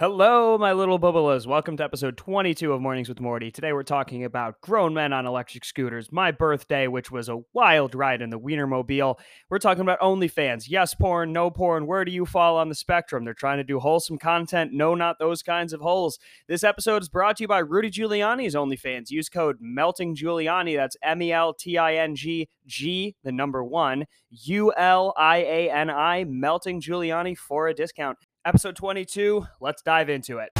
Hello, 0.00 0.56
my 0.56 0.72
little 0.72 0.98
bubbalas. 0.98 1.46
Welcome 1.46 1.76
to 1.76 1.84
episode 1.84 2.16
22 2.16 2.72
of 2.72 2.80
Mornings 2.80 3.10
with 3.10 3.20
Morty. 3.20 3.50
Today 3.50 3.74
we're 3.74 3.82
talking 3.82 4.24
about 4.24 4.58
grown 4.62 4.94
men 4.94 5.12
on 5.12 5.26
electric 5.26 5.62
scooters, 5.62 6.10
my 6.10 6.30
birthday, 6.30 6.86
which 6.86 7.10
was 7.10 7.28
a 7.28 7.42
wild 7.52 7.94
ride 7.94 8.22
in 8.22 8.30
the 8.30 8.40
Wienermobile. 8.40 9.18
We're 9.50 9.58
talking 9.58 9.82
about 9.82 10.00
OnlyFans, 10.00 10.70
yes 10.70 10.94
porn, 10.94 11.34
no 11.34 11.50
porn. 11.50 11.86
Where 11.86 12.06
do 12.06 12.12
you 12.12 12.24
fall 12.24 12.56
on 12.56 12.70
the 12.70 12.74
spectrum? 12.74 13.26
They're 13.26 13.34
trying 13.34 13.58
to 13.58 13.62
do 13.62 13.78
wholesome 13.78 14.16
content. 14.16 14.72
No, 14.72 14.94
not 14.94 15.18
those 15.18 15.42
kinds 15.42 15.74
of 15.74 15.82
holes. 15.82 16.18
This 16.48 16.64
episode 16.64 17.02
is 17.02 17.10
brought 17.10 17.36
to 17.36 17.42
you 17.42 17.48
by 17.48 17.58
Rudy 17.58 17.90
Giuliani's 17.90 18.54
OnlyFans. 18.54 19.10
Use 19.10 19.28
code 19.28 19.58
Melting 19.60 20.16
Giuliani. 20.16 20.76
That's 20.76 20.96
M 21.02 21.20
E 21.20 21.30
L 21.30 21.52
T 21.52 21.76
I 21.76 21.96
N 21.96 22.16
G 22.16 22.48
G, 22.66 23.16
the 23.22 23.32
number 23.32 23.62
one, 23.62 24.06
U 24.30 24.72
L 24.78 25.12
I 25.18 25.38
A 25.38 25.70
N 25.70 25.90
I, 25.90 26.24
Melting 26.24 26.80
Giuliani 26.80 27.36
for 27.36 27.68
a 27.68 27.74
discount 27.74 28.16
episode 28.44 28.76
22. 28.76 29.46
Let's 29.60 29.82
dive 29.82 30.08
into 30.08 30.38
it. 30.38 30.50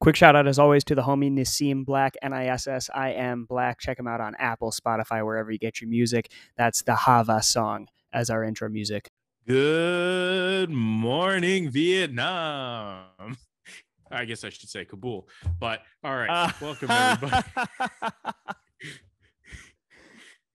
Quick 0.00 0.16
shout 0.16 0.36
out, 0.36 0.46
as 0.46 0.58
always, 0.58 0.84
to 0.84 0.94
the 0.94 1.02
homie 1.02 1.30
Nissim 1.30 1.84
Black, 1.84 2.14
N 2.22 2.32
I 2.32 2.46
S 2.46 2.66
S 2.66 2.88
I 2.94 3.12
M 3.12 3.44
Black. 3.44 3.78
Check 3.78 3.98
him 3.98 4.06
out 4.06 4.20
on 4.22 4.34
Apple, 4.36 4.70
Spotify, 4.70 5.22
wherever 5.24 5.50
you 5.50 5.58
get 5.58 5.80
your 5.80 5.90
music. 5.90 6.30
That's 6.56 6.82
the 6.82 6.94
Hava 6.94 7.42
song 7.42 7.88
as 8.12 8.30
our 8.30 8.42
intro 8.42 8.70
music. 8.70 9.10
Good 9.48 10.68
morning, 10.68 11.70
Vietnam. 11.70 13.06
I 14.10 14.26
guess 14.26 14.44
I 14.44 14.50
should 14.50 14.68
say 14.68 14.84
Kabul, 14.84 15.26
but 15.58 15.80
all 16.04 16.14
right. 16.14 16.28
Uh, 16.28 16.50
welcome, 16.60 16.90
everybody. 16.90 17.46
all 17.56 18.34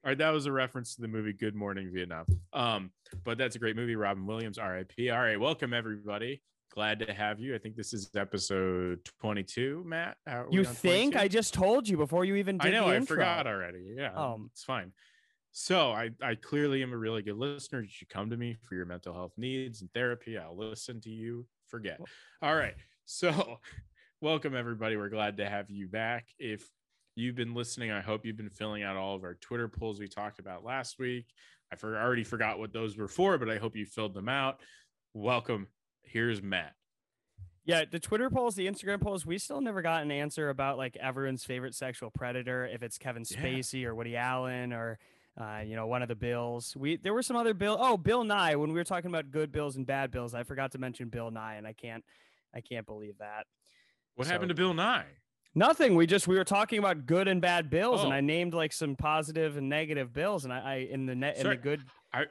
right, 0.05 0.17
that 0.19 0.29
was 0.29 0.45
a 0.45 0.51
reference 0.51 0.93
to 0.93 1.01
the 1.01 1.07
movie 1.07 1.33
Good 1.33 1.55
Morning 1.55 1.89
Vietnam. 1.91 2.25
Um, 2.53 2.91
but 3.23 3.39
that's 3.39 3.55
a 3.55 3.59
great 3.59 3.75
movie. 3.75 3.95
Robin 3.95 4.27
Williams, 4.27 4.59
RIP. 4.59 4.91
All 5.11 5.17
right, 5.17 5.39
welcome 5.39 5.73
everybody. 5.73 6.43
Glad 6.71 6.99
to 6.99 7.11
have 7.11 7.39
you. 7.39 7.55
I 7.55 7.57
think 7.57 7.75
this 7.75 7.93
is 7.93 8.11
episode 8.15 8.99
22, 9.21 9.83
Matt. 9.87 10.17
You 10.51 10.63
think? 10.63 11.15
I 11.15 11.27
just 11.27 11.55
told 11.55 11.87
you 11.87 11.97
before 11.97 12.25
you 12.25 12.35
even 12.35 12.59
did 12.59 12.75
I 12.75 12.79
know, 12.79 12.89
I 12.89 12.97
intro. 12.97 13.15
forgot 13.15 13.47
already. 13.47 13.95
Yeah. 13.97 14.13
Um, 14.13 14.51
it's 14.53 14.63
fine. 14.63 14.91
So 15.55 15.91
I, 15.91 16.09
I 16.19 16.33
clearly 16.33 16.81
am 16.81 16.93
a 16.93 16.97
really 16.97 17.21
good 17.21 17.37
listener. 17.37 17.81
You 17.81 17.87
should 17.87 18.09
come 18.09 18.31
to 18.31 18.37
me 18.37 18.57
for 18.63 18.73
your 18.73 18.87
mental 18.87 19.13
health 19.13 19.33
needs 19.37 19.81
and 19.81 19.93
therapy. 19.93 20.35
I'll 20.35 20.57
listen 20.57 20.99
to 21.01 21.11
you. 21.11 21.45
Forget. 21.67 21.99
All 22.41 22.55
right. 22.55 22.75
So 23.05 23.59
welcome 24.21 24.55
everybody. 24.55 24.95
We're 24.95 25.09
glad 25.09 25.35
to 25.35 25.49
have 25.49 25.69
you 25.69 25.89
back. 25.89 26.27
If 26.39 26.65
you've 27.17 27.35
been 27.35 27.53
listening, 27.53 27.91
I 27.91 27.99
hope 27.99 28.25
you've 28.25 28.37
been 28.37 28.49
filling 28.49 28.81
out 28.81 28.95
all 28.95 29.13
of 29.13 29.25
our 29.25 29.33
Twitter 29.33 29.67
polls 29.67 29.99
we 29.99 30.07
talked 30.07 30.39
about 30.39 30.63
last 30.63 30.99
week. 30.99 31.25
I 31.69 31.75
for, 31.75 32.01
already 32.01 32.23
forgot 32.23 32.59
what 32.59 32.71
those 32.71 32.95
were 32.95 33.09
for, 33.09 33.37
but 33.37 33.49
I 33.49 33.57
hope 33.57 33.75
you 33.75 33.85
filled 33.85 34.13
them 34.13 34.29
out. 34.29 34.61
Welcome. 35.13 35.67
Here's 36.03 36.41
Matt. 36.41 36.75
Yeah, 37.65 37.83
the 37.91 37.99
Twitter 37.99 38.29
polls, 38.29 38.55
the 38.55 38.67
Instagram 38.67 39.01
polls, 39.01 39.25
we 39.25 39.37
still 39.37 39.59
never 39.59 39.81
got 39.81 40.01
an 40.01 40.11
answer 40.11 40.49
about 40.49 40.77
like 40.77 40.95
everyone's 40.95 41.43
favorite 41.43 41.75
sexual 41.75 42.09
predator, 42.09 42.65
if 42.65 42.83
it's 42.83 42.97
Kevin 42.97 43.23
Spacey 43.23 43.81
yeah. 43.81 43.87
or 43.87 43.95
Woody 43.95 44.15
Allen 44.15 44.71
or 44.71 44.97
uh, 45.39 45.61
you 45.65 45.75
know, 45.75 45.87
one 45.87 46.01
of 46.01 46.07
the 46.07 46.15
bills. 46.15 46.75
We 46.77 46.97
there 46.97 47.13
were 47.13 47.23
some 47.23 47.35
other 47.35 47.53
bill. 47.53 47.77
Oh, 47.79 47.97
Bill 47.97 48.23
Nye. 48.23 48.55
When 48.55 48.69
we 48.69 48.75
were 48.75 48.83
talking 48.83 49.09
about 49.09 49.31
good 49.31 49.51
bills 49.51 49.75
and 49.75 49.85
bad 49.85 50.11
bills, 50.11 50.33
I 50.33 50.43
forgot 50.43 50.71
to 50.73 50.77
mention 50.77 51.09
Bill 51.09 51.31
Nye, 51.31 51.55
and 51.55 51.65
I 51.65 51.73
can't, 51.73 52.03
I 52.53 52.61
can't 52.61 52.85
believe 52.85 53.17
that. 53.19 53.45
What 54.15 54.27
so, 54.27 54.33
happened 54.33 54.49
to 54.49 54.55
Bill 54.55 54.73
Nye? 54.73 55.05
Nothing. 55.55 55.95
We 55.95 56.05
just 56.05 56.27
we 56.27 56.35
were 56.35 56.43
talking 56.43 56.79
about 56.79 57.05
good 57.05 57.27
and 57.27 57.41
bad 57.41 57.69
bills, 57.69 58.01
oh. 58.01 58.05
and 58.05 58.13
I 58.13 58.21
named 58.21 58.53
like 58.53 58.73
some 58.73 58.95
positive 58.95 59.57
and 59.57 59.69
negative 59.69 60.13
bills, 60.13 60.45
and 60.45 60.53
I, 60.53 60.59
I 60.59 60.75
in 60.91 61.05
the 61.05 61.15
net 61.15 61.37
in 61.37 61.47
the 61.47 61.55
good. 61.55 61.81
I 62.11 62.25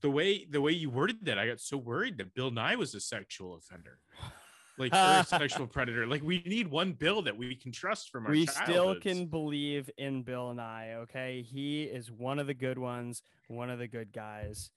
the 0.00 0.10
way 0.10 0.44
the 0.48 0.60
way 0.60 0.72
you 0.72 0.90
worded 0.90 1.24
that, 1.24 1.38
I 1.38 1.48
got 1.48 1.60
so 1.60 1.76
worried 1.76 2.18
that 2.18 2.34
Bill 2.34 2.52
Nye 2.52 2.76
was 2.76 2.94
a 2.94 3.00
sexual 3.00 3.56
offender 3.56 3.98
like 4.78 4.92
or 4.92 5.20
a 5.20 5.24
sexual 5.24 5.66
predator. 5.66 6.06
Like 6.06 6.22
we 6.22 6.42
need 6.46 6.68
one 6.68 6.92
Bill 6.92 7.22
that 7.22 7.36
we 7.36 7.54
can 7.54 7.72
trust 7.72 8.10
from 8.10 8.26
our. 8.26 8.32
We 8.32 8.46
still 8.46 8.94
can 9.00 9.26
believe 9.26 9.90
in 9.98 10.22
Bill 10.22 10.52
Nye. 10.54 10.94
Okay, 10.94 11.42
he 11.42 11.84
is 11.84 12.10
one 12.10 12.38
of 12.38 12.46
the 12.46 12.54
good 12.54 12.78
ones, 12.78 13.22
one 13.48 13.70
of 13.70 13.78
the 13.78 13.88
good 13.88 14.12
guys. 14.12 14.70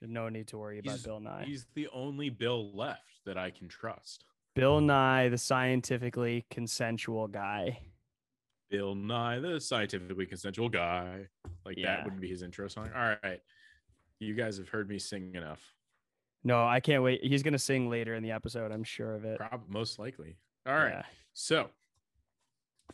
No 0.00 0.28
need 0.28 0.48
to 0.48 0.58
worry 0.58 0.78
about 0.78 1.02
Bill 1.04 1.20
Nye. 1.20 1.44
He's 1.46 1.66
the 1.74 1.88
only 1.92 2.28
Bill 2.28 2.72
left 2.74 3.24
that 3.24 3.38
I 3.38 3.50
can 3.50 3.68
trust. 3.68 4.24
Bill 4.54 4.80
Nye, 4.80 5.28
the 5.28 5.38
scientifically 5.38 6.44
consensual 6.50 7.28
guy. 7.28 7.78
Bill 8.70 8.94
Nye, 8.94 9.38
the 9.38 9.60
scientifically 9.60 10.26
consensual 10.26 10.68
guy. 10.68 11.28
Like 11.64 11.76
yeah. 11.76 11.96
that 11.96 12.04
wouldn't 12.04 12.20
be 12.20 12.28
his 12.28 12.42
intro 12.42 12.68
song. 12.68 12.90
All 12.94 13.14
right. 13.22 13.40
You 14.18 14.34
guys 14.34 14.58
have 14.58 14.68
heard 14.68 14.88
me 14.88 14.98
sing 14.98 15.34
enough. 15.34 15.60
No, 16.44 16.66
I 16.66 16.80
can't 16.80 17.02
wait. 17.02 17.22
He's 17.22 17.42
gonna 17.42 17.58
sing 17.58 17.88
later 17.88 18.14
in 18.14 18.22
the 18.22 18.32
episode. 18.32 18.72
I'm 18.72 18.84
sure 18.84 19.14
of 19.14 19.24
it. 19.24 19.38
Probably, 19.38 19.66
most 19.68 19.98
likely. 19.98 20.36
All 20.66 20.74
right. 20.74 20.90
Yeah. 20.90 21.02
So, 21.34 21.68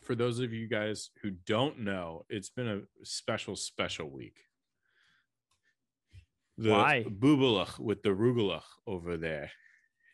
for 0.01 0.15
those 0.15 0.39
of 0.39 0.53
you 0.53 0.67
guys 0.67 1.09
who 1.21 1.31
don't 1.31 1.79
know, 1.79 2.25
it's 2.29 2.49
been 2.49 2.67
a 2.67 2.81
special, 3.03 3.55
special 3.55 4.09
week. 4.09 4.37
The 6.57 6.71
Why? 6.71 7.05
Boobalach 7.07 7.79
with 7.79 8.03
the 8.03 8.09
Rugalach 8.09 8.63
over 8.85 9.17
there. 9.17 9.51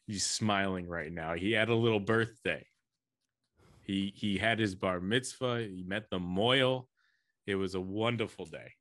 He's 0.05 0.25
smiling 0.25 0.87
right 0.87 1.11
now. 1.11 1.33
He 1.33 1.51
had 1.51 1.69
a 1.69 1.75
little 1.75 1.99
birthday. 1.99 2.65
He 3.83 4.13
he 4.15 4.37
had 4.37 4.59
his 4.59 4.75
bar 4.75 4.99
mitzvah. 4.99 5.61
He 5.61 5.83
met 5.85 6.09
the 6.09 6.19
moil. 6.19 6.87
It 7.47 7.55
was 7.55 7.75
a 7.75 7.81
wonderful 7.81 8.45
day. 8.45 8.73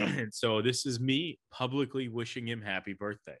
And 0.00 0.32
so 0.34 0.62
this 0.62 0.86
is 0.86 1.00
me 1.00 1.38
publicly 1.50 2.08
wishing 2.08 2.46
him 2.46 2.62
happy 2.62 2.92
birthday. 2.92 3.36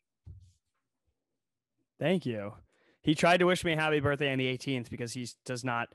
Thank 1.98 2.24
you. 2.26 2.54
He 3.02 3.14
tried 3.14 3.38
to 3.38 3.44
wish 3.44 3.64
me 3.64 3.74
happy 3.74 4.00
birthday 4.00 4.32
on 4.32 4.38
the 4.38 4.46
18th 4.56 4.90
because 4.90 5.12
he 5.12 5.28
does 5.44 5.64
not 5.64 5.88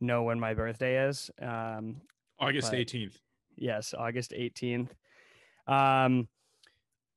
know 0.00 0.22
when 0.24 0.38
my 0.38 0.54
birthday 0.54 1.08
is. 1.08 1.30
Um, 1.40 2.02
August 2.38 2.72
18th. 2.72 3.14
Yes, 3.56 3.94
August 3.96 4.32
18th. 4.32 4.88
Um, 5.66 6.28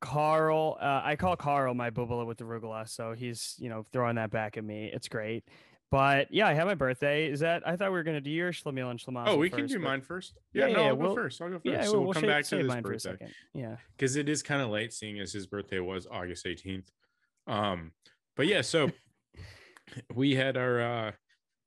Carl, 0.01 0.77
uh, 0.79 1.01
I 1.03 1.15
call 1.15 1.35
Carl 1.35 1.73
my 1.73 1.89
bubble 1.89 2.23
with 2.25 2.37
the 2.37 2.43
rugula, 2.43 2.87
so 2.87 3.13
he's 3.13 3.55
you 3.57 3.69
know 3.69 3.85
throwing 3.91 4.15
that 4.15 4.29
back 4.29 4.57
at 4.57 4.63
me. 4.63 4.91
It's 4.93 5.07
great. 5.07 5.43
But 5.91 6.27
yeah, 6.31 6.47
I 6.47 6.53
have 6.53 6.67
my 6.67 6.75
birthday. 6.75 7.29
Is 7.29 7.41
that 7.41 7.67
I 7.67 7.75
thought 7.75 7.91
we 7.91 7.97
were 7.97 8.03
gonna 8.03 8.21
do 8.21 8.31
your 8.31 8.51
Schlemiel 8.51 8.89
and 8.89 8.99
Schlemazel. 8.99 9.27
Oh, 9.27 9.37
we 9.37 9.49
first, 9.49 9.57
can 9.57 9.67
do 9.67 9.79
but... 9.79 9.83
mine 9.83 10.01
first. 10.01 10.33
Yeah, 10.53 10.67
yeah 10.67 10.73
no, 10.73 10.81
yeah, 10.81 10.87
I'll 10.87 10.95
we'll, 10.95 11.09
go 11.09 11.15
first. 11.15 11.41
I'll 11.41 11.49
go 11.49 11.55
first. 11.55 11.65
Yeah, 11.65 11.83
so 11.83 11.93
we'll, 11.93 12.03
we'll 12.03 12.13
come 12.13 12.25
back 12.25 12.45
to 12.45 12.63
this 12.63 12.81
birthday. 12.81 13.31
Yeah, 13.53 13.77
because 13.95 14.15
it 14.15 14.27
is 14.27 14.41
kind 14.41 14.61
of 14.61 14.69
late, 14.69 14.93
seeing 14.93 15.19
as 15.19 15.31
his 15.31 15.47
birthday 15.47 15.79
was 15.79 16.07
August 16.09 16.45
18th. 16.45 16.87
Um, 17.47 17.91
but 18.35 18.47
yeah, 18.47 18.61
so 18.61 18.91
we 20.15 20.35
had 20.35 20.57
our 20.57 20.81
uh, 20.81 21.11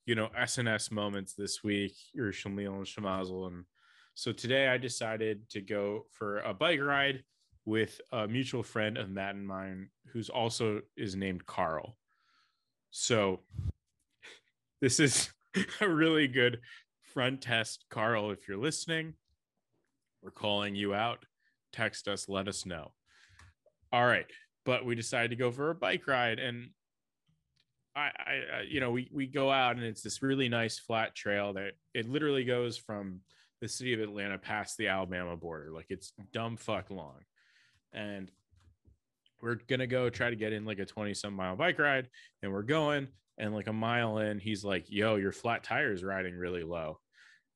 you 0.04 0.14
know 0.14 0.28
SNS 0.38 0.90
moments 0.90 1.34
this 1.34 1.62
week, 1.62 1.94
your 2.12 2.32
Schlemiel 2.32 2.74
and 2.74 2.86
Schlemazel, 2.86 3.46
and 3.46 3.64
so 4.14 4.32
today 4.32 4.66
I 4.66 4.78
decided 4.78 5.48
to 5.50 5.60
go 5.60 6.06
for 6.10 6.40
a 6.40 6.52
bike 6.52 6.80
ride 6.80 7.22
with 7.64 8.00
a 8.12 8.26
mutual 8.26 8.62
friend 8.62 8.96
of 8.96 9.10
Matt 9.10 9.36
and 9.36 9.46
mine, 9.46 9.90
who's 10.12 10.28
also 10.28 10.80
is 10.96 11.14
named 11.14 11.46
Carl. 11.46 11.96
So 12.90 13.40
this 14.80 15.00
is 15.00 15.30
a 15.80 15.88
really 15.88 16.28
good 16.28 16.60
front 17.14 17.42
test. 17.42 17.84
Carl, 17.90 18.30
if 18.30 18.46
you're 18.48 18.58
listening, 18.58 19.14
we're 20.22 20.30
calling 20.30 20.74
you 20.74 20.94
out. 20.94 21.24
Text 21.72 22.08
us, 22.08 22.28
let 22.28 22.48
us 22.48 22.66
know. 22.66 22.92
All 23.92 24.06
right. 24.06 24.26
But 24.64 24.84
we 24.84 24.94
decided 24.94 25.30
to 25.30 25.36
go 25.36 25.50
for 25.50 25.70
a 25.70 25.74
bike 25.74 26.06
ride. 26.06 26.38
And 26.38 26.70
I, 27.96 28.10
I, 28.18 28.62
you 28.68 28.80
know, 28.80 28.90
we, 28.90 29.08
we 29.12 29.26
go 29.26 29.50
out 29.50 29.76
and 29.76 29.84
it's 29.84 30.02
this 30.02 30.22
really 30.22 30.48
nice 30.48 30.78
flat 30.78 31.14
trail 31.14 31.52
that 31.54 31.72
it 31.94 32.08
literally 32.08 32.44
goes 32.44 32.76
from 32.76 33.20
the 33.60 33.68
city 33.68 33.92
of 33.94 34.00
Atlanta 34.00 34.38
past 34.38 34.76
the 34.76 34.88
Alabama 34.88 35.36
border. 35.36 35.70
Like 35.70 35.86
it's 35.88 36.12
dumb 36.32 36.56
fuck 36.56 36.90
long. 36.90 37.20
And 37.92 38.30
we're 39.40 39.56
gonna 39.68 39.86
go 39.86 40.10
try 40.10 40.30
to 40.30 40.36
get 40.36 40.52
in 40.52 40.64
like 40.64 40.78
a 40.78 40.84
20 40.84 41.14
some 41.14 41.34
mile 41.34 41.56
bike 41.56 41.78
ride 41.78 42.08
and 42.42 42.52
we're 42.52 42.62
going 42.62 43.08
and 43.38 43.54
like 43.54 43.68
a 43.68 43.72
mile 43.72 44.18
in 44.18 44.38
he's 44.38 44.64
like 44.64 44.86
yo 44.88 45.16
your 45.16 45.32
flat 45.32 45.64
tire 45.64 45.92
is 45.92 46.04
riding 46.04 46.34
really 46.34 46.62
low. 46.64 46.98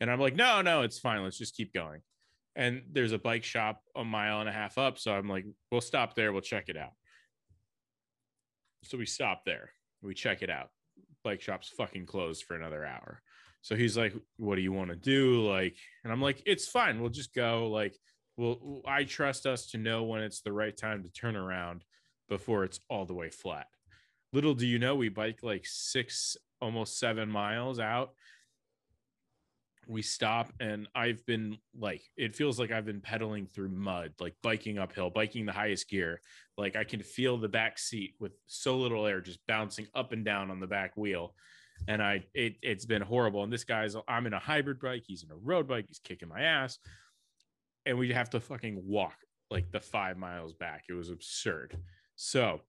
And 0.01 0.11
i'm 0.11 0.21
like 0.21 0.37
no 0.37 0.63
no 0.63 0.83
it's 0.83 0.99
fine. 0.99 1.23
Let's 1.23 1.39
just 1.39 1.57
keep 1.57 1.73
going. 1.73 2.01
And 2.55 2.83
there's 2.93 3.13
a 3.13 3.19
bike 3.19 3.45
shop 3.45 3.83
a 3.97 4.05
mile 4.05 4.41
and 4.41 4.49
a 4.49 4.53
half 4.53 4.79
up 4.79 4.99
so 4.99 5.13
i'm 5.13 5.29
like 5.29 5.45
we'll 5.71 5.81
stop 5.81 6.15
there. 6.15 6.33
We'll 6.33 6.43
check 6.43 6.69
it 6.69 6.77
out. 6.77 6.93
So 8.85 8.99
we 8.99 9.07
stop 9.07 9.45
there. 9.45 9.71
We 10.03 10.15
check 10.15 10.43
it 10.43 10.51
out. 10.51 10.71
Bike 11.23 11.41
shop's 11.41 11.69
fucking 11.69 12.07
closed 12.07 12.45
for 12.45 12.57
another 12.57 12.85
hour. 12.85 13.23
So 13.63 13.77
he's 13.77 13.97
like 13.97 14.15
what 14.37 14.57
do 14.57 14.63
you 14.63 14.73
want 14.73 14.91
to 14.91 14.97
do? 14.97 15.47
Like 15.49 15.77
and 16.05 16.13
i'm 16.13 16.23
like 16.23 16.43
it's 16.47 16.69
fine. 16.69 17.01
We'll 17.01 17.11
just 17.11 17.35
go. 17.35 17.69
Like 17.69 17.97
well 18.37 18.81
i 18.87 19.05
trust 19.05 19.47
us 19.47 19.67
to 19.71 19.79
know 19.79 20.05
when 20.05 20.23
it's 20.23 20.41
the 20.41 20.53
right 20.53 20.77
time 20.77 21.03
to 21.03 21.11
turn 21.11 21.37
around 21.37 21.85
before 22.29 22.65
it's 22.65 22.81
all 22.89 23.05
the 23.05 23.15
way 23.15 23.29
flat 23.29 23.67
little 24.33 24.55
do 24.55 24.67
you 24.67 24.79
know, 24.79 24.95
we 24.95 25.09
bike 25.09 25.41
like 25.43 25.67
six, 25.67 26.37
almost 26.61 26.99
seven 26.99 27.29
miles 27.29 27.79
out. 27.79 28.13
We 29.89 30.01
stop, 30.01 30.53
and 30.61 30.87
I've 30.95 31.27
been 31.27 31.59
like, 31.77 32.03
it 32.17 32.37
feels 32.37 32.59
like 32.59 32.71
I've 32.71 32.87
been 32.87 33.01
pedaling 33.01 33.47
through 33.47 33.71
mud, 33.71 34.13
like 34.21 34.37
biking 34.41 34.79
uphill, 34.79 35.11
biking 35.11 35.45
the 35.45 35.53
highest 35.53 35.89
gear. 35.89 36.21
Like 36.57 36.77
I 36.77 36.85
can 36.85 37.03
feel 37.03 37.37
the 37.37 37.49
back 37.49 37.81
seat 37.81 38.15
with 38.21 38.33
so 38.47 38.79
little 38.79 39.07
air 39.07 39.21
just 39.21 39.45
bouncing 39.49 39.89
up 39.93 40.13
and 40.13 40.25
down 40.25 40.53
on 40.53 40.61
the 40.61 40.69
back 40.69 40.97
wheel. 40.97 41.35
And 41.89 42.01
I, 42.01 42.23
it, 42.33 42.57
it's 42.63 42.87
been 42.87 43.03
horrible. 43.03 43.43
And 43.43 43.53
this 43.53 43.65
guy's, 43.65 43.97
I'm 44.07 44.27
in 44.27 44.35
a 44.35 44.39
hybrid 44.39 44.79
bike, 44.79 45.03
he's 45.05 45.25
in 45.25 45.33
a 45.33 45.37
road 45.37 45.67
bike, 45.67 45.87
he's 45.89 45.99
kicking 45.99 46.29
my 46.29 46.43
ass. 46.43 46.79
And 47.85 47.99
we 47.99 48.13
have 48.13 48.31
to 48.31 48.41
fucking 48.41 48.81
walk 48.85 49.17
like 49.51 49.73
the 49.73 49.81
five 49.81 50.17
miles 50.17 50.53
back. 50.53 50.85
It 50.89 50.93
was 50.95 51.11
absurd. 51.11 51.77
So 52.15 52.61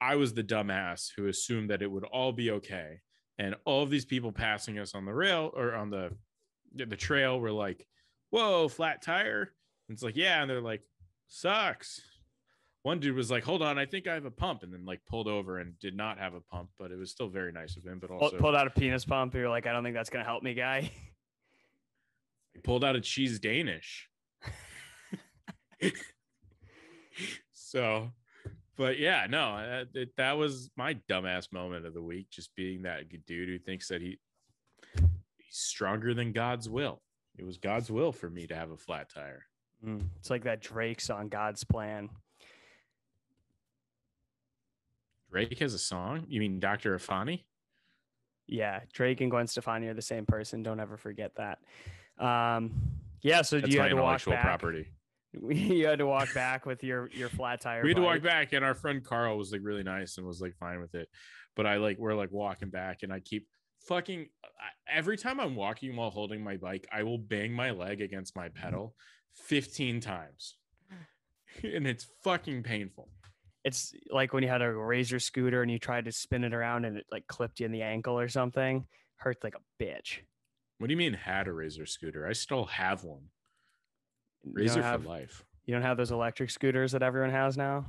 I 0.00 0.16
was 0.16 0.34
the 0.34 0.44
dumbass 0.44 1.10
who 1.16 1.26
assumed 1.26 1.70
that 1.70 1.82
it 1.82 1.90
would 1.90 2.04
all 2.04 2.32
be 2.32 2.50
okay. 2.50 3.00
And 3.38 3.56
all 3.64 3.82
of 3.82 3.90
these 3.90 4.04
people 4.04 4.32
passing 4.32 4.78
us 4.78 4.94
on 4.94 5.04
the 5.04 5.12
rail 5.14 5.50
or 5.54 5.74
on 5.74 5.90
the 5.90 6.10
the 6.74 6.96
trail 6.96 7.38
were 7.38 7.52
like, 7.52 7.86
whoa, 8.30 8.68
flat 8.68 9.00
tire. 9.00 9.52
And 9.88 9.94
it's 9.94 10.02
like, 10.02 10.16
yeah. 10.16 10.40
And 10.40 10.50
they're 10.50 10.60
like, 10.60 10.82
sucks. 11.28 12.00
One 12.82 13.00
dude 13.00 13.16
was 13.16 13.30
like, 13.30 13.44
hold 13.44 13.62
on, 13.62 13.78
I 13.78 13.86
think 13.86 14.06
I 14.06 14.14
have 14.14 14.24
a 14.24 14.30
pump. 14.30 14.62
And 14.62 14.72
then 14.72 14.84
like 14.84 15.00
pulled 15.06 15.28
over 15.28 15.58
and 15.58 15.78
did 15.78 15.96
not 15.96 16.18
have 16.18 16.34
a 16.34 16.40
pump, 16.40 16.70
but 16.78 16.90
it 16.90 16.98
was 16.98 17.10
still 17.10 17.28
very 17.28 17.52
nice 17.52 17.76
of 17.76 17.84
him. 17.84 17.98
But 18.00 18.10
also 18.10 18.36
pulled 18.36 18.54
out 18.54 18.66
a 18.66 18.70
penis 18.70 19.04
pump. 19.04 19.34
You're 19.34 19.48
like, 19.48 19.66
I 19.66 19.72
don't 19.72 19.84
think 19.84 19.94
that's 19.94 20.10
going 20.10 20.24
to 20.24 20.28
help 20.28 20.42
me, 20.42 20.54
guy. 20.54 20.90
He 22.52 22.60
pulled 22.60 22.84
out 22.84 22.94
a 22.94 23.00
cheese 23.00 23.38
Danish. 23.38 24.08
so 27.52 28.10
but 28.76 28.98
yeah, 28.98 29.26
no, 29.28 29.84
that, 29.94 30.08
that 30.16 30.36
was 30.36 30.70
my 30.76 30.94
dumbass 31.08 31.52
moment 31.52 31.86
of 31.86 31.94
the 31.94 32.02
week. 32.02 32.28
Just 32.30 32.54
being 32.54 32.82
that 32.82 33.08
dude 33.26 33.48
who 33.48 33.58
thinks 33.58 33.88
that 33.88 34.00
he 34.00 34.18
he's 35.38 35.56
stronger 35.56 36.14
than 36.14 36.32
God's 36.32 36.68
will. 36.68 37.02
It 37.36 37.44
was 37.44 37.58
God's 37.58 37.90
will 37.90 38.12
for 38.12 38.30
me 38.30 38.46
to 38.46 38.54
have 38.54 38.70
a 38.70 38.76
flat 38.76 39.08
tire. 39.12 39.44
Mm, 39.84 40.06
it's 40.18 40.30
like 40.30 40.44
that 40.44 40.60
Drake's 40.60 41.10
on 41.10 41.28
God's 41.28 41.64
Plan. 41.64 42.08
Drake 45.30 45.58
has 45.58 45.74
a 45.74 45.78
song. 45.78 46.26
You 46.28 46.40
mean 46.40 46.60
Dr. 46.60 46.96
Afani? 46.96 47.42
Yeah, 48.46 48.80
Drake 48.92 49.20
and 49.20 49.30
Gwen 49.30 49.46
Stefani 49.46 49.88
are 49.88 49.94
the 49.94 50.02
same 50.02 50.26
person. 50.26 50.62
Don't 50.62 50.78
ever 50.78 50.96
forget 50.96 51.32
that. 51.36 51.58
Um, 52.24 52.72
yeah, 53.22 53.42
so 53.42 53.58
That's 53.58 53.72
you 53.72 53.80
had 53.80 53.88
to 53.88 53.96
walk 53.96 54.02
intellectual 54.02 54.34
back. 54.34 54.42
property. 54.44 54.86
you 55.48 55.86
had 55.86 55.98
to 55.98 56.06
walk 56.06 56.32
back 56.34 56.66
with 56.66 56.82
your 56.84 57.08
your 57.12 57.28
flat 57.28 57.60
tire. 57.60 57.82
we 57.82 57.90
had 57.90 57.96
to 57.96 58.02
walk 58.02 58.22
back 58.22 58.52
and 58.52 58.64
our 58.64 58.74
friend 58.74 59.04
carl 59.04 59.36
was 59.36 59.52
like 59.52 59.60
really 59.62 59.82
nice 59.82 60.16
and 60.18 60.26
was 60.26 60.40
like 60.40 60.54
fine 60.58 60.80
with 60.80 60.94
it 60.94 61.08
but 61.56 61.66
i 61.66 61.76
like 61.76 61.98
we're 61.98 62.14
like 62.14 62.30
walking 62.30 62.70
back 62.70 63.02
and 63.02 63.12
i 63.12 63.20
keep 63.20 63.46
fucking 63.88 64.26
every 64.88 65.16
time 65.16 65.40
i'm 65.40 65.54
walking 65.56 65.94
while 65.96 66.10
holding 66.10 66.42
my 66.42 66.56
bike 66.56 66.86
i 66.92 67.02
will 67.02 67.18
bang 67.18 67.52
my 67.52 67.70
leg 67.70 68.00
against 68.00 68.34
my 68.36 68.48
pedal 68.48 68.94
15 69.34 70.00
times 70.00 70.56
and 71.62 71.86
it's 71.86 72.06
fucking 72.22 72.62
painful 72.62 73.08
It's 73.64 73.92
like 74.10 74.32
when 74.32 74.42
you 74.42 74.48
had 74.48 74.62
a 74.62 74.72
razor 74.72 75.18
scooter 75.18 75.62
and 75.62 75.70
you 75.70 75.78
tried 75.78 76.04
to 76.06 76.12
spin 76.12 76.44
it 76.44 76.54
around 76.54 76.84
and 76.84 76.98
it 76.98 77.06
like 77.10 77.26
clipped 77.26 77.60
you 77.60 77.66
in 77.66 77.72
the 77.72 77.82
ankle 77.82 78.18
or 78.18 78.28
something. 78.28 78.86
Hurts 79.16 79.42
like 79.42 79.54
a 79.54 79.82
bitch. 79.82 80.18
what 80.78 80.88
do 80.88 80.92
you 80.92 80.98
mean 80.98 81.14
had 81.14 81.46
a 81.48 81.52
razor 81.52 81.86
scooter 81.86 82.26
i 82.26 82.32
still 82.32 82.64
have 82.66 83.04
one 83.04 83.22
razor 84.52 84.82
have 84.82 85.02
for 85.02 85.08
life 85.08 85.44
you 85.66 85.72
don't 85.74 85.82
have 85.82 85.96
those 85.96 86.10
electric 86.10 86.50
scooters 86.50 86.92
that 86.92 87.02
everyone 87.02 87.30
has 87.30 87.56
now. 87.56 87.86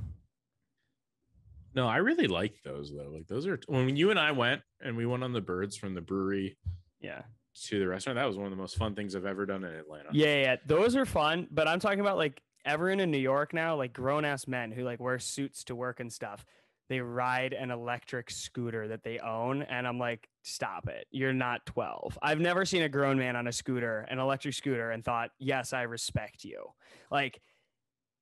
no 1.74 1.86
i 1.86 1.96
really 1.98 2.26
like 2.26 2.54
those 2.64 2.92
though 2.94 3.10
like 3.12 3.26
those 3.26 3.46
are 3.46 3.58
when 3.68 3.96
you 3.96 4.10
and 4.10 4.18
i 4.18 4.30
went 4.32 4.62
and 4.80 4.96
we 4.96 5.06
went 5.06 5.22
on 5.22 5.32
the 5.32 5.40
birds 5.40 5.76
from 5.76 5.94
the 5.94 6.00
brewery 6.00 6.56
Yeah. 7.00 7.22
to 7.66 7.78
the 7.78 7.86
restaurant 7.86 8.16
that 8.16 8.24
was 8.26 8.36
one 8.36 8.46
of 8.46 8.50
the 8.50 8.56
most 8.56 8.76
fun 8.76 8.94
things 8.94 9.14
i've 9.14 9.26
ever 9.26 9.46
done 9.46 9.64
in 9.64 9.72
atlanta 9.74 10.08
Yeah, 10.12 10.26
yeah, 10.26 10.42
yeah. 10.42 10.56
Those 10.66 10.96
are 10.96 11.06
fun, 11.06 11.48
but 11.50 11.68
I'm 11.68 11.80
talking 11.80 12.00
about 12.00 12.16
like 12.16 12.42
everyone 12.64 13.00
in 13.00 13.10
New 13.10 13.18
York 13.18 13.52
now, 13.54 13.76
like 13.76 13.92
grown 13.92 14.24
ass 14.24 14.46
men 14.48 14.72
who 14.72 14.82
like 14.84 14.98
wear 15.00 15.18
suits 15.18 15.62
to 15.64 15.74
work 15.76 16.00
and 16.00 16.12
stuff. 16.12 16.44
They 16.88 17.00
ride 17.00 17.52
an 17.52 17.70
electric 17.70 18.30
scooter 18.30 18.88
that 18.88 19.02
they 19.02 19.18
own, 19.18 19.62
and 19.62 19.86
I'm 19.86 19.98
like, 19.98 20.28
stop 20.42 20.88
it. 20.88 21.06
You're 21.10 21.32
not 21.32 21.66
12. 21.66 22.18
I've 22.22 22.38
never 22.40 22.64
seen 22.64 22.82
a 22.82 22.88
grown 22.88 23.18
man 23.18 23.34
on 23.34 23.48
a 23.48 23.52
scooter, 23.52 24.06
an 24.08 24.18
electric 24.18 24.54
scooter, 24.54 24.90
and 24.90 25.04
thought, 25.04 25.30
yes, 25.38 25.72
I 25.72 25.82
respect 25.82 26.44
you. 26.44 26.64
Like, 27.10 27.40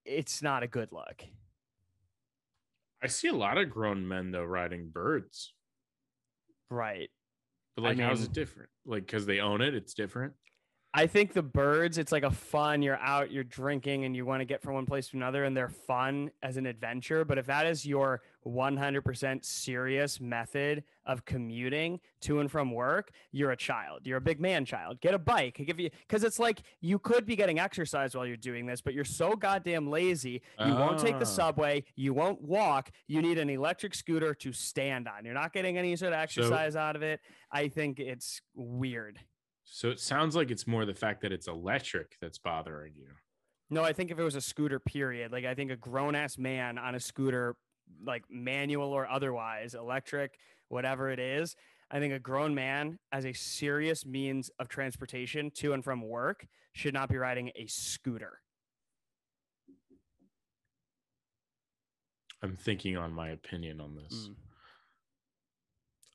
it's 0.05 0.43
not 0.43 0.63
a 0.63 0.69
good 0.69 0.93
look. 0.93 1.25
i 3.03 3.07
see 3.07 3.29
a 3.29 3.35
lot 3.35 3.59
of 3.59 3.71
grown 3.71 4.07
men 4.07 4.31
though 4.31 4.45
riding 4.45 4.91
birds 4.91 5.55
Right. 6.71 7.11
But 7.77 7.85
I 7.85 7.89
like, 7.89 7.99
how's 7.99 8.23
it 8.23 8.33
different? 8.33 8.71
Like, 8.85 9.07
because 9.07 9.27
they 9.27 9.41
own 9.41 9.61
it, 9.61 9.75
it's 9.75 9.95
different. 9.95 10.35
I 10.97 11.09
think 11.09 11.33
the 11.33 11.43
birds, 11.43 11.99
it's 11.99 12.13
like 12.13 12.23
a 12.23 12.31
fun, 12.31 12.81
you're 12.81 12.99
out, 12.99 13.33
you're 13.33 13.43
drinking, 13.43 14.05
and 14.05 14.15
you 14.15 14.25
want 14.25 14.43
to 14.43 14.45
get 14.45 14.63
from 14.63 14.75
one 14.75 14.87
place 14.87 15.09
to 15.09 15.17
another, 15.17 15.43
and 15.43 15.57
they're 15.57 15.69
fun 15.69 16.31
as 16.41 16.57
an 16.57 16.67
adventure. 16.67 17.25
But 17.25 17.37
if 17.37 17.47
that 17.47 17.67
is 17.67 17.85
your 17.85 18.23
100% 18.47 19.45
serious 19.45 20.21
method 20.21 20.85
of 21.05 21.25
commuting 21.25 21.99
to 22.21 22.39
and 22.39 22.49
from 22.49 22.71
work, 22.71 23.11
you're 23.33 23.51
a 23.51 23.57
child. 23.57 24.03
You're 24.05 24.19
a 24.19 24.21
big 24.21 24.39
man 24.41 24.65
child. 24.65 25.01
Get 25.01 25.15
a 25.15 25.19
bike. 25.19 25.61
Give 25.67 25.81
you 25.81 25.91
because 26.07 26.23
it's 26.23 26.39
like 26.39 26.63
you 26.81 27.01
could 27.01 27.27
be 27.27 27.35
getting 27.35 27.59
exercise 27.59 28.15
while 28.15 28.25
you're 28.27 28.37
doing 28.37 28.65
this, 28.65 28.81
but 28.81 28.95
you're 28.95 29.05
so 29.05 29.35
goddamn 29.35 29.91
lazy. 29.91 30.43
You 30.65 30.75
won't 30.75 31.01
take 31.01 31.19
the 31.19 31.25
Ah. 31.25 31.29
subway. 31.29 31.83
You 31.97 32.15
won't 32.15 32.41
walk. 32.41 32.93
You 33.09 33.21
need 33.21 33.39
an 33.39 33.51
electric 33.51 33.97
scooter 33.97 34.33
to 34.35 34.53
stand 34.53 35.09
on. 35.09 35.25
You're 35.25 35.35
not 35.35 35.53
getting 35.53 35.77
any 35.77 35.97
sort 35.97 36.13
of 36.13 36.21
exercise 36.21 36.77
out 36.77 36.95
of 36.95 37.03
it. 37.03 37.21
I 37.51 37.67
think 37.69 37.99
it's 37.99 38.41
weird. 38.55 39.19
So 39.65 39.91
it 39.91 39.99
sounds 40.01 40.37
like 40.37 40.51
it's 40.51 40.67
more 40.67 40.85
the 40.85 40.95
fact 40.95 41.23
that 41.23 41.33
it's 41.33 41.49
electric 41.49 42.17
that's 42.21 42.39
bothering 42.39 42.93
you. 42.97 43.09
No, 43.71 43.83
I 43.83 43.93
think 43.93 44.11
if 44.11 44.19
it 44.19 44.23
was 44.23 44.35
a 44.35 44.41
scooter, 44.41 44.79
period, 44.79 45.33
like 45.33 45.45
I 45.45 45.55
think 45.55 45.71
a 45.71 45.77
grown 45.77 46.15
ass 46.15 46.39
man 46.39 46.79
on 46.79 46.95
a 46.95 47.01
scooter, 47.01 47.57
like 48.05 48.25
manual 48.31 48.93
or 48.93 49.09
otherwise, 49.09 49.75
electric, 49.75 50.39
whatever 50.69 51.11
it 51.11 51.19
is, 51.19 51.57
I 51.91 51.99
think 51.99 52.13
a 52.13 52.19
grown 52.19 52.55
man 52.55 52.99
as 53.13 53.25
a 53.25 53.33
serious 53.33 54.05
means 54.05 54.51
of 54.59 54.69
transportation 54.69 55.51
to 55.57 55.73
and 55.73 55.83
from 55.83 56.03
work 56.03 56.47
should 56.73 56.95
not 56.95 57.09
be 57.09 57.17
riding 57.17 57.51
a 57.57 57.67
scooter. 57.67 58.41
I'm 62.43 62.57
thinking 62.57 62.97
on 62.97 63.13
my 63.13 63.31
opinion 63.31 63.81
on 63.81 63.95
this. 63.95 64.29
Mm. 64.29 64.35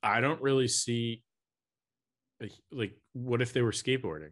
I 0.04 0.22
don't 0.22 0.42
really 0.42 0.68
see, 0.68 1.24
like, 2.72 2.94
what 3.14 3.42
if 3.42 3.54
they 3.54 3.62
were 3.62 3.72
skateboarding? 3.72 4.32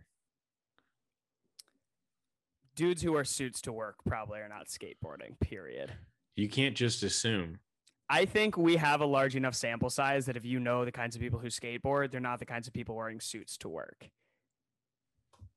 Dudes 2.76 3.02
who 3.02 3.14
wear 3.14 3.24
suits 3.24 3.62
to 3.62 3.74
work 3.74 3.96
probably 4.08 4.40
are 4.40 4.48
not 4.50 4.68
skateboarding, 4.68 5.40
period. 5.40 5.94
You 6.36 6.48
can't 6.48 6.76
just 6.76 7.02
assume. 7.04 7.60
I 8.10 8.26
think 8.26 8.56
we 8.56 8.78
have 8.78 9.02
a 9.02 9.06
large 9.06 9.36
enough 9.36 9.56
sample 9.56 9.90
size 9.90 10.28
that 10.28 10.38
if 10.38 10.46
you 10.46 10.60
know 10.60 10.86
the 10.86 10.92
kinds 10.92 11.16
of 11.16 11.22
people 11.22 11.40
who 11.40 11.48
skateboard, 11.48 12.12
they're 12.12 12.22
not 12.22 12.40
the 12.40 12.46
kinds 12.46 12.68
of 12.68 12.74
people 12.74 12.96
wearing 12.96 13.20
suits 13.20 13.58
to 13.58 13.70
work. 13.70 14.10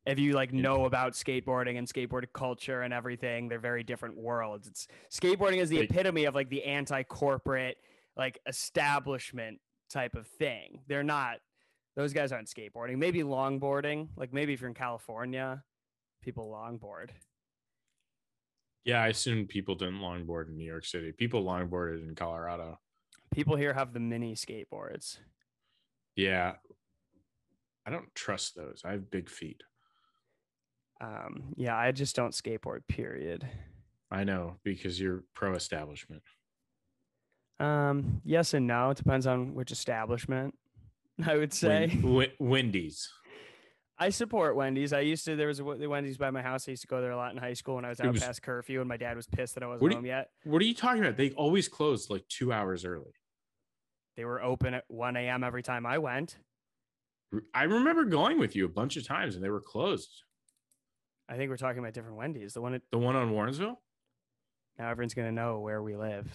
If 0.07 0.19
you 0.19 0.33
like 0.33 0.53
know 0.53 0.87
about 0.87 1.13
skateboarding 1.13 1.77
and 1.79 1.87
skateboard 1.87 2.25
culture 2.33 2.81
and 2.83 2.93
everything, 2.93 3.49
they're 3.49 3.59
very 3.61 3.85
different 3.85 4.17
worlds. 4.17 4.67
It's 4.67 4.89
skateboarding 5.13 5.59
is 5.59 5.69
the 5.69 5.81
Like- 5.81 5.91
epitome 5.91 6.25
of 6.25 6.35
like 6.35 6.49
the 6.49 6.65
anti-corporate 6.65 7.77
like 8.17 8.39
establishment 8.47 9.61
type 9.91 10.17
of 10.17 10.27
thing. 10.27 10.81
They're 10.89 11.03
not 11.05 11.37
those 12.01 12.13
guys 12.15 12.33
aren't 12.33 12.49
skateboarding. 12.49 12.97
Maybe 12.97 13.23
longboarding, 13.23 14.09
like 14.17 14.33
maybe 14.33 14.55
if 14.55 14.61
you're 14.61 14.69
in 14.69 14.75
California, 14.75 15.63
people 16.23 16.51
longboard. 16.51 17.11
Yeah, 18.85 19.03
I 19.03 19.09
assume 19.09 19.47
people 19.47 19.75
didn't 19.75 20.01
longboard 20.01 20.49
in 20.49 20.57
New 20.57 20.65
York 20.65 20.87
City. 20.87 21.13
People 21.13 21.45
longboarded 21.45 22.09
in 22.09 22.15
Colorado. 22.15 22.79
People 23.35 23.57
here 23.57 23.75
have 23.75 23.93
the 23.93 24.01
mini 24.01 24.35
skateboards. 24.35 25.19
Yeah. 26.17 26.55
I 27.87 27.91
don't 27.91 28.15
trust 28.15 28.57
those. 28.57 28.81
I 28.85 28.93
have 28.93 29.11
big 29.11 29.29
feet. 29.29 29.63
Um, 31.03 31.53
yeah, 31.57 31.77
I 31.77 31.93
just 31.93 32.17
don't 32.17 32.33
skateboard, 32.33 32.81
period. 32.89 33.47
I 34.11 34.25
know 34.25 34.57
because 34.65 34.99
you're 34.99 35.25
pro 35.35 35.55
establishment. 35.55 36.23
Um, 37.59 38.23
yes 38.25 38.55
and 38.55 38.67
no. 38.67 38.91
It 38.91 38.97
depends 38.97 39.27
on 39.27 39.55
which 39.55 39.71
establishment. 39.71 40.55
I 41.27 41.37
would 41.37 41.53
say 41.53 41.99
Wen- 42.03 42.33
Wendy's. 42.39 43.09
I 43.99 44.09
support 44.09 44.57
Wendy's. 44.57 44.93
I 44.95 45.01
used 45.01 45.25
to. 45.27 45.37
There 45.37 45.49
was 45.49 45.59
a 45.61 45.65
Wen- 45.65 45.89
Wendy's 45.89 46.17
by 46.17 46.31
my 46.31 46.41
house. 46.43 46.67
I 46.67 46.71
used 46.73 46.83
to 46.83 46.89
go 46.89 47.01
there 47.03 47.11
a 47.11 47.17
lot 47.17 47.33
in 47.33 47.39
high 47.39 47.53
school 47.53 47.75
when 47.77 47.85
I 47.85 47.91
was 47.91 48.01
out 48.01 48.13
was- 48.13 48.23
past 48.23 48.43
curfew, 48.43 48.81
and 48.81 48.89
my 48.89 48.97
dad 48.97 49.17
was 49.17 49.27
pissed 49.27 49.55
that 49.55 49.63
I 49.63 49.67
wasn't 49.67 49.83
What 49.83 49.93
home 49.95 50.07
yet. 50.07 50.31
What 50.45 50.63
are 50.63 50.65
you 50.65 50.75
talking 50.75 51.03
about? 51.03 51.17
They 51.19 51.31
always 51.33 51.69
closed 51.69 52.09
like 52.11 52.27
two 52.29 52.53
hours 52.53 52.85
early. 52.85 53.13
They 54.17 54.25
were 54.25 54.43
open 54.43 54.75
at 54.75 54.85
1 54.89 55.17
a.m. 55.17 55.45
every 55.45 55.63
time 55.63 55.87
I 55.87 55.99
went. 55.99 56.37
I 57.55 57.63
remember 57.65 58.05
going 58.05 58.39
with 58.39 58.57
you 58.57 58.65
a 58.65 58.69
bunch 58.69 58.97
of 58.97 59.07
times 59.07 59.35
and 59.37 59.45
they 59.45 59.49
were 59.51 59.61
closed. 59.61 60.11
I 61.29 61.37
think 61.37 61.49
we're 61.49 61.57
talking 61.57 61.79
about 61.79 61.93
different 61.95 62.17
Wendy's. 62.17 62.53
The 62.55 62.61
one 62.61 62.75
at, 62.75 62.83
The 62.91 62.99
one 62.99 63.15
on 63.17 63.31
Warrensville? 63.33 63.77
now 64.79 64.91
everyone's 64.91 65.15
gonna 65.15 65.31
know 65.31 65.61
where 65.61 65.81
we 65.83 65.95
live. 65.97 66.27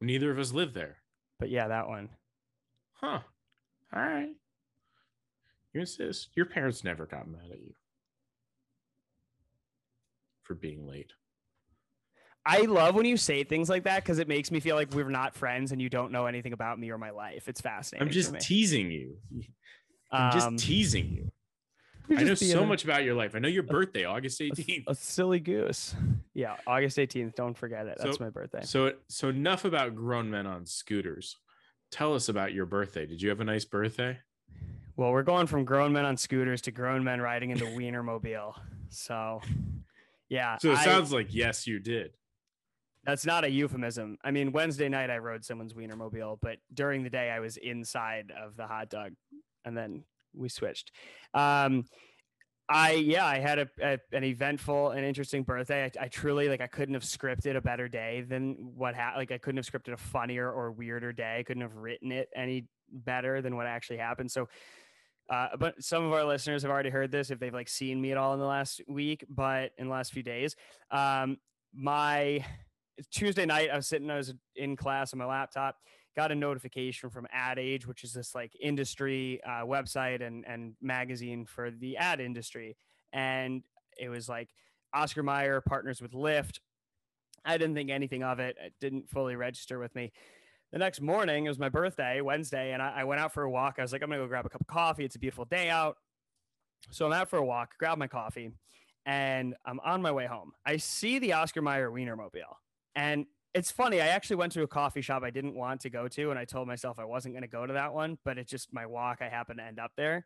Neither 0.00 0.30
of 0.30 0.38
us 0.38 0.52
live 0.52 0.74
there. 0.74 0.98
but 1.38 1.48
yeah, 1.50 1.68
that 1.68 1.88
one. 1.88 2.10
Huh. 2.94 3.20
All 3.94 4.02
right. 4.02 4.28
You 5.72 5.80
insist. 5.80 6.28
Your 6.34 6.46
parents 6.46 6.84
never 6.84 7.06
got 7.06 7.28
mad 7.28 7.50
at 7.50 7.58
you 7.60 7.74
for 10.42 10.54
being 10.54 10.86
late. 10.86 11.12
I 12.44 12.62
love 12.62 12.96
when 12.96 13.04
you 13.06 13.16
say 13.16 13.44
things 13.44 13.70
like 13.70 13.84
that 13.84 14.02
because 14.02 14.18
it 14.18 14.26
makes 14.26 14.50
me 14.50 14.58
feel 14.58 14.74
like 14.74 14.92
we're 14.92 15.08
not 15.08 15.34
friends 15.36 15.70
and 15.70 15.80
you 15.80 15.88
don't 15.88 16.10
know 16.10 16.26
anything 16.26 16.52
about 16.52 16.78
me 16.78 16.90
or 16.90 16.98
my 16.98 17.10
life. 17.10 17.48
It's 17.48 17.60
fascinating. 17.60 18.08
I'm 18.08 18.12
just 18.12 18.38
teasing 18.40 18.90
you. 18.90 19.16
I'm 20.10 20.26
Um, 20.26 20.32
just 20.56 20.66
teasing 20.66 21.12
you. 21.12 21.32
I 22.18 22.24
know 22.24 22.34
so 22.34 22.64
a- 22.64 22.66
much 22.66 22.82
about 22.84 23.04
your 23.04 23.14
life. 23.14 23.36
I 23.36 23.38
know 23.38 23.48
your 23.48 23.62
birthday, 23.62 24.04
August 24.04 24.40
a, 24.40 24.48
s- 24.50 24.58
18th. 24.58 24.84
a 24.88 24.94
silly 24.94 25.38
goose. 25.38 25.94
Yeah, 26.34 26.56
August 26.66 26.98
18th. 26.98 27.36
Don't 27.36 27.56
forget 27.56 27.86
it. 27.86 27.96
That's 28.02 28.18
So- 28.18 28.24
my 28.24 28.28
birthday. 28.30 28.62
So 28.62 28.94
so 29.08 29.28
enough 29.28 29.64
about 29.64 29.94
grown 29.94 30.28
men 30.28 30.46
on 30.46 30.66
scooters. 30.66 31.36
Tell 31.92 32.14
us 32.14 32.28
about 32.28 32.52
your 32.52 32.66
birthday. 32.66 33.06
Did 33.06 33.22
you 33.22 33.28
have 33.28 33.40
a 33.40 33.44
nice 33.44 33.64
birthday? 33.66 34.18
Well, 34.96 35.12
we're 35.12 35.22
going 35.22 35.46
from 35.46 35.64
grown 35.64 35.92
men 35.92 36.04
on 36.04 36.16
scooters 36.16 36.62
to 36.62 36.70
grown 36.72 37.04
men 37.04 37.20
riding 37.20 37.50
in 37.50 37.58
the 37.58 37.66
Wienermobile. 37.66 38.54
So, 38.88 39.40
yeah. 40.28 40.56
So 40.58 40.72
it 40.72 40.78
I- 40.78 40.84
sounds 40.84 41.12
like 41.12 41.34
yes, 41.34 41.66
you 41.66 41.78
did. 41.78 42.12
That's 43.04 43.26
not 43.26 43.44
a 43.44 43.50
euphemism. 43.50 44.16
I 44.24 44.30
mean, 44.30 44.52
Wednesday 44.52 44.88
night 44.88 45.10
I 45.10 45.18
rode 45.18 45.44
someone's 45.44 45.74
Wienermobile, 45.74 46.38
but 46.40 46.58
during 46.72 47.02
the 47.02 47.10
day 47.10 47.30
I 47.30 47.40
was 47.40 47.56
inside 47.56 48.32
of 48.36 48.56
the 48.56 48.66
hot 48.66 48.88
dog, 48.90 49.12
and 49.64 49.76
then 49.76 50.04
we 50.34 50.48
switched. 50.48 50.92
Um, 51.34 51.84
I 52.72 52.92
yeah, 52.92 53.26
I 53.26 53.38
had 53.38 53.58
a, 53.58 53.68
a 53.82 53.98
an 54.12 54.24
eventful 54.24 54.90
and 54.90 55.04
interesting 55.04 55.42
birthday. 55.42 55.84
I, 55.84 56.04
I 56.04 56.08
truly 56.08 56.48
like 56.48 56.60
I 56.60 56.66
couldn't 56.66 56.94
have 56.94 57.02
scripted 57.02 57.56
a 57.56 57.60
better 57.60 57.88
day 57.88 58.22
than 58.22 58.56
what 58.76 58.94
happened. 58.94 59.20
Like 59.20 59.32
I 59.32 59.38
couldn't 59.38 59.58
have 59.58 59.66
scripted 59.66 59.92
a 59.92 59.96
funnier 59.96 60.50
or 60.50 60.72
weirder 60.72 61.12
day. 61.12 61.38
I 61.38 61.42
couldn't 61.42 61.62
have 61.62 61.76
written 61.76 62.12
it 62.12 62.28
any 62.34 62.66
better 62.90 63.42
than 63.42 63.56
what 63.56 63.66
actually 63.66 63.98
happened. 63.98 64.30
So. 64.30 64.48
Uh, 65.30 65.48
but 65.56 65.82
some 65.82 66.04
of 66.04 66.12
our 66.12 66.24
listeners 66.24 66.62
have 66.62 66.70
already 66.70 66.90
heard 66.90 67.10
this 67.10 67.30
if 67.30 67.38
they've 67.38 67.54
like 67.54 67.68
seen 67.68 67.98
me 67.98 68.10
at 68.10 68.18
all 68.18 68.34
in 68.34 68.40
the 68.40 68.44
last 68.44 68.82
week, 68.88 69.24
but 69.30 69.70
in 69.78 69.86
the 69.86 69.90
last 69.90 70.12
few 70.12 70.22
days, 70.22 70.56
um, 70.90 71.38
my 71.72 72.44
Tuesday 73.10 73.46
night, 73.46 73.70
I 73.72 73.76
was 73.76 73.86
sitting, 73.86 74.10
I 74.10 74.16
was 74.16 74.34
in 74.56 74.76
class 74.76 75.12
on 75.12 75.18
my 75.18 75.24
laptop, 75.24 75.76
got 76.16 76.32
a 76.32 76.34
notification 76.34 77.10
from 77.10 77.26
Ad 77.32 77.58
Age, 77.58 77.86
which 77.86 78.04
is 78.04 78.12
this 78.12 78.34
like 78.34 78.52
industry 78.60 79.40
uh, 79.46 79.64
website 79.64 80.24
and, 80.24 80.44
and 80.46 80.74
magazine 80.80 81.46
for 81.46 81.70
the 81.70 81.96
ad 81.96 82.20
industry. 82.20 82.76
And 83.12 83.62
it 83.98 84.08
was 84.08 84.28
like 84.28 84.50
Oscar 84.94 85.22
Mayer 85.22 85.60
partners 85.60 86.00
with 86.00 86.12
Lyft. 86.12 86.58
I 87.44 87.56
didn't 87.58 87.74
think 87.74 87.90
anything 87.90 88.22
of 88.22 88.38
it. 88.38 88.56
It 88.60 88.74
didn't 88.80 89.10
fully 89.10 89.36
register 89.36 89.78
with 89.78 89.94
me. 89.94 90.12
The 90.72 90.78
next 90.78 91.00
morning, 91.00 91.44
it 91.44 91.48
was 91.48 91.58
my 91.58 91.68
birthday, 91.68 92.20
Wednesday, 92.20 92.72
and 92.72 92.80
I, 92.80 92.92
I 92.98 93.04
went 93.04 93.20
out 93.20 93.34
for 93.34 93.42
a 93.42 93.50
walk. 93.50 93.76
I 93.78 93.82
was 93.82 93.92
like, 93.92 94.02
I'm 94.02 94.08
gonna 94.08 94.22
go 94.22 94.28
grab 94.28 94.46
a 94.46 94.48
cup 94.48 94.60
of 94.60 94.66
coffee. 94.66 95.04
It's 95.04 95.16
a 95.16 95.18
beautiful 95.18 95.44
day 95.44 95.68
out. 95.68 95.96
So 96.90 97.06
I'm 97.06 97.12
out 97.12 97.28
for 97.28 97.36
a 97.38 97.44
walk, 97.44 97.72
grab 97.78 97.98
my 97.98 98.06
coffee, 98.06 98.50
and 99.04 99.54
I'm 99.66 99.80
on 99.80 100.02
my 100.02 100.12
way 100.12 100.26
home. 100.26 100.52
I 100.64 100.78
see 100.78 101.18
the 101.18 101.34
Oscar 101.34 101.62
Mayer 101.62 101.90
Wienermobile. 101.90 102.56
And 102.94 103.26
it's 103.54 103.70
funny, 103.70 104.00
I 104.00 104.08
actually 104.08 104.36
went 104.36 104.52
to 104.52 104.62
a 104.62 104.66
coffee 104.66 105.02
shop 105.02 105.22
I 105.22 105.30
didn't 105.30 105.54
want 105.54 105.82
to 105.82 105.90
go 105.90 106.08
to, 106.08 106.30
and 106.30 106.38
I 106.38 106.44
told 106.44 106.68
myself 106.68 106.98
I 106.98 107.04
wasn't 107.04 107.34
going 107.34 107.42
to 107.42 107.48
go 107.48 107.66
to 107.66 107.72
that 107.74 107.92
one, 107.92 108.18
but 108.24 108.38
it's 108.38 108.50
just 108.50 108.72
my 108.72 108.86
walk. 108.86 109.18
I 109.20 109.28
happened 109.28 109.58
to 109.58 109.64
end 109.64 109.78
up 109.78 109.92
there. 109.96 110.24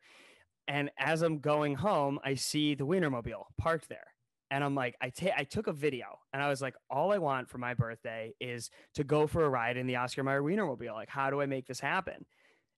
And 0.68 0.90
as 0.98 1.22
I'm 1.22 1.38
going 1.38 1.74
home, 1.74 2.18
I 2.24 2.34
see 2.34 2.74
the 2.74 2.86
Wienermobile 2.86 3.44
parked 3.58 3.88
there. 3.88 4.06
And 4.50 4.62
I'm 4.62 4.74
like, 4.74 4.94
I 5.00 5.12
I 5.36 5.44
took 5.44 5.66
a 5.66 5.72
video 5.72 6.06
and 6.32 6.40
I 6.40 6.48
was 6.48 6.62
like, 6.62 6.74
all 6.88 7.12
I 7.12 7.18
want 7.18 7.48
for 7.50 7.58
my 7.58 7.74
birthday 7.74 8.32
is 8.40 8.70
to 8.94 9.02
go 9.02 9.26
for 9.26 9.44
a 9.44 9.48
ride 9.48 9.76
in 9.76 9.88
the 9.88 9.96
Oscar 9.96 10.22
Mayer 10.22 10.42
Wienermobile. 10.42 10.94
Like, 10.94 11.08
how 11.08 11.30
do 11.30 11.40
I 11.40 11.46
make 11.46 11.66
this 11.66 11.80
happen? 11.80 12.24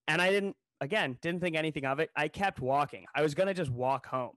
And 0.07 0.23
I 0.23 0.31
didn't, 0.31 0.57
again, 0.81 1.19
didn't 1.21 1.43
think 1.43 1.57
anything 1.57 1.85
of 1.85 2.01
it. 2.01 2.09
I 2.17 2.29
kept 2.29 2.61
walking. 2.61 3.05
I 3.15 3.21
was 3.21 3.35
going 3.35 3.49
to 3.49 3.55
just 3.55 3.71
walk 3.71 4.07
home. 4.07 4.37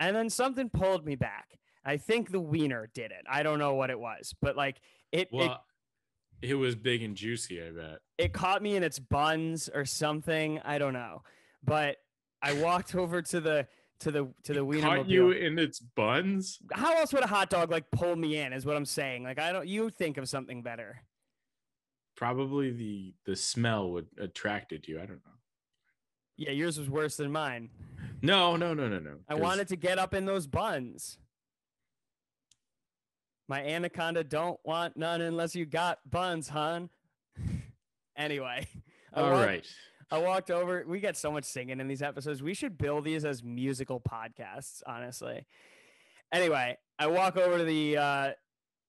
And 0.00 0.16
then 0.16 0.30
something 0.30 0.68
pulled 0.68 1.04
me 1.04 1.14
back. 1.14 1.46
I 1.84 1.96
think 1.96 2.30
the 2.30 2.40
wiener 2.40 2.90
did 2.92 3.12
it. 3.12 3.24
I 3.30 3.42
don't 3.44 3.58
know 3.58 3.74
what 3.74 3.90
it 3.90 3.98
was, 3.98 4.34
but 4.42 4.56
like 4.56 4.80
it, 5.12 5.20
it 5.20 5.28
Well, 5.32 5.64
it, 6.42 6.54
was 6.54 6.74
big 6.74 7.02
and 7.02 7.16
juicy, 7.16 7.62
I 7.62 7.70
bet. 7.70 7.98
it 8.16 8.32
caught 8.32 8.62
me 8.62 8.76
in 8.76 8.82
its 8.82 8.98
buns 8.98 9.68
or 9.72 9.84
something. 9.84 10.60
I 10.64 10.78
don't 10.78 10.92
know. 10.92 11.22
But 11.64 11.96
I 12.42 12.54
walked 12.54 12.94
over 12.94 13.22
to 13.22 13.40
the 13.40 13.66
to 14.00 14.12
the 14.12 14.28
to 14.44 14.54
the 14.54 14.64
wiener. 14.64 14.86
Caught 14.86 15.08
you 15.08 15.32
in 15.32 15.58
its 15.58 15.80
buns? 15.80 16.58
How 16.72 16.96
else 16.96 17.12
would 17.12 17.24
a 17.24 17.26
hot 17.26 17.50
dog 17.50 17.70
like 17.70 17.90
pull 17.90 18.14
me 18.14 18.38
in? 18.38 18.52
Is 18.52 18.64
what 18.64 18.76
I'm 18.76 18.84
saying. 18.84 19.24
Like 19.24 19.38
I 19.40 19.52
don't. 19.52 19.66
You 19.66 19.90
think 19.90 20.18
of 20.18 20.28
something 20.28 20.62
better. 20.62 21.02
Probably 22.16 22.70
the 22.70 23.14
the 23.26 23.36
smell 23.36 23.90
would 23.92 24.06
attracted 24.18 24.86
you. 24.86 24.96
I 24.98 25.06
don't 25.06 25.24
know. 25.24 25.38
Yeah, 26.36 26.52
yours 26.52 26.78
was 26.78 26.88
worse 26.88 27.16
than 27.16 27.32
mine. 27.32 27.70
No, 28.22 28.56
no, 28.56 28.72
no, 28.72 28.88
no, 28.88 29.00
no. 29.00 29.16
I 29.28 29.34
wanted 29.34 29.66
to 29.68 29.76
get 29.76 29.98
up 29.98 30.14
in 30.14 30.24
those 30.24 30.46
buns. 30.46 31.18
My 33.48 33.64
anaconda 33.64 34.24
don't 34.24 34.60
want 34.64 34.96
none 34.96 35.20
unless 35.22 35.54
you 35.56 35.64
got 35.64 35.98
buns, 36.08 36.48
hun. 36.48 36.90
anyway, 38.16 38.66
I 39.12 39.20
All 39.20 39.30
walked- 39.30 39.46
right. 39.46 39.66
I 40.10 40.18
walked 40.18 40.50
over. 40.50 40.84
We 40.86 41.00
get 41.00 41.18
so 41.18 41.30
much 41.30 41.44
singing 41.44 41.80
in 41.80 41.88
these 41.88 42.00
episodes. 42.00 42.42
We 42.42 42.54
should 42.54 42.78
bill 42.78 43.02
these 43.02 43.26
as 43.26 43.42
musical 43.44 44.00
podcasts, 44.00 44.82
honestly. 44.86 45.44
Anyway, 46.32 46.78
I 46.98 47.06
walk 47.08 47.36
over 47.36 47.58
to 47.58 47.64
the 47.64 47.96
uh, 47.98 48.30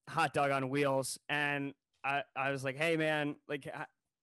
hot 0.08 0.34
dog 0.34 0.52
on 0.52 0.70
wheels 0.70 1.20
and 1.28 1.74
I, 2.06 2.24
I 2.38 2.52
was 2.52 2.64
like, 2.64 2.78
hey, 2.78 2.96
man, 2.96 3.36
like, 3.50 3.70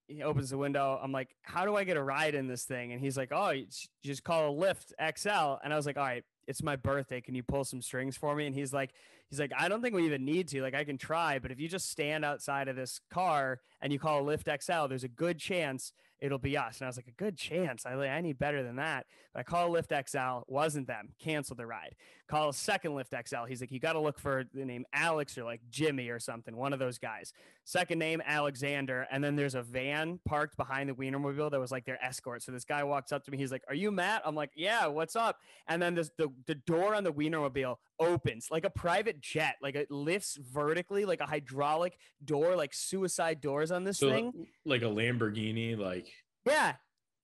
he 0.08 0.22
opens 0.22 0.48
the 0.48 0.56
window. 0.56 0.98
I'm 1.02 1.12
like, 1.12 1.36
how 1.42 1.66
do 1.66 1.76
I 1.76 1.84
get 1.84 1.98
a 1.98 2.02
ride 2.02 2.34
in 2.34 2.46
this 2.46 2.64
thing? 2.64 2.92
And 2.92 3.00
he's 3.00 3.16
like, 3.18 3.28
oh, 3.30 3.50
you 3.50 3.66
just 4.02 4.24
call 4.24 4.50
a 4.50 4.54
Lyft 4.56 4.92
XL. 5.18 5.60
And 5.62 5.74
I 5.74 5.76
was 5.76 5.84
like, 5.84 5.98
all 5.98 6.04
right, 6.04 6.24
it's 6.46 6.62
my 6.62 6.76
birthday. 6.76 7.20
Can 7.20 7.34
you 7.34 7.42
pull 7.42 7.64
some 7.64 7.82
strings 7.82 8.16
for 8.16 8.34
me? 8.34 8.46
And 8.46 8.54
he's 8.54 8.72
like, 8.72 8.92
he's 9.30 9.40
like, 9.40 9.52
I 9.56 9.68
don't 9.68 9.82
think 9.82 9.94
we 9.94 10.06
even 10.06 10.24
need 10.24 10.48
to. 10.48 10.62
Like, 10.62 10.74
I 10.74 10.84
can 10.84 10.98
try, 10.98 11.38
but 11.38 11.50
if 11.50 11.60
you 11.60 11.68
just 11.68 11.90
stand 11.90 12.24
outside 12.24 12.68
of 12.68 12.76
this 12.76 13.00
car 13.10 13.60
and 13.80 13.92
you 13.92 13.98
call 13.98 14.28
a 14.28 14.36
Lyft 14.36 14.62
XL, 14.62 14.88
there's 14.88 15.04
a 15.04 15.08
good 15.08 15.38
chance 15.38 15.92
it'll 16.20 16.38
be 16.38 16.56
us. 16.56 16.78
And 16.78 16.86
I 16.86 16.88
was 16.88 16.96
like, 16.96 17.08
a 17.08 17.22
good 17.22 17.36
chance. 17.36 17.84
I 17.84 17.92
I 17.92 18.20
need 18.20 18.38
better 18.38 18.62
than 18.62 18.76
that. 18.76 19.06
But 19.32 19.40
I 19.40 19.42
call 19.42 19.70
Lyft 19.70 20.08
XL, 20.08 20.44
wasn't 20.50 20.86
them. 20.86 21.10
Canceled 21.18 21.58
the 21.58 21.66
ride. 21.66 21.94
Call 22.28 22.48
a 22.48 22.54
second 22.54 22.92
Lyft 22.92 23.28
XL. 23.28 23.44
He's 23.46 23.60
like, 23.60 23.70
you 23.70 23.78
got 23.78 23.92
to 23.92 24.00
look 24.00 24.18
for 24.18 24.44
the 24.52 24.64
name 24.64 24.84
Alex 24.92 25.36
or 25.36 25.44
like 25.44 25.60
Jimmy 25.70 26.08
or 26.08 26.18
something. 26.18 26.56
One 26.56 26.72
of 26.72 26.78
those 26.78 26.98
guys. 26.98 27.32
Second 27.64 27.98
name 27.98 28.22
Alexander. 28.24 29.06
And 29.10 29.22
then 29.22 29.36
there's 29.36 29.54
a 29.54 29.62
van 29.62 30.20
parked 30.24 30.56
behind 30.56 30.88
the 30.88 30.94
Wienermobile 30.94 31.50
that 31.50 31.60
was 31.60 31.70
like 31.70 31.84
their 31.84 32.02
escort. 32.02 32.42
So 32.42 32.52
this 32.52 32.64
guy 32.64 32.82
walks 32.84 33.12
up 33.12 33.24
to 33.24 33.30
me. 33.30 33.38
He's 33.38 33.52
like, 33.52 33.62
"Are 33.68 33.74
you 33.74 33.90
Matt?" 33.90 34.22
I'm 34.24 34.34
like, 34.34 34.50
"Yeah, 34.54 34.86
what's 34.86 35.16
up?" 35.16 35.38
And 35.68 35.80
then 35.80 35.94
this 35.94 36.10
the 36.16 36.28
the 36.46 36.54
door 36.54 36.94
on 36.94 37.04
the 37.04 37.12
Wienermobile 37.12 37.76
opens 37.98 38.48
like 38.50 38.64
a 38.64 38.70
private 38.70 39.20
jet. 39.20 39.56
Like 39.62 39.74
it 39.74 39.90
lifts 39.90 40.36
vertically 40.36 41.04
like 41.04 41.20
a 41.20 41.26
hydraulic 41.26 41.98
door, 42.24 42.56
like 42.56 42.74
suicide 42.74 43.40
doors 43.40 43.70
on 43.70 43.84
this 43.84 43.98
So, 43.98 44.10
thing. 44.10 44.46
like 44.64 44.82
a 44.82 44.86
Lamborghini, 44.86 45.76
like 45.78 46.06
Yeah. 46.44 46.74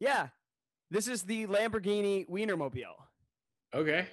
Yeah. 0.01 0.29
This 0.91 1.09
is 1.09 1.23
the 1.23 1.47
Lamborghini 1.47 2.29
Wienermobile. 2.29 2.97
okay. 3.75 4.07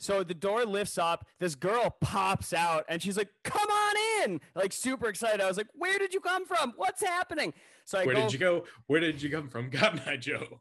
So 0.00 0.22
the 0.22 0.32
door 0.34 0.64
lifts 0.64 0.96
up. 0.96 1.26
This 1.40 1.56
girl 1.56 1.90
pops 2.00 2.52
out 2.52 2.84
and 2.88 3.02
she's 3.02 3.16
like, 3.16 3.30
"Come 3.42 3.68
on 3.68 3.96
in!" 4.22 4.40
Like 4.54 4.72
super 4.72 5.08
excited. 5.08 5.40
I 5.40 5.48
was 5.48 5.56
like, 5.56 5.66
"Where 5.74 5.98
did 5.98 6.14
you 6.14 6.20
come 6.20 6.46
from? 6.46 6.72
What's 6.76 7.02
happening?" 7.02 7.52
So 7.84 7.98
I 7.98 8.04
Where 8.06 8.14
go. 8.14 8.20
did 8.22 8.32
you 8.32 8.38
go? 8.38 8.64
Where 8.86 9.00
did 9.00 9.20
you 9.20 9.28
come 9.28 9.48
from? 9.48 9.70
God, 9.70 10.00
my 10.06 10.16
Joe. 10.16 10.60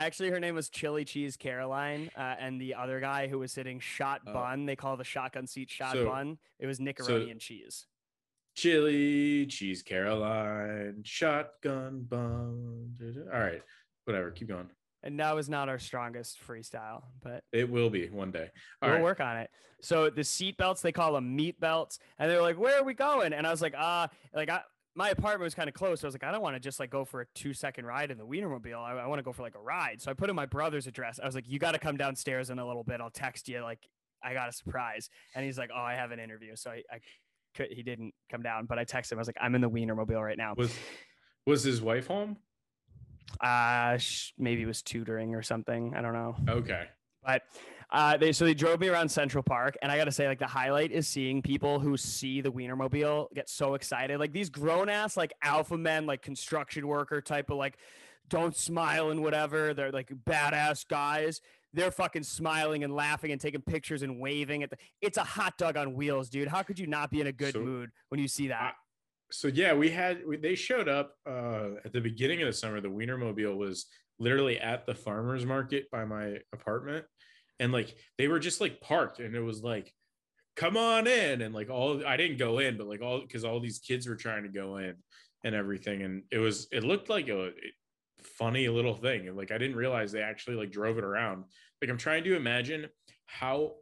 Actually, 0.00 0.30
her 0.30 0.38
name 0.38 0.54
was 0.54 0.68
Chili 0.68 1.04
Cheese 1.04 1.36
Caroline, 1.36 2.08
uh, 2.16 2.36
and 2.38 2.60
the 2.60 2.74
other 2.74 3.00
guy 3.00 3.26
who 3.26 3.38
was 3.40 3.50
sitting 3.52 3.80
Shot 3.80 4.20
Oh. 4.26 4.32
Bun. 4.32 4.64
They 4.66 4.76
call 4.76 4.96
the 4.96 5.04
shotgun 5.04 5.46
seat 5.46 5.70
Shot 5.70 5.94
So- 5.94 6.04
Bun. 6.06 6.38
It 6.60 6.66
was 6.66 6.78
Nickelodeon 6.78 7.40
cheese. 7.40 7.86
Chili, 8.54 9.46
cheese, 9.46 9.82
Caroline, 9.82 11.02
shotgun 11.04 12.02
bun. 12.02 12.96
All 13.32 13.38
right, 13.40 13.62
whatever. 14.04 14.30
Keep 14.32 14.48
going. 14.48 14.68
And 15.04 15.18
that 15.20 15.34
was 15.36 15.48
not 15.48 15.68
our 15.68 15.78
strongest 15.78 16.40
freestyle, 16.44 17.04
but 17.22 17.44
It 17.52 17.70
will 17.70 17.88
be 17.88 18.08
one 18.08 18.32
day. 18.32 18.50
All 18.82 18.88
we'll 18.88 18.98
right. 18.98 19.04
work 19.04 19.20
on 19.20 19.36
it. 19.36 19.50
So 19.80 20.10
the 20.10 20.24
seat 20.24 20.56
belts, 20.56 20.82
they 20.82 20.90
call 20.90 21.12
them 21.12 21.36
meat 21.36 21.60
belts, 21.60 22.00
and 22.18 22.28
they're 22.28 22.42
like, 22.42 22.58
"Where 22.58 22.78
are 22.80 22.82
we 22.84 22.94
going?" 22.94 23.32
And 23.32 23.46
I 23.46 23.50
was 23.52 23.62
like, 23.62 23.74
"Ah, 23.76 24.08
like 24.34 24.48
I." 24.50 24.62
My 24.98 25.10
apartment 25.10 25.42
was 25.42 25.54
kind 25.54 25.68
of 25.68 25.74
close. 25.74 26.00
So 26.00 26.06
I 26.06 26.08
was 26.08 26.14
like, 26.14 26.24
I 26.24 26.32
don't 26.32 26.42
want 26.42 26.56
to 26.56 26.60
just 26.60 26.80
like 26.80 26.90
go 26.90 27.04
for 27.04 27.20
a 27.20 27.26
two 27.32 27.54
second 27.54 27.86
ride 27.86 28.10
in 28.10 28.18
the 28.18 28.26
Wienermobile. 28.26 28.76
I, 28.76 28.98
I 28.98 29.06
want 29.06 29.20
to 29.20 29.22
go 29.22 29.32
for 29.32 29.42
like 29.42 29.54
a 29.54 29.60
ride. 29.60 30.02
So 30.02 30.10
I 30.10 30.14
put 30.14 30.28
in 30.28 30.34
my 30.34 30.46
brother's 30.46 30.88
address. 30.88 31.20
I 31.22 31.26
was 31.26 31.36
like, 31.36 31.48
you 31.48 31.60
got 31.60 31.72
to 31.72 31.78
come 31.78 31.96
downstairs 31.96 32.50
in 32.50 32.58
a 32.58 32.66
little 32.66 32.82
bit. 32.82 33.00
I'll 33.00 33.08
text 33.08 33.48
you. 33.48 33.60
Like, 33.62 33.78
I 34.24 34.34
got 34.34 34.48
a 34.48 34.52
surprise. 34.52 35.08
And 35.36 35.44
he's 35.44 35.56
like, 35.56 35.70
oh, 35.72 35.80
I 35.80 35.94
have 35.94 36.10
an 36.10 36.18
interview. 36.18 36.56
So 36.56 36.70
I, 36.70 36.82
I 36.92 36.98
could, 37.54 37.68
he 37.70 37.84
didn't 37.84 38.12
come 38.28 38.42
down, 38.42 38.66
but 38.66 38.76
I 38.76 38.84
texted 38.84 39.12
him. 39.12 39.18
I 39.18 39.20
was 39.20 39.28
like, 39.28 39.36
I'm 39.40 39.54
in 39.54 39.60
the 39.60 39.70
Wienermobile 39.70 40.20
right 40.20 40.36
now. 40.36 40.54
Was 40.56 40.74
was 41.46 41.62
his 41.62 41.80
wife 41.80 42.08
home? 42.08 42.36
Uh, 43.40 43.98
sh- 43.98 44.32
maybe 44.36 44.62
it 44.62 44.66
was 44.66 44.82
tutoring 44.82 45.36
or 45.36 45.42
something. 45.42 45.94
I 45.94 46.02
don't 46.02 46.12
know. 46.12 46.34
Okay. 46.48 46.86
But 47.24 47.42
uh, 47.90 48.16
they 48.16 48.32
so 48.32 48.44
they 48.44 48.54
drove 48.54 48.80
me 48.80 48.88
around 48.88 49.08
Central 49.10 49.42
Park, 49.42 49.76
and 49.82 49.90
I 49.90 49.96
got 49.96 50.04
to 50.04 50.12
say, 50.12 50.26
like 50.28 50.38
the 50.38 50.46
highlight 50.46 50.92
is 50.92 51.08
seeing 51.08 51.40
people 51.42 51.80
who 51.80 51.96
see 51.96 52.40
the 52.40 52.52
Wienermobile 52.52 53.32
get 53.34 53.48
so 53.48 53.74
excited, 53.74 54.18
like 54.18 54.32
these 54.32 54.50
grown 54.50 54.88
ass 54.88 55.16
like 55.16 55.32
alpha 55.42 55.76
men, 55.78 56.04
like 56.06 56.20
construction 56.22 56.86
worker 56.86 57.20
type 57.20 57.50
of 57.50 57.56
like 57.56 57.78
don't 58.28 58.54
smile 58.54 59.10
and 59.10 59.22
whatever. 59.22 59.72
They're 59.72 59.90
like 59.90 60.10
badass 60.26 60.86
guys. 60.86 61.40
They're 61.72 61.90
fucking 61.90 62.24
smiling 62.24 62.84
and 62.84 62.94
laughing 62.94 63.30
and 63.32 63.40
taking 63.40 63.62
pictures 63.62 64.02
and 64.02 64.20
waving 64.20 64.62
at 64.62 64.70
the. 64.70 64.76
It's 65.00 65.16
a 65.16 65.24
hot 65.24 65.56
dog 65.58 65.76
on 65.76 65.94
wheels, 65.94 66.28
dude. 66.28 66.48
How 66.48 66.62
could 66.62 66.78
you 66.78 66.86
not 66.86 67.10
be 67.10 67.20
in 67.22 67.26
a 67.26 67.32
good 67.32 67.54
So, 67.54 67.60
mood 67.60 67.90
when 68.10 68.20
you 68.20 68.28
see 68.28 68.48
that? 68.48 68.60
I- 68.60 68.72
so 69.30 69.48
yeah, 69.48 69.74
we 69.74 69.90
had 69.90 70.24
we, 70.26 70.38
they 70.38 70.54
showed 70.54 70.88
up 70.88 71.12
uh, 71.28 71.72
at 71.84 71.92
the 71.92 72.00
beginning 72.00 72.40
of 72.40 72.46
the 72.46 72.52
summer. 72.54 72.80
The 72.80 72.88
Wienermobile 72.88 73.54
was 73.58 73.84
literally 74.18 74.58
at 74.58 74.86
the 74.86 74.94
farmers 74.94 75.44
market 75.44 75.90
by 75.90 76.06
my 76.06 76.38
apartment, 76.54 77.04
and 77.60 77.72
like 77.72 77.94
they 78.16 78.28
were 78.28 78.38
just 78.38 78.60
like 78.60 78.80
parked, 78.80 79.20
and 79.20 79.34
it 79.34 79.40
was 79.40 79.62
like, 79.62 79.92
"Come 80.56 80.76
on 80.76 81.06
in!" 81.06 81.42
And 81.42 81.54
like 81.54 81.70
all 81.70 82.04
I 82.06 82.16
didn't 82.16 82.38
go 82.38 82.58
in, 82.58 82.76
but 82.76 82.86
like 82.86 83.02
all 83.02 83.20
because 83.20 83.44
all 83.44 83.60
these 83.60 83.78
kids 83.78 84.06
were 84.06 84.16
trying 84.16 84.44
to 84.44 84.48
go 84.48 84.76
in 84.76 84.94
and 85.44 85.54
everything, 85.54 86.02
and 86.02 86.22
it 86.30 86.38
was 86.38 86.68
it 86.72 86.84
looked 86.84 87.08
like 87.08 87.28
a 87.28 87.52
funny 88.22 88.68
little 88.68 88.94
thing, 88.94 89.28
and 89.28 89.36
like 89.36 89.50
I 89.50 89.58
didn't 89.58 89.76
realize 89.76 90.12
they 90.12 90.22
actually 90.22 90.56
like 90.56 90.70
drove 90.70 90.98
it 90.98 91.04
around. 91.04 91.44
Like 91.82 91.90
I'm 91.90 91.98
trying 91.98 92.24
to 92.24 92.36
imagine 92.36 92.86
how 93.26 93.74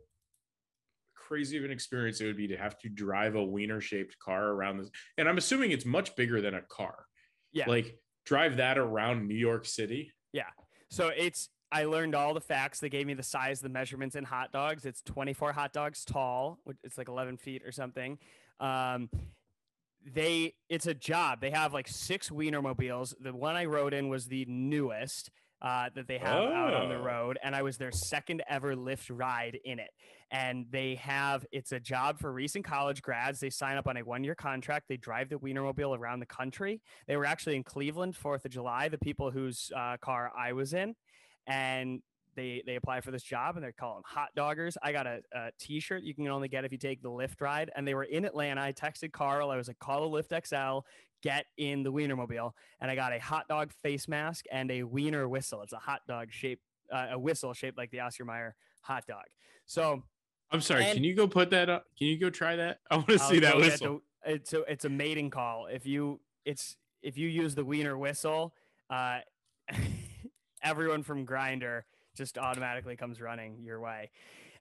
crazy 1.14 1.56
of 1.56 1.64
an 1.64 1.72
experience 1.72 2.20
it 2.20 2.26
would 2.26 2.36
be 2.36 2.46
to 2.46 2.56
have 2.56 2.78
to 2.78 2.88
drive 2.88 3.34
a 3.34 3.44
wiener 3.44 3.80
shaped 3.80 4.16
car 4.20 4.50
around 4.50 4.78
this 4.78 4.88
and 5.18 5.28
i'm 5.28 5.38
assuming 5.38 5.72
it's 5.72 5.84
much 5.84 6.14
bigger 6.14 6.40
than 6.40 6.54
a 6.54 6.62
car 6.62 7.04
yeah. 7.52 7.64
like 7.66 7.98
drive 8.24 8.58
that 8.58 8.78
around 8.78 9.26
new 9.26 9.34
york 9.34 9.66
city 9.66 10.12
Yeah. 10.36 10.44
So 10.90 11.08
it's 11.08 11.48
I 11.76 11.84
learned 11.84 12.14
all 12.14 12.32
the 12.32 12.40
facts. 12.40 12.80
They 12.80 12.88
gave 12.88 13.06
me 13.06 13.12
the 13.12 13.22
size, 13.22 13.60
the 13.60 13.68
measurements 13.68 14.16
in 14.16 14.24
hot 14.24 14.50
dogs. 14.50 14.86
It's 14.86 15.02
24 15.02 15.52
hot 15.52 15.74
dogs 15.74 16.04
tall. 16.06 16.58
It's 16.82 16.96
like 16.96 17.08
11 17.08 17.36
feet 17.36 17.62
or 17.66 17.70
something. 17.72 18.18
Um, 18.60 19.10
they 20.14 20.54
it's 20.68 20.86
a 20.86 20.94
job. 20.94 21.40
They 21.40 21.50
have 21.50 21.74
like 21.74 21.88
six 21.88 22.30
Wienermobiles. 22.30 23.12
The 23.20 23.34
one 23.34 23.56
I 23.56 23.64
rode 23.66 23.92
in 23.92 24.08
was 24.08 24.26
the 24.26 24.46
newest 24.48 25.30
uh, 25.60 25.88
that 25.94 26.06
they 26.06 26.18
have 26.18 26.28
out 26.50 26.74
on 26.74 26.88
the 26.88 26.96
Oh. 26.96 27.02
road, 27.02 27.38
and 27.42 27.56
I 27.56 27.62
was 27.62 27.76
their 27.78 27.90
second 27.90 28.42
ever 28.48 28.74
Lyft 28.76 29.10
ride 29.10 29.58
in 29.64 29.78
it. 29.78 29.90
And 30.30 30.66
they 30.70 30.96
have 30.96 31.44
it's 31.50 31.72
a 31.72 31.80
job 31.80 32.18
for 32.18 32.32
recent 32.32 32.64
college 32.64 33.02
grads. 33.02 33.40
They 33.40 33.50
sign 33.50 33.76
up 33.76 33.86
on 33.88 33.96
a 33.96 34.02
one 34.04 34.22
year 34.24 34.34
contract. 34.34 34.86
They 34.88 34.96
drive 34.96 35.28
the 35.28 35.36
Wienermobile 35.36 35.98
around 35.98 36.20
the 36.20 36.26
country. 36.26 36.80
They 37.06 37.16
were 37.16 37.24
actually 37.26 37.56
in 37.56 37.64
Cleveland, 37.64 38.16
Fourth 38.16 38.44
of 38.44 38.50
July. 38.50 38.88
The 38.88 38.98
people 38.98 39.30
whose 39.30 39.70
uh, 39.76 39.96
car 39.98 40.30
I 40.38 40.52
was 40.52 40.72
in, 40.74 40.94
and 41.46 42.00
they 42.34 42.62
they 42.66 42.76
apply 42.76 43.00
for 43.00 43.10
this 43.10 43.22
job 43.22 43.56
and 43.56 43.64
they're 43.64 43.72
calling 43.72 44.02
hot 44.04 44.28
doggers. 44.36 44.76
I 44.82 44.92
got 44.92 45.06
a, 45.06 45.20
a 45.32 45.50
t-shirt 45.58 46.02
you 46.02 46.14
can 46.14 46.28
only 46.28 46.48
get 46.48 46.64
if 46.64 46.72
you 46.72 46.78
take 46.78 47.02
the 47.02 47.08
Lyft 47.10 47.40
ride. 47.40 47.70
And 47.74 47.86
they 47.88 47.94
were 47.94 48.04
in 48.04 48.24
Atlanta. 48.24 48.60
I 48.60 48.72
texted 48.72 49.12
Carl. 49.12 49.50
I 49.50 49.56
was 49.56 49.68
like, 49.68 49.78
call 49.78 50.04
a 50.14 50.22
Lyft 50.22 50.46
XL, 50.46 50.86
get 51.22 51.46
in 51.56 51.82
the 51.82 51.90
Wienermobile, 51.92 52.52
and 52.80 52.90
I 52.90 52.94
got 52.94 53.12
a 53.14 53.18
hot 53.18 53.48
dog 53.48 53.72
face 53.82 54.06
mask 54.06 54.44
and 54.52 54.70
a 54.70 54.82
Wiener 54.82 55.28
whistle. 55.28 55.62
It's 55.62 55.72
a 55.72 55.78
hot 55.78 56.02
dog 56.06 56.28
shape, 56.30 56.60
uh, 56.92 57.08
a 57.12 57.18
whistle 57.18 57.54
shaped 57.54 57.78
like 57.78 57.90
the 57.90 58.00
Oscar 58.00 58.24
Mayer 58.24 58.54
hot 58.82 59.06
dog. 59.06 59.24
So 59.66 60.02
i'm 60.52 60.60
sorry 60.60 60.84
And- 60.84 60.94
can 60.94 61.02
you 61.02 61.12
go 61.12 61.26
put 61.26 61.50
that 61.50 61.68
up 61.68 61.86
can 61.98 62.06
you 62.06 62.16
go 62.16 62.30
try 62.30 62.54
that 62.54 62.78
i 62.92 62.94
want 62.94 63.08
to 63.08 63.18
see 63.18 63.40
that 63.40 63.56
whistle 63.56 64.00
the- 64.24 64.32
it's 64.32 64.52
a 64.52 64.60
it's 64.70 64.84
a 64.84 64.88
mating 64.88 65.30
call. 65.30 65.66
If 65.66 65.86
you 65.86 66.20
it's 66.44 66.76
if 67.02 67.16
you 67.18 67.28
use 67.28 67.54
the 67.54 67.64
wiener 67.64 67.96
whistle, 67.98 68.54
uh, 68.90 69.20
everyone 70.66 71.02
from 71.02 71.26
Grindr 71.26 71.82
just 72.16 72.38
automatically 72.38 72.96
comes 72.96 73.20
running 73.20 73.62
your 73.62 73.80
way, 73.80 74.10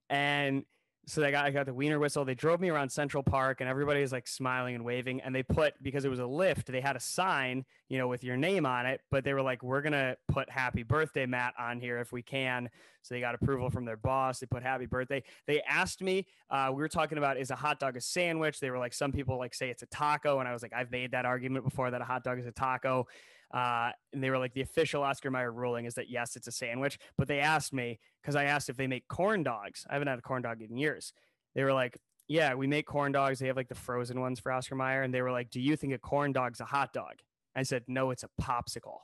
and 0.10 0.66
so 1.08 1.22
they 1.22 1.32
got 1.32 1.46
I 1.46 1.52
got 1.52 1.66
the 1.68 1.74
wiener 1.74 2.00
whistle. 2.00 2.26
They 2.26 2.34
drove 2.34 2.60
me 2.60 2.70
around 2.70 2.90
Central 2.90 3.22
Park, 3.22 3.62
and 3.62 3.70
everybody 3.70 4.02
was 4.02 4.12
like 4.12 4.28
smiling 4.28 4.76
and 4.76 4.84
waving. 4.84 5.22
And 5.22 5.36
they 5.36 5.44
put 5.44 5.74
because 5.82 6.04
it 6.04 6.10
was 6.10 6.20
a 6.20 6.24
Lyft, 6.24 6.66
they 6.66 6.82
had 6.82 6.96
a 6.96 7.00
sign, 7.00 7.64
you 7.90 7.98
know, 7.98 8.08
with 8.08 8.24
your 8.24 8.38
name 8.38 8.66
on 8.66 8.86
it. 8.86 9.02
But 9.12 9.24
they 9.24 9.34
were 9.34 9.42
like, 9.42 9.62
"We're 9.62 9.82
gonna 9.82 10.16
put 10.28 10.50
Happy 10.50 10.84
Birthday, 10.84 11.26
Matt, 11.26 11.54
on 11.60 11.80
here 11.80 12.00
if 12.00 12.12
we 12.12 12.24
can." 12.24 12.70
So 13.04 13.14
they 13.14 13.22
got 13.22 13.36
approval 13.36 13.70
from 13.70 13.86
their 13.86 13.98
boss. 13.98 14.40
They 14.40 14.48
put 14.48 14.64
Happy 14.64 14.88
Birthday. 14.88 15.24
They 15.46 15.62
asked 15.62 16.02
me. 16.02 16.26
Uh, 16.50 16.72
we 16.72 16.82
were 16.82 16.90
talking 16.90 17.18
about 17.20 17.38
is 17.38 17.52
a 17.52 17.56
hot 17.56 17.80
dog 17.80 17.98
a 17.98 18.02
sandwich? 18.02 18.60
They 18.60 18.72
were 18.72 18.80
like, 18.80 18.94
some 18.94 19.12
people 19.12 19.38
like 19.38 19.54
say 19.54 19.70
it's 19.70 19.84
a 19.84 19.88
taco, 19.88 20.40
and 20.40 20.50
I 20.50 20.54
was 20.54 20.64
like, 20.64 20.74
I've 20.74 20.92
made 20.92 21.12
that 21.12 21.26
argument 21.26 21.66
before 21.66 21.92
that 21.92 22.02
a 22.02 22.06
hot 22.06 22.24
dog 22.24 22.40
is 22.40 22.48
a 22.48 22.52
taco. 22.52 23.08
Uh, 23.56 23.92
and 24.12 24.22
they 24.22 24.30
were 24.30 24.38
like, 24.38 24.54
the 24.54 24.62
official 24.62 25.02
Oscar 25.02 25.32
Mayer 25.32 25.52
ruling 25.52 25.86
is 25.86 25.96
that 25.96 26.10
yes, 26.10 26.36
it's 26.36 26.48
a 26.48 26.52
sandwich. 26.52 27.00
But 27.18 27.30
they 27.30 27.40
asked 27.40 27.74
me 27.74 28.00
because 28.22 28.36
I 28.36 28.44
asked 28.44 28.70
if 28.70 28.76
they 28.76 28.86
make 28.86 29.08
corn 29.08 29.44
dogs. 29.44 29.86
I 29.90 29.94
haven't 29.94 30.10
had 30.10 30.20
a 30.20 30.22
corn 30.22 30.42
dog 30.42 30.62
in 30.62 30.76
years. 30.76 31.14
They 31.56 31.64
were 31.64 31.74
like, 31.74 31.98
yeah, 32.28 32.54
we 32.56 32.68
make 32.68 32.86
corn 32.86 33.14
dogs. 33.14 33.40
They 33.40 33.48
have 33.48 33.56
like 33.56 33.70
the 33.70 33.76
frozen 33.76 34.20
ones 34.20 34.42
for 34.42 34.52
Oscar 34.52 34.76
Mayer. 34.76 35.04
And 35.04 35.14
they 35.14 35.22
were 35.22 35.32
like, 35.32 35.50
do 35.52 35.62
you 35.62 35.78
think 35.78 35.94
a 35.94 35.98
corn 35.98 36.34
dog's 36.34 36.60
a 36.60 36.66
hot 36.66 36.92
dog? 36.92 37.14
I 37.56 37.64
said, 37.64 37.84
no, 37.88 38.12
it's 38.12 38.26
a 38.26 38.30
popsicle. 38.42 38.98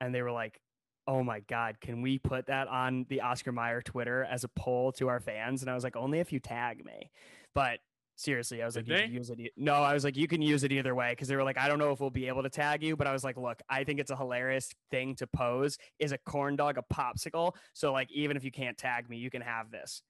And 0.00 0.14
they 0.14 0.22
were 0.22 0.30
like, 0.30 0.60
oh 1.08 1.24
my 1.24 1.40
God, 1.40 1.80
can 1.80 2.02
we 2.02 2.18
put 2.18 2.46
that 2.46 2.68
on 2.68 3.06
the 3.08 3.22
Oscar 3.22 3.50
Mayer 3.50 3.82
Twitter 3.82 4.22
as 4.30 4.44
a 4.44 4.48
poll 4.48 4.92
to 4.92 5.08
our 5.08 5.18
fans? 5.18 5.62
And 5.62 5.70
I 5.70 5.74
was 5.74 5.82
like, 5.82 5.96
only 5.96 6.20
if 6.20 6.32
you 6.32 6.38
tag 6.38 6.84
me. 6.84 7.10
But 7.52 7.80
seriously, 8.16 8.62
I 8.62 8.66
was 8.66 8.74
Did 8.74 8.88
like, 8.88 8.98
you 9.00 9.04
can 9.06 9.14
use 9.14 9.30
it. 9.30 9.40
e- 9.40 9.50
No, 9.56 9.74
I 9.74 9.94
was 9.94 10.04
like, 10.04 10.16
you 10.16 10.28
can 10.28 10.42
use 10.42 10.64
it 10.64 10.72
either 10.72 10.94
way. 10.94 11.14
Cause 11.14 11.28
they 11.28 11.36
were 11.36 11.42
like, 11.44 11.58
I 11.58 11.68
don't 11.68 11.78
know 11.78 11.90
if 11.92 12.00
we'll 12.00 12.10
be 12.10 12.28
able 12.28 12.42
to 12.42 12.50
tag 12.50 12.82
you, 12.82 12.96
but 12.96 13.06
I 13.06 13.12
was 13.12 13.24
like, 13.24 13.36
look, 13.36 13.60
I 13.68 13.84
think 13.84 14.00
it's 14.00 14.10
a 14.10 14.16
hilarious 14.16 14.70
thing 14.90 15.14
to 15.16 15.26
pose. 15.26 15.78
Is 15.98 16.12
a 16.12 16.18
corn 16.18 16.56
dog 16.56 16.78
a 16.78 16.94
popsicle? 16.94 17.54
So 17.72 17.92
like, 17.92 18.10
even 18.12 18.36
if 18.36 18.44
you 18.44 18.50
can't 18.52 18.76
tag 18.78 19.08
me, 19.08 19.16
you 19.16 19.30
can 19.30 19.42
have 19.42 19.70
this. 19.70 20.02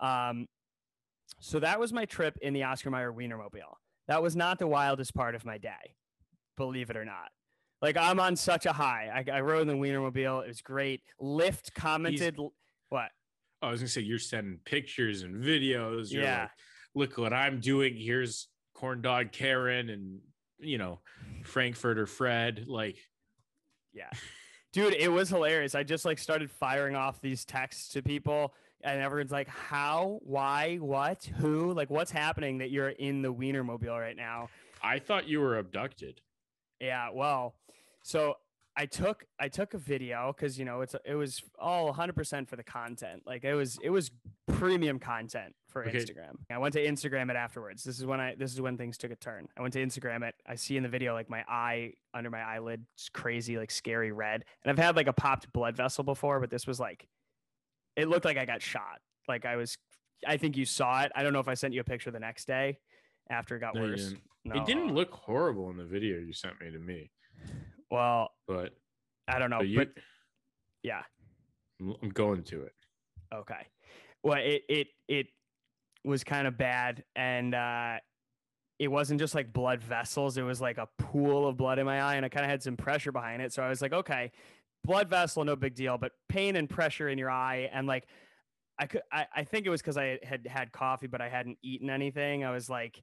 Um, 0.00 0.46
so 1.40 1.58
that 1.60 1.78
was 1.78 1.92
my 1.92 2.04
trip 2.04 2.36
in 2.42 2.52
the 2.54 2.64
Oscar 2.64 2.90
Mayer 2.90 3.12
Wienermobile. 3.12 3.74
That 4.08 4.22
was 4.22 4.34
not 4.36 4.58
the 4.58 4.66
wildest 4.66 5.14
part 5.14 5.34
of 5.34 5.44
my 5.44 5.58
day, 5.58 5.94
believe 6.56 6.90
it 6.90 6.96
or 6.96 7.04
not. 7.04 7.28
Like 7.82 7.96
I'm 7.96 8.18
on 8.18 8.34
such 8.36 8.66
a 8.66 8.72
high. 8.72 9.24
I, 9.28 9.36
I 9.36 9.40
rode 9.40 9.62
in 9.62 9.68
the 9.68 9.74
Wienermobile. 9.74 10.42
It 10.44 10.48
was 10.48 10.60
great. 10.62 11.02
Lyft 11.20 11.74
commented, 11.74 12.36
what? 12.88 13.10
Oh, 13.62 13.68
I 13.68 13.70
was 13.70 13.80
gonna 13.80 13.88
say 13.88 14.00
you're 14.00 14.18
sending 14.18 14.58
pictures 14.64 15.22
and 15.22 15.42
videos 15.42 16.10
you're 16.12 16.22
Yeah. 16.22 16.42
like, 16.42 16.50
look 16.94 17.18
what 17.18 17.32
i'm 17.32 17.60
doing 17.60 17.96
here's 17.96 18.48
corn 18.74 19.00
dog 19.02 19.32
karen 19.32 19.88
and 19.90 20.20
you 20.58 20.78
know 20.78 21.00
frankfurter 21.44 22.06
fred 22.06 22.64
like 22.68 22.96
Yeah. 23.92 24.10
Dude, 24.72 24.92
it 24.94 25.10
was 25.10 25.30
hilarious. 25.30 25.74
I 25.74 25.82
just 25.82 26.04
like 26.04 26.18
started 26.18 26.50
firing 26.50 26.94
off 26.94 27.20
these 27.22 27.44
texts 27.46 27.88
to 27.94 28.02
people 28.02 28.54
and 28.82 29.00
everyone's 29.00 29.32
like, 29.32 29.48
"How? 29.48 30.20
Why? 30.22 30.76
What? 30.76 31.24
Who? 31.38 31.72
Like 31.72 31.88
what's 31.90 32.10
happening 32.10 32.58
that 32.58 32.70
you're 32.70 32.90
in 32.90 33.22
the 33.22 33.32
Wienermobile 33.32 33.98
right 33.98 34.16
now?" 34.16 34.48
i 34.82 34.98
thought 35.00 35.26
you 35.26 35.40
were 35.40 35.58
abducted 35.58 36.20
Yeah, 36.80 37.08
well, 37.12 37.54
so 38.04 38.36
I 38.80 38.86
took 38.86 39.24
I 39.40 39.48
took 39.48 39.74
a 39.74 39.78
video 39.78 40.32
cuz 40.32 40.56
you 40.56 40.64
know, 40.64 40.82
it's 40.82 40.94
it 41.04 41.16
was 41.16 41.42
all 41.58 41.92
100% 41.92 42.46
for 42.48 42.54
the 42.54 42.62
content. 42.62 43.24
Like 43.26 43.42
it 43.44 43.54
was 43.54 43.76
it 43.82 43.90
was 43.90 44.12
premium 44.46 45.00
content 45.00 45.54
for 45.68 45.84
Okay. 45.84 45.98
Instagram. 45.98 46.36
I 46.48 46.58
went 46.58 46.74
to 46.74 46.84
Instagram 46.86 47.28
it 47.28 47.36
afterwards. 47.36 47.82
This 47.82 47.98
is 47.98 48.06
when 48.06 48.20
I 48.20 48.36
this 48.36 48.52
is 48.52 48.60
when 48.60 48.76
things 48.78 48.96
took 48.96 49.10
a 49.10 49.16
turn. 49.16 49.48
I 49.56 49.62
went 49.62 49.72
to 49.74 49.84
Instagram 49.84 50.22
it. 50.26 50.36
I 50.46 50.54
see 50.54 50.76
in 50.76 50.84
the 50.84 50.88
video 50.88 51.12
like 51.12 51.28
my 51.28 51.44
eye 51.48 51.94
under 52.14 52.30
my 52.30 52.40
eyelid 52.40 52.86
is 52.96 53.08
crazy 53.08 53.58
like 53.58 53.72
scary 53.72 54.12
red. 54.12 54.44
And 54.62 54.70
I've 54.70 54.78
had 54.82 54.94
like 54.94 55.08
a 55.08 55.12
popped 55.12 55.52
blood 55.52 55.76
vessel 55.76 56.04
before, 56.04 56.38
but 56.38 56.48
this 56.50 56.66
was 56.66 56.78
like 56.78 57.08
it 57.96 58.08
looked 58.08 58.24
like 58.24 58.36
I 58.38 58.44
got 58.44 58.62
shot. 58.62 59.00
Like 59.26 59.44
I 59.44 59.56
was 59.56 59.76
I 60.24 60.36
think 60.36 60.56
you 60.56 60.64
saw 60.64 61.02
it. 61.02 61.10
I 61.16 61.24
don't 61.24 61.32
know 61.32 61.40
if 61.40 61.48
I 61.48 61.54
sent 61.54 61.74
you 61.74 61.80
a 61.80 61.84
picture 61.84 62.12
the 62.12 62.20
next 62.20 62.46
day 62.46 62.78
after 63.28 63.56
it 63.56 63.60
got 63.60 63.74
No, 63.74 63.80
worse. 63.82 64.04
didn't. 64.10 64.22
No. 64.44 64.54
it 64.62 64.66
didn't 64.66 64.94
look 64.94 65.12
horrible 65.12 65.68
in 65.70 65.76
the 65.76 65.84
video 65.84 66.16
you 66.18 66.32
sent 66.32 66.60
me 66.60 66.70
to 66.70 66.78
me 66.78 67.10
well, 67.90 68.30
but, 68.46 68.74
I 69.26 69.38
don't 69.38 69.50
know, 69.50 69.58
but 69.58 69.68
you 69.68 69.78
but 69.78 69.88
yeah. 70.82 71.02
I'm- 71.80 72.08
going 72.12 72.42
to 72.42 72.62
it 72.62 72.74
Okay. 73.32 73.66
Well, 74.22 74.38
it 74.38 74.64
it 74.68 74.88
it 75.06 75.26
was 76.04 76.24
kind 76.24 76.46
of 76.46 76.56
bad, 76.56 77.04
and 77.14 77.54
uh, 77.54 77.98
it 78.78 78.88
wasn't 78.88 79.20
just 79.20 79.34
like 79.34 79.52
blood 79.52 79.82
vessels; 79.82 80.36
it 80.38 80.42
was 80.42 80.60
like 80.60 80.78
a 80.78 80.88
pool 80.98 81.46
of 81.46 81.56
blood 81.56 81.78
in 81.78 81.86
my 81.86 82.00
eye, 82.00 82.14
and 82.16 82.24
I 82.24 82.28
kind 82.28 82.44
of 82.44 82.50
had 82.50 82.62
some 82.62 82.76
pressure 82.76 83.12
behind 83.12 83.42
it. 83.42 83.52
So 83.52 83.62
I 83.62 83.68
was 83.68 83.82
like, 83.82 83.92
okay, 83.92 84.32
blood 84.84 85.08
vessel, 85.08 85.44
no 85.44 85.56
big 85.56 85.74
deal, 85.74 85.98
but 85.98 86.12
pain 86.28 86.56
and 86.56 86.68
pressure 86.68 87.08
in 87.08 87.18
your 87.18 87.30
eye, 87.30 87.68
and 87.72 87.86
like 87.86 88.06
I 88.78 88.86
could, 88.86 89.02
I, 89.12 89.26
I 89.34 89.44
think 89.44 89.66
it 89.66 89.70
was 89.70 89.82
because 89.82 89.98
I 89.98 90.18
had 90.22 90.46
had 90.46 90.72
coffee, 90.72 91.06
but 91.06 91.20
I 91.20 91.28
hadn't 91.28 91.58
eaten 91.62 91.90
anything. 91.90 92.44
I 92.44 92.50
was 92.50 92.70
like 92.70 93.02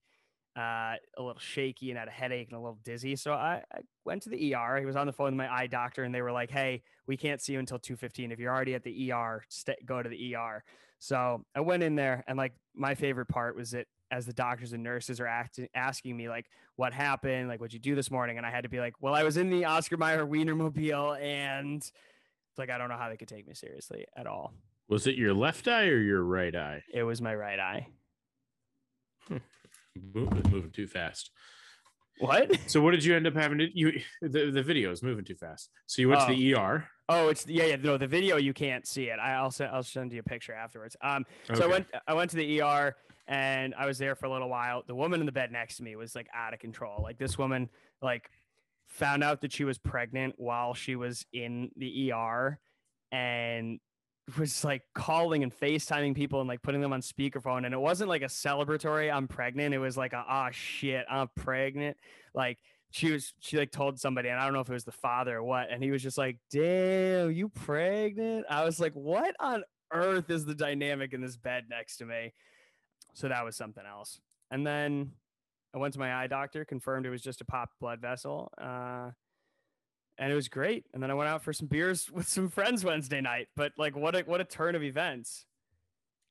uh, 0.57 0.95
a 1.17 1.21
little 1.21 1.39
shaky 1.39 1.89
and 1.89 1.99
had 1.99 2.07
a 2.07 2.11
headache 2.11 2.47
and 2.47 2.57
a 2.57 2.61
little 2.61 2.79
dizzy. 2.83 3.15
So 3.15 3.33
I, 3.33 3.61
I 3.73 3.79
went 4.05 4.23
to 4.23 4.29
the 4.29 4.55
ER. 4.55 4.77
He 4.79 4.85
was 4.85 4.95
on 4.95 5.05
the 5.05 5.13
phone 5.13 5.27
with 5.27 5.35
my 5.35 5.53
eye 5.53 5.67
doctor, 5.67 6.03
and 6.03 6.15
they 6.15 6.21
were 6.21 6.31
like, 6.31 6.49
"Hey, 6.49 6.83
we 7.07 7.17
can't 7.17 7.41
see 7.41 7.53
you 7.53 7.59
until 7.59 7.79
2:15. 7.79 8.31
If 8.31 8.39
you're 8.39 8.53
already 8.53 8.73
at 8.73 8.83
the 8.83 9.11
ER, 9.11 9.43
go 9.85 10.01
to 10.01 10.09
the 10.09 10.35
ER." 10.35 10.63
So 10.99 11.43
I 11.53 11.59
went 11.59 11.83
in 11.83 11.95
there, 11.95 12.23
and 12.27 12.37
like 12.37 12.53
my 12.73 12.95
favorite 12.95 13.27
part 13.27 13.55
was 13.55 13.71
that 13.71 13.87
as 14.11 14.25
the 14.25 14.33
doctors 14.33 14.71
and 14.71 14.83
nurses 14.83 15.19
are 15.19 15.27
acting, 15.27 15.67
asking 15.75 16.15
me 16.15 16.29
like, 16.29 16.45
"What 16.77 16.93
happened? 16.93 17.49
Like, 17.49 17.59
what'd 17.59 17.73
you 17.73 17.79
do 17.79 17.95
this 17.95 18.09
morning?" 18.09 18.37
And 18.37 18.45
I 18.45 18.51
had 18.51 18.63
to 18.63 18.69
be 18.69 18.79
like, 18.79 18.93
"Well, 19.01 19.13
I 19.13 19.23
was 19.23 19.35
in 19.35 19.49
the 19.49 19.65
Oscar 19.65 19.97
Mayer 19.97 20.25
Wienermobile, 20.25 21.19
and 21.19 21.77
it's 21.81 22.57
like 22.57 22.69
I 22.69 22.77
don't 22.77 22.89
know 22.89 22.97
how 22.97 23.09
they 23.09 23.17
could 23.17 23.27
take 23.27 23.47
me 23.47 23.53
seriously 23.53 24.05
at 24.15 24.25
all." 24.25 24.53
Was 24.87 25.07
it 25.07 25.15
your 25.15 25.33
left 25.33 25.67
eye 25.67 25.87
or 25.87 25.97
your 25.97 26.23
right 26.23 26.55
eye? 26.55 26.83
It 26.93 27.03
was 27.03 27.21
my 27.21 27.35
right 27.35 27.59
eye. 27.59 27.87
Moving, 30.13 30.51
moving 30.51 30.71
too 30.71 30.87
fast. 30.87 31.31
What? 32.19 32.57
So 32.67 32.81
what 32.81 32.91
did 32.91 33.03
you 33.03 33.15
end 33.15 33.27
up 33.27 33.35
having 33.35 33.57
to 33.57 33.67
you 33.77 33.99
the, 34.21 34.49
the 34.49 34.63
video 34.63 34.91
is 34.91 35.03
moving 35.03 35.25
too 35.25 35.35
fast. 35.35 35.69
So 35.85 36.01
you 36.01 36.09
went 36.09 36.21
to 36.21 36.33
the 36.33 36.55
ER. 36.55 36.87
Oh, 37.09 37.27
it's 37.27 37.45
yeah, 37.45 37.65
yeah. 37.65 37.75
No, 37.75 37.97
the 37.97 38.07
video 38.07 38.37
you 38.37 38.53
can't 38.53 38.87
see 38.87 39.05
it. 39.05 39.19
I, 39.19 39.33
I'll 39.33 39.51
send 39.51 39.71
I'll 39.71 39.83
send 39.83 40.13
you 40.13 40.19
a 40.19 40.23
picture 40.23 40.53
afterwards. 40.53 40.95
Um, 41.01 41.25
so 41.53 41.63
I 41.63 41.67
went 41.67 41.87
I 42.07 42.13
went 42.13 42.31
to 42.31 42.37
the 42.37 42.61
ER 42.61 42.95
and 43.27 43.75
I 43.75 43.85
was 43.85 43.97
there 43.97 44.15
for 44.15 44.27
a 44.27 44.31
little 44.31 44.49
while. 44.49 44.83
The 44.87 44.95
woman 44.95 45.19
in 45.19 45.25
the 45.25 45.31
bed 45.31 45.51
next 45.51 45.77
to 45.77 45.83
me 45.83 45.95
was 45.95 46.15
like 46.15 46.27
out 46.33 46.53
of 46.53 46.59
control. 46.59 47.01
Like 47.03 47.17
this 47.17 47.37
woman 47.37 47.69
like 48.01 48.29
found 48.87 49.23
out 49.23 49.41
that 49.41 49.51
she 49.51 49.65
was 49.65 49.77
pregnant 49.77 50.35
while 50.37 50.73
she 50.73 50.95
was 50.95 51.25
in 51.33 51.69
the 51.75 52.11
ER 52.11 52.59
and 53.11 53.79
was 54.39 54.63
like 54.63 54.81
calling 54.93 55.43
and 55.43 55.53
FaceTiming 55.53 56.15
people 56.15 56.39
and 56.39 56.47
like 56.47 56.61
putting 56.61 56.81
them 56.81 56.93
on 56.93 57.01
speakerphone. 57.01 57.65
And 57.65 57.73
it 57.73 57.79
wasn't 57.79 58.09
like 58.09 58.21
a 58.21 58.25
celebratory 58.25 59.13
I'm 59.13 59.27
pregnant. 59.27 59.73
It 59.73 59.79
was 59.79 59.97
like 59.97 60.13
ah 60.13 60.49
shit, 60.51 61.05
I'm 61.09 61.29
pregnant. 61.35 61.97
Like 62.33 62.57
she 62.95 63.11
was 63.11 63.33
she 63.39 63.57
like 63.57 63.71
told 63.71 63.99
somebody 63.99 64.29
and 64.29 64.39
i 64.39 64.45
don't 64.45 64.53
know 64.53 64.61
if 64.61 64.69
it 64.69 64.73
was 64.73 64.85
the 64.85 64.91
father 64.91 65.37
or 65.37 65.43
what 65.43 65.69
and 65.69 65.83
he 65.83 65.91
was 65.91 66.01
just 66.01 66.17
like 66.17 66.37
damn 66.49 67.29
you 67.29 67.49
pregnant 67.49 68.45
i 68.49 68.63
was 68.63 68.79
like 68.79 68.93
what 68.93 69.35
on 69.41 69.63
earth 69.91 70.29
is 70.29 70.45
the 70.45 70.55
dynamic 70.55 71.11
in 71.11 71.19
this 71.19 71.35
bed 71.35 71.65
next 71.69 71.97
to 71.97 72.05
me 72.05 72.33
so 73.13 73.27
that 73.27 73.43
was 73.43 73.57
something 73.57 73.83
else 73.85 74.21
and 74.49 74.65
then 74.65 75.11
i 75.73 75.77
went 75.77 75.93
to 75.93 75.99
my 75.99 76.15
eye 76.15 76.27
doctor 76.27 76.63
confirmed 76.63 77.05
it 77.05 77.09
was 77.09 77.21
just 77.21 77.41
a 77.41 77.45
popped 77.45 77.77
blood 77.81 77.99
vessel 77.99 78.49
uh, 78.61 79.09
and 80.17 80.31
it 80.31 80.35
was 80.35 80.47
great 80.47 80.85
and 80.93 81.01
then 81.01 81.11
i 81.11 81.13
went 81.13 81.29
out 81.29 81.43
for 81.43 81.53
some 81.53 81.67
beers 81.67 82.09
with 82.13 82.27
some 82.27 82.49
friends 82.49 82.83
wednesday 82.83 83.21
night 83.21 83.47
but 83.55 83.71
like 83.77 83.95
what 83.95 84.15
a 84.15 84.19
what 84.21 84.41
a 84.41 84.45
turn 84.45 84.75
of 84.75 84.83
events 84.83 85.45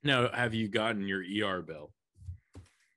Now, 0.03 0.29
have 0.33 0.53
you 0.55 0.69
gotten 0.69 1.09
your 1.09 1.23
ER 1.23 1.63
bill? 1.63 1.93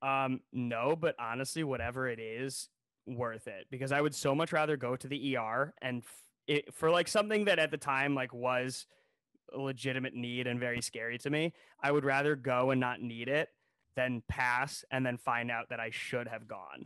Um, 0.02 0.41
no, 0.52 0.95
but 0.95 1.15
honestly, 1.17 1.63
whatever 1.63 2.08
it 2.08 2.19
is, 2.19 2.69
worth 3.08 3.47
it 3.47 3.65
because 3.71 3.93
I 3.93 4.02
would 4.02 4.13
so 4.13 4.36
much 4.36 4.52
rather 4.52 4.76
go 4.76 4.97
to 4.97 5.08
the 5.08 5.38
ER 5.38 5.73
and 5.82 6.04
f- 6.04 6.23
it 6.45 6.73
for 6.73 6.91
like 6.91 7.08
something 7.08 7.45
that 7.45 7.58
at 7.60 7.71
the 7.71 7.78
time 7.78 8.13
like 8.13 8.34
was 8.34 8.86
a 9.54 9.58
legitimate 9.58 10.13
need 10.13 10.45
and 10.47 10.60
very 10.60 10.82
scary 10.82 11.17
to 11.19 11.30
me. 11.30 11.54
I 11.82 11.91
would 11.93 12.04
rather 12.04 12.36
go 12.36 12.71
and 12.71 12.82
not 12.82 13.02
need 13.02 13.30
it 13.30 13.47
than 13.95 14.21
pass 14.28 14.84
and 14.91 15.06
then 15.06 15.17
find 15.17 15.50
out 15.50 15.69
that 15.69 15.80
I 15.80 15.89
should 15.91 16.28
have 16.28 16.47
gone. 16.47 16.86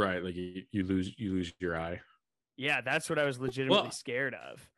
Right, 0.00 0.22
like 0.24 0.34
you, 0.34 0.62
you 0.70 0.84
lose 0.84 1.12
you 1.18 1.32
lose 1.32 1.52
your 1.58 1.76
eye. 1.78 2.00
Yeah, 2.56 2.80
that's 2.80 3.08
what 3.10 3.18
I 3.18 3.24
was 3.24 3.38
legitimately 3.38 3.82
Well- 3.82 3.90
scared 3.90 4.34
of. 4.34 4.68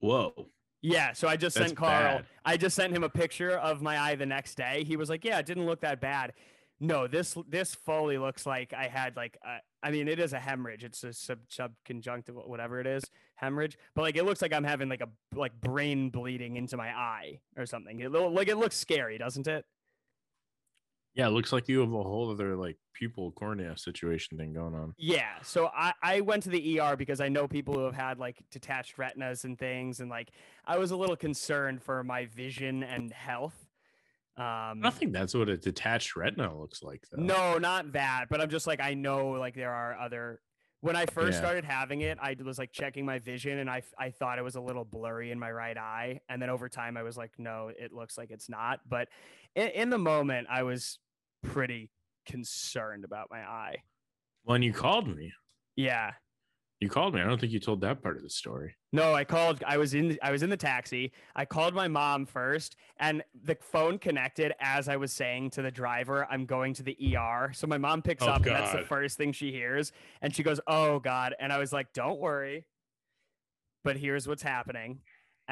Whoa. 0.00 0.48
Yeah, 0.84 1.12
so 1.12 1.28
I 1.28 1.36
just 1.36 1.54
That's 1.56 1.68
sent 1.68 1.78
Carl. 1.78 1.90
bad. 2.18 2.26
I 2.44 2.56
just 2.56 2.74
sent 2.74 2.92
him 2.92 3.04
a 3.04 3.08
picture 3.08 3.52
of 3.52 3.82
my 3.82 3.98
eye 4.00 4.16
the 4.16 4.26
next 4.26 4.56
day. 4.56 4.82
He 4.84 4.96
was 4.96 5.08
like, 5.08 5.24
"Yeah, 5.24 5.38
it 5.38 5.46
didn't 5.46 5.64
look 5.66 5.80
that 5.82 6.00
bad." 6.00 6.32
No, 6.80 7.06
this 7.06 7.36
this 7.48 7.72
fully 7.76 8.18
looks 8.18 8.46
like 8.46 8.72
I 8.72 8.88
had 8.88 9.14
like 9.16 9.38
a, 9.44 9.58
I 9.84 9.92
mean, 9.92 10.08
it 10.08 10.18
is 10.18 10.32
a 10.32 10.40
hemorrhage. 10.40 10.82
It's 10.82 11.04
a 11.04 11.12
sub 11.12 11.38
subconjunctival, 11.48 12.48
whatever 12.48 12.80
it 12.80 12.88
is, 12.88 13.04
hemorrhage. 13.36 13.78
But 13.94 14.02
like, 14.02 14.16
it 14.16 14.24
looks 14.24 14.42
like 14.42 14.52
I'm 14.52 14.64
having 14.64 14.88
like 14.88 15.02
a 15.02 15.08
like 15.36 15.52
brain 15.60 16.10
bleeding 16.10 16.56
into 16.56 16.76
my 16.76 16.88
eye 16.88 17.38
or 17.56 17.64
something. 17.64 18.00
It 18.00 18.10
like 18.10 18.48
it 18.48 18.56
looks 18.56 18.76
scary, 18.76 19.18
doesn't 19.18 19.46
it? 19.46 19.64
Yeah, 21.14 21.26
it 21.26 21.30
looks 21.30 21.52
like 21.52 21.68
you 21.68 21.80
have 21.80 21.92
a 21.92 22.02
whole 22.02 22.30
other 22.30 22.56
like 22.56 22.78
pupil 22.94 23.32
cornea 23.32 23.76
situation 23.76 24.38
thing 24.38 24.52
going 24.52 24.74
on. 24.74 24.94
Yeah. 24.96 25.34
So 25.42 25.70
I, 25.74 25.92
I 26.02 26.20
went 26.20 26.42
to 26.44 26.48
the 26.48 26.80
ER 26.80 26.96
because 26.96 27.20
I 27.20 27.28
know 27.28 27.46
people 27.46 27.74
who 27.74 27.84
have 27.84 27.94
had 27.94 28.18
like 28.18 28.42
detached 28.50 28.96
retinas 28.96 29.44
and 29.44 29.58
things. 29.58 30.00
And 30.00 30.08
like 30.08 30.30
I 30.64 30.78
was 30.78 30.90
a 30.90 30.96
little 30.96 31.16
concerned 31.16 31.82
for 31.82 32.02
my 32.02 32.26
vision 32.26 32.82
and 32.82 33.12
health. 33.12 33.66
Um, 34.36 34.80
I 34.82 34.90
think 34.90 35.12
that's 35.12 35.34
what 35.34 35.50
a 35.50 35.58
detached 35.58 36.16
retina 36.16 36.58
looks 36.58 36.82
like, 36.82 37.04
though. 37.12 37.22
no, 37.22 37.58
not 37.58 37.92
that. 37.92 38.26
But 38.30 38.40
I'm 38.40 38.48
just 38.48 38.66
like, 38.66 38.80
I 38.80 38.94
know 38.94 39.32
like 39.32 39.54
there 39.54 39.72
are 39.72 39.98
other. 39.98 40.40
When 40.82 40.96
I 40.96 41.06
first 41.06 41.34
Yeah. 41.36 41.38
started 41.38 41.64
having 41.64 42.00
it, 42.00 42.18
I 42.20 42.36
was 42.44 42.58
like 42.58 42.72
checking 42.72 43.06
my 43.06 43.20
vision 43.20 43.58
and 43.58 43.70
I, 43.70 43.82
I 43.96 44.10
thought 44.10 44.38
it 44.38 44.42
was 44.42 44.56
a 44.56 44.60
little 44.60 44.84
blurry 44.84 45.30
in 45.30 45.38
my 45.38 45.50
right 45.50 45.78
eye. 45.78 46.20
And 46.28 46.42
then 46.42 46.50
over 46.50 46.68
time, 46.68 46.96
I 46.96 47.04
was 47.04 47.16
like, 47.16 47.38
no, 47.38 47.68
it 47.68 47.92
looks 47.92 48.18
like 48.18 48.32
it's 48.32 48.48
not. 48.48 48.80
But 48.88 49.08
in, 49.54 49.68
in 49.68 49.90
the 49.90 49.98
moment, 49.98 50.48
I 50.50 50.64
was 50.64 50.98
pretty 51.44 51.92
concerned 52.26 53.04
about 53.04 53.28
my 53.30 53.40
eye. 53.40 53.76
When 54.42 54.60
you 54.62 54.72
called 54.72 55.06
me, 55.06 55.32
Yeah. 55.76 56.14
You 56.82 56.88
called 56.88 57.14
me. 57.14 57.20
I 57.20 57.24
don't 57.24 57.40
think 57.40 57.52
you 57.52 57.60
told 57.60 57.80
that 57.82 58.02
part 58.02 58.16
of 58.16 58.24
the 58.24 58.28
story. 58.28 58.74
No, 58.92 59.14
I 59.14 59.22
called. 59.22 59.62
I 59.64 59.76
was 59.78 59.94
in. 59.94 60.18
I 60.20 60.32
was 60.32 60.42
in 60.42 60.50
the 60.50 60.56
taxi. 60.56 61.12
I 61.36 61.44
called 61.44 61.74
my 61.74 61.86
mom 61.86 62.26
first, 62.26 62.74
and 62.96 63.22
the 63.44 63.56
phone 63.60 63.98
connected 64.00 64.52
as 64.58 64.88
I 64.88 64.96
was 64.96 65.12
saying 65.12 65.50
to 65.50 65.62
the 65.62 65.70
driver, 65.70 66.26
"I'm 66.28 66.44
going 66.44 66.74
to 66.74 66.82
the 66.82 66.96
ER." 67.16 67.52
So 67.54 67.68
my 67.68 67.78
mom 67.78 68.02
picks 68.02 68.24
Oh, 68.24 68.30
up, 68.30 68.44
and 68.44 68.56
that's 68.56 68.72
the 68.72 68.84
first 68.84 69.16
thing 69.16 69.30
she 69.30 69.52
hears, 69.52 69.92
and 70.22 70.34
she 70.34 70.42
goes, 70.42 70.58
"Oh 70.66 70.98
God!" 70.98 71.36
And 71.38 71.52
I 71.52 71.58
was 71.58 71.72
like, 71.72 71.92
"Don't 71.92 72.18
worry, 72.18 72.64
but 73.84 73.96
here's 73.96 74.26
what's 74.26 74.42
happening." 74.42 75.02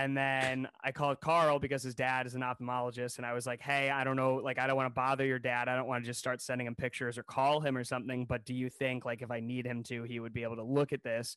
And 0.03 0.17
then 0.17 0.67
I 0.83 0.93
called 0.93 1.21
Carl 1.21 1.59
because 1.59 1.83
his 1.83 1.95
dad 1.95 2.27
is 2.27 2.35
an 2.35 2.41
ophthalmologist, 2.41 3.19
and 3.19 3.27
I 3.27 3.35
was 3.35 3.47
like, 3.47 3.61
"Hey, 3.61 3.91
I 3.91 4.03
don't 4.03 4.17
know, 4.17 4.37
like, 4.37 4.59
I 4.59 4.67
don't 4.67 4.77
want 4.77 4.87
to 4.87 4.95
bother 4.95 5.27
your 5.27 5.39
dad. 5.39 5.69
I 5.69 5.77
don't 5.77 5.87
want 5.87 6.03
to 6.03 6.07
just 6.09 6.19
start 6.19 6.41
sending 6.41 6.67
him 6.67 6.75
pictures 6.75 7.19
or 7.19 7.23
call 7.23 7.61
him 7.61 7.77
or 7.77 7.85
something. 7.85 8.25
But 8.25 8.47
do 8.47 8.55
you 8.55 8.71
think, 8.71 9.05
like, 9.05 9.21
if 9.21 9.31
I 9.31 9.41
need 9.41 9.67
him 9.67 9.83
to, 9.85 10.05
he 10.05 10.19
would 10.19 10.33
be 10.33 10.43
able 10.43 10.57
to 10.57 10.63
look 10.63 10.95
at 10.95 11.03
this?" 11.03 11.37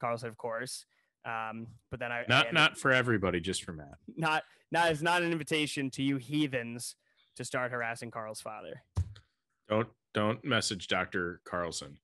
Carl 0.00 0.18
said, 0.18 0.28
"Of 0.28 0.36
course." 0.36 0.86
Um, 1.24 1.68
but 1.90 2.00
then 2.00 2.10
I 2.10 2.22
I 2.22 2.24
Not 2.28 2.46
ended- 2.46 2.54
not 2.54 2.78
for 2.78 2.90
everybody, 2.90 3.38
just 3.40 3.62
for 3.62 3.72
Matt. 3.72 3.94
not 4.16 4.42
not 4.72 4.90
it's 4.90 5.00
not 5.02 5.22
an 5.22 5.30
invitation 5.30 5.88
to 5.92 6.02
you 6.02 6.16
heathens 6.16 6.96
to 7.36 7.44
start 7.44 7.70
harassing 7.70 8.10
Carl's 8.10 8.40
father. 8.40 8.82
Don't 9.68 9.88
don't 10.12 10.44
message 10.44 10.88
Dr. 10.88 11.40
Carlson. 11.44 11.98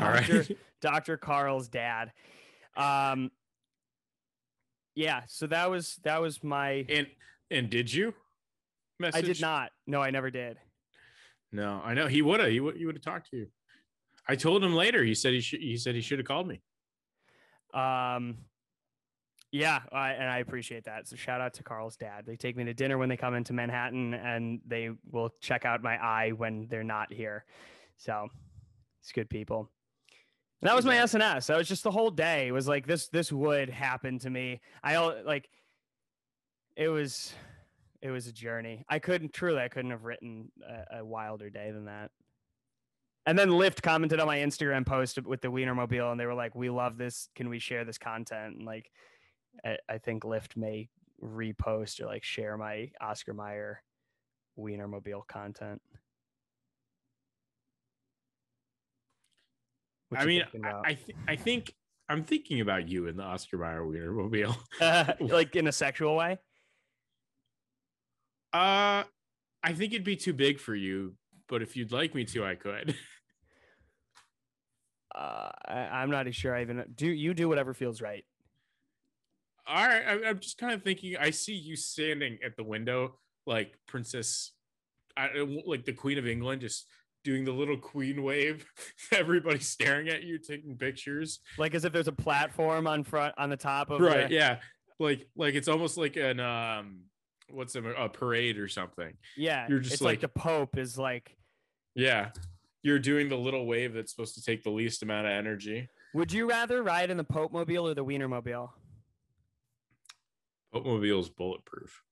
All 0.00 0.08
right. 0.08 0.26
Doctor 0.26 0.54
Dr. 0.80 1.16
Carl's 1.18 1.68
dad. 1.68 2.12
Um 2.76 3.30
yeah, 4.96 5.20
so 5.28 5.46
that 5.46 5.70
was 5.70 6.00
that 6.02 6.20
was 6.20 6.42
my 6.42 6.84
and 6.88 7.06
and 7.50 7.70
did 7.70 7.92
you 7.92 8.14
message? 8.98 9.24
I 9.24 9.26
did 9.26 9.40
not. 9.40 9.70
No, 9.86 10.02
I 10.02 10.10
never 10.10 10.30
did. 10.30 10.56
No, 11.52 11.80
I 11.84 11.94
know 11.94 12.08
he 12.08 12.22
would 12.22 12.40
have. 12.40 12.50
He 12.50 12.58
would. 12.58 12.76
He 12.76 12.86
would 12.86 12.96
have 12.96 13.04
talked 13.04 13.30
to 13.30 13.36
you. 13.36 13.46
I 14.26 14.34
told 14.34 14.64
him 14.64 14.74
later. 14.74 15.04
He 15.04 15.14
said 15.14 15.34
he 15.34 15.40
should. 15.40 15.60
He 15.60 15.76
said 15.76 15.94
he 15.94 16.00
should 16.00 16.18
have 16.18 16.26
called 16.26 16.48
me. 16.48 16.62
Um 17.72 18.38
yeah, 19.52 19.80
I, 19.92 20.10
and 20.10 20.28
I 20.28 20.38
appreciate 20.38 20.84
that. 20.84 21.06
So 21.06 21.16
shout 21.16 21.40
out 21.40 21.54
to 21.54 21.62
Carl's 21.62 21.96
dad. 21.96 22.24
They 22.26 22.36
take 22.36 22.56
me 22.56 22.64
to 22.64 22.74
dinner 22.74 22.98
when 22.98 23.08
they 23.08 23.16
come 23.16 23.34
into 23.34 23.52
Manhattan, 23.52 24.12
and 24.12 24.60
they 24.66 24.90
will 25.10 25.30
check 25.40 25.64
out 25.64 25.82
my 25.82 25.96
eye 25.96 26.32
when 26.32 26.66
they're 26.68 26.84
not 26.84 27.12
here. 27.12 27.44
So 27.96 28.28
it's 29.00 29.12
good 29.12 29.30
people. 29.30 29.70
That 30.62 30.74
was 30.74 30.84
my 30.84 30.96
SNS. 30.96 31.46
That 31.46 31.58
was 31.58 31.68
just 31.68 31.84
the 31.84 31.90
whole 31.90 32.10
day. 32.10 32.48
It 32.48 32.52
was 32.52 32.66
like 32.66 32.86
this. 32.86 33.08
This 33.08 33.30
would 33.30 33.68
happen 33.68 34.18
to 34.20 34.30
me. 34.30 34.60
I 34.82 34.96
like. 34.96 35.48
It 36.76 36.88
was, 36.88 37.32
it 38.02 38.10
was 38.10 38.26
a 38.26 38.32
journey. 38.32 38.84
I 38.88 38.98
couldn't 38.98 39.32
truly. 39.32 39.60
I 39.60 39.68
couldn't 39.68 39.90
have 39.90 40.04
written 40.04 40.50
a, 40.66 40.98
a 40.98 41.04
wilder 41.04 41.50
day 41.50 41.70
than 41.70 41.86
that. 41.86 42.10
And 43.26 43.38
then 43.38 43.48
Lyft 43.48 43.82
commented 43.82 44.20
on 44.20 44.26
my 44.26 44.38
Instagram 44.38 44.86
post 44.86 45.20
with 45.22 45.40
the 45.40 45.48
Wienermobile, 45.48 46.10
and 46.10 46.20
they 46.20 46.26
were 46.26 46.34
like, 46.34 46.54
"We 46.54 46.70
love 46.70 46.96
this. 46.96 47.28
Can 47.34 47.48
we 47.48 47.58
share 47.58 47.84
this 47.84 47.98
content?" 47.98 48.56
And 48.56 48.64
like, 48.64 48.90
I, 49.64 49.76
I 49.88 49.98
think 49.98 50.22
Lyft 50.22 50.56
may 50.56 50.88
repost 51.22 52.00
or 52.00 52.06
like 52.06 52.24
share 52.24 52.56
my 52.56 52.90
Oscar 53.00 53.34
Mayer 53.34 53.82
Wienermobile 54.58 55.26
content. 55.26 55.82
What 60.08 60.20
I 60.20 60.24
mean, 60.26 60.44
I? 60.62 60.80
I, 60.84 60.94
th- 60.94 61.18
I 61.26 61.36
think 61.36 61.74
I'm 62.08 62.22
thinking 62.22 62.60
about 62.60 62.88
you 62.88 63.06
in 63.06 63.16
the 63.16 63.22
Oscar 63.22 63.58
Mayer 63.58 63.82
Wienermobile. 63.82 64.56
like 65.32 65.56
in 65.56 65.66
a 65.66 65.72
sexual 65.72 66.16
way. 66.16 66.38
Uh, 68.52 69.04
I 69.62 69.72
think 69.72 69.92
it'd 69.92 70.04
be 70.04 70.16
too 70.16 70.32
big 70.32 70.60
for 70.60 70.74
you, 70.74 71.14
but 71.48 71.62
if 71.62 71.76
you'd 71.76 71.92
like 71.92 72.14
me 72.14 72.24
to, 72.26 72.44
I 72.44 72.54
could. 72.54 72.94
Uh, 75.14 75.50
I, 75.64 75.78
I'm 75.78 76.10
not 76.10 76.32
sure. 76.34 76.54
I 76.54 76.60
even 76.60 76.84
do. 76.94 77.06
You 77.06 77.32
do 77.32 77.48
whatever 77.48 77.72
feels 77.72 78.02
right. 78.02 78.22
All 79.66 79.86
right, 79.86 80.02
I, 80.06 80.28
I'm 80.28 80.40
just 80.40 80.58
kind 80.58 80.74
of 80.74 80.82
thinking. 80.82 81.16
I 81.18 81.30
see 81.30 81.54
you 81.54 81.74
standing 81.74 82.36
at 82.44 82.54
the 82.54 82.62
window, 82.62 83.18
like 83.46 83.78
Princess, 83.88 84.52
I, 85.16 85.30
like 85.64 85.86
the 85.86 85.94
Queen 85.94 86.18
of 86.18 86.26
England, 86.26 86.60
just 86.60 86.86
doing 87.26 87.44
the 87.44 87.50
little 87.52 87.76
Queen 87.76 88.22
wave. 88.22 88.64
Everybody 89.12 89.58
staring 89.58 90.08
at 90.08 90.22
you, 90.22 90.38
taking 90.38 90.76
pictures. 90.76 91.40
Like 91.58 91.74
as 91.74 91.84
if 91.84 91.92
there's 91.92 92.06
a 92.06 92.12
platform 92.12 92.86
on 92.86 93.02
front 93.02 93.34
on 93.36 93.50
the 93.50 93.56
top 93.56 93.90
of 93.90 94.00
Right? 94.00 94.28
the- 94.28 94.34
Yeah. 94.34 94.60
Like, 95.00 95.26
like 95.36 95.54
it's 95.56 95.66
almost 95.66 95.98
like 95.98 96.14
an 96.16 96.38
um, 96.38 97.00
what's 97.50 97.74
a, 97.74 97.82
a 97.82 98.08
parade 98.08 98.58
or 98.58 98.68
something. 98.68 99.12
yeah. 99.36 99.66
You're 99.68 99.80
just 99.80 99.94
it's 99.94 100.02
like, 100.02 100.22
like- 100.22 100.32
the 100.32 100.40
Pope 100.40 100.78
is 100.78 100.96
like. 100.96 101.36
Yeah. 101.96 102.30
You're 102.82 103.00
doing 103.00 103.28
the 103.28 103.36
little 103.36 103.66
wave 103.66 103.92
that's 103.92 104.12
supposed 104.12 104.36
to 104.36 104.42
take 104.42 104.62
the 104.62 104.70
least 104.70 105.02
amount 105.02 105.26
of 105.26 105.32
energy. 105.32 105.88
Would 106.14 106.32
you 106.32 106.48
rather 106.48 106.84
ride 106.84 107.10
in 107.10 107.16
the 107.16 107.24
Pope 107.24 107.52
mobile 107.52 107.88
or 107.88 107.94
the 107.94 108.04
wiener 108.04 108.28
mobile 108.28 108.72
pope 110.72 110.86
mobile 110.86 111.18
is 111.20 111.28
bulletproof. 111.28 112.02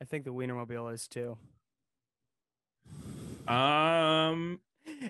I 0.00 0.06
think 0.06 0.24
the 0.24 0.32
wiener 0.32 0.54
mobile 0.54 0.88
is 0.88 1.06
too. 1.06 1.36
Um, 3.50 4.60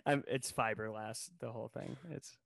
I'm, 0.07 0.25
it's 0.27 0.51
fiberglass, 0.51 1.31
the 1.41 1.53
whole 1.53 1.69
thing. 1.69 1.97
It's 2.11 2.37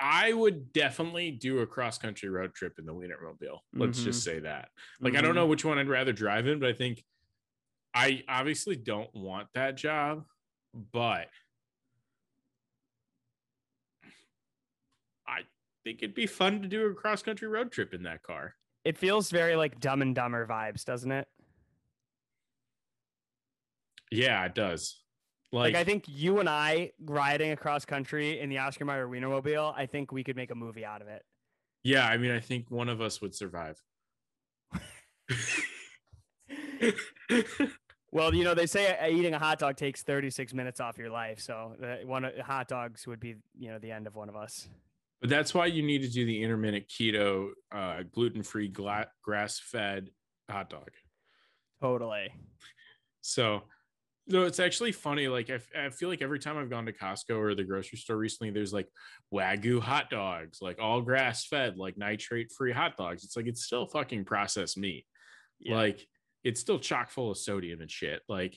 I 0.00 0.32
would 0.32 0.72
definitely 0.72 1.30
do 1.30 1.60
a 1.60 1.66
cross 1.66 1.98
country 1.98 2.28
road 2.28 2.52
trip 2.52 2.78
in 2.78 2.84
the 2.84 2.92
Wienermobile. 2.92 3.60
Let's 3.72 4.00
Mhm. 4.00 4.04
just 4.04 4.24
say 4.24 4.40
that. 4.40 4.68
Like, 5.00 5.14
I 5.14 5.20
don't 5.20 5.34
know 5.36 5.46
which 5.46 5.64
one 5.64 5.78
I'd 5.78 5.88
rather 5.88 6.12
drive 6.12 6.46
in, 6.46 6.58
but 6.58 6.68
I 6.68 6.72
think 6.72 7.02
I 7.94 8.24
obviously 8.28 8.74
don't 8.76 9.14
want 9.14 9.48
that 9.54 9.76
job, 9.76 10.26
but 10.74 11.28
I 15.26 15.42
think 15.84 16.02
it'd 16.02 16.14
be 16.14 16.26
fun 16.26 16.60
to 16.62 16.68
do 16.68 16.86
a 16.86 16.94
cross 16.94 17.22
country 17.22 17.46
road 17.46 17.70
trip 17.70 17.94
in 17.94 18.02
that 18.02 18.22
car. 18.24 18.56
It 18.84 18.98
feels 18.98 19.30
very 19.30 19.54
like 19.56 19.78
Dumb 19.80 20.02
and 20.02 20.14
Dumber 20.14 20.46
vibes, 20.46 20.84
doesn't 20.84 21.12
it? 21.12 21.28
Yeah, 24.14 24.44
it 24.44 24.54
does. 24.54 25.00
Like, 25.52 25.74
Like, 25.74 25.80
I 25.80 25.84
think 25.84 26.04
you 26.08 26.40
and 26.40 26.48
I 26.48 26.92
riding 27.00 27.52
across 27.52 27.84
country 27.84 28.40
in 28.40 28.48
the 28.48 28.58
Oscar 28.58 28.84
Mayer 28.84 29.06
Wienermobile, 29.06 29.72
I 29.76 29.86
think 29.86 30.10
we 30.12 30.24
could 30.24 30.36
make 30.36 30.50
a 30.50 30.54
movie 30.54 30.84
out 30.84 31.00
of 31.02 31.08
it. 31.08 31.22
yeah, 31.82 32.06
I 32.06 32.16
mean, 32.16 32.30
I 32.32 32.40
think 32.40 32.70
one 32.70 32.88
of 32.88 33.00
us 33.00 33.20
would 33.20 33.34
survive. 33.34 33.80
Well, 38.12 38.32
you 38.32 38.44
know, 38.44 38.54
they 38.54 38.66
say 38.66 38.96
eating 39.10 39.34
a 39.34 39.40
hot 39.40 39.58
dog 39.58 39.74
takes 39.76 40.04
36 40.04 40.54
minutes 40.54 40.78
off 40.78 40.96
your 40.98 41.10
life, 41.10 41.40
so 41.40 41.74
one 42.04 42.24
of 42.24 42.36
hot 42.38 42.68
dogs 42.68 43.08
would 43.08 43.18
be, 43.18 43.34
you 43.58 43.72
know, 43.72 43.80
the 43.80 43.90
end 43.90 44.06
of 44.06 44.14
one 44.14 44.28
of 44.28 44.36
us. 44.36 44.68
But 45.20 45.30
that's 45.30 45.52
why 45.52 45.66
you 45.66 45.82
need 45.82 46.02
to 46.02 46.08
do 46.08 46.24
the 46.24 46.40
intermittent 46.40 46.86
keto, 46.86 47.48
uh, 47.72 48.04
gluten 48.12 48.44
free, 48.44 48.68
gla- 48.68 49.08
grass 49.24 49.58
fed 49.58 50.10
hot 50.48 50.70
dog. 50.70 50.90
Totally. 51.82 52.28
So, 53.20 53.64
no, 54.26 54.44
it's 54.44 54.60
actually 54.60 54.92
funny. 54.92 55.28
Like, 55.28 55.50
I, 55.50 55.86
I 55.86 55.90
feel 55.90 56.08
like 56.08 56.22
every 56.22 56.38
time 56.38 56.56
I've 56.56 56.70
gone 56.70 56.86
to 56.86 56.92
Costco 56.92 57.36
or 57.36 57.54
the 57.54 57.64
grocery 57.64 57.98
store 57.98 58.16
recently, 58.16 58.50
there's 58.50 58.72
like 58.72 58.88
Wagyu 59.32 59.80
hot 59.80 60.08
dogs, 60.08 60.58
like 60.62 60.80
all 60.80 61.02
grass 61.02 61.46
fed, 61.46 61.76
like 61.76 61.98
nitrate 61.98 62.50
free 62.50 62.72
hot 62.72 62.96
dogs. 62.96 63.24
It's 63.24 63.36
like, 63.36 63.46
it's 63.46 63.64
still 63.64 63.86
fucking 63.86 64.24
processed 64.24 64.78
meat. 64.78 65.04
Yeah. 65.60 65.76
Like, 65.76 66.06
it's 66.42 66.60
still 66.60 66.78
chock 66.78 67.10
full 67.10 67.30
of 67.30 67.38
sodium 67.38 67.80
and 67.80 67.90
shit. 67.90 68.22
Like, 68.28 68.56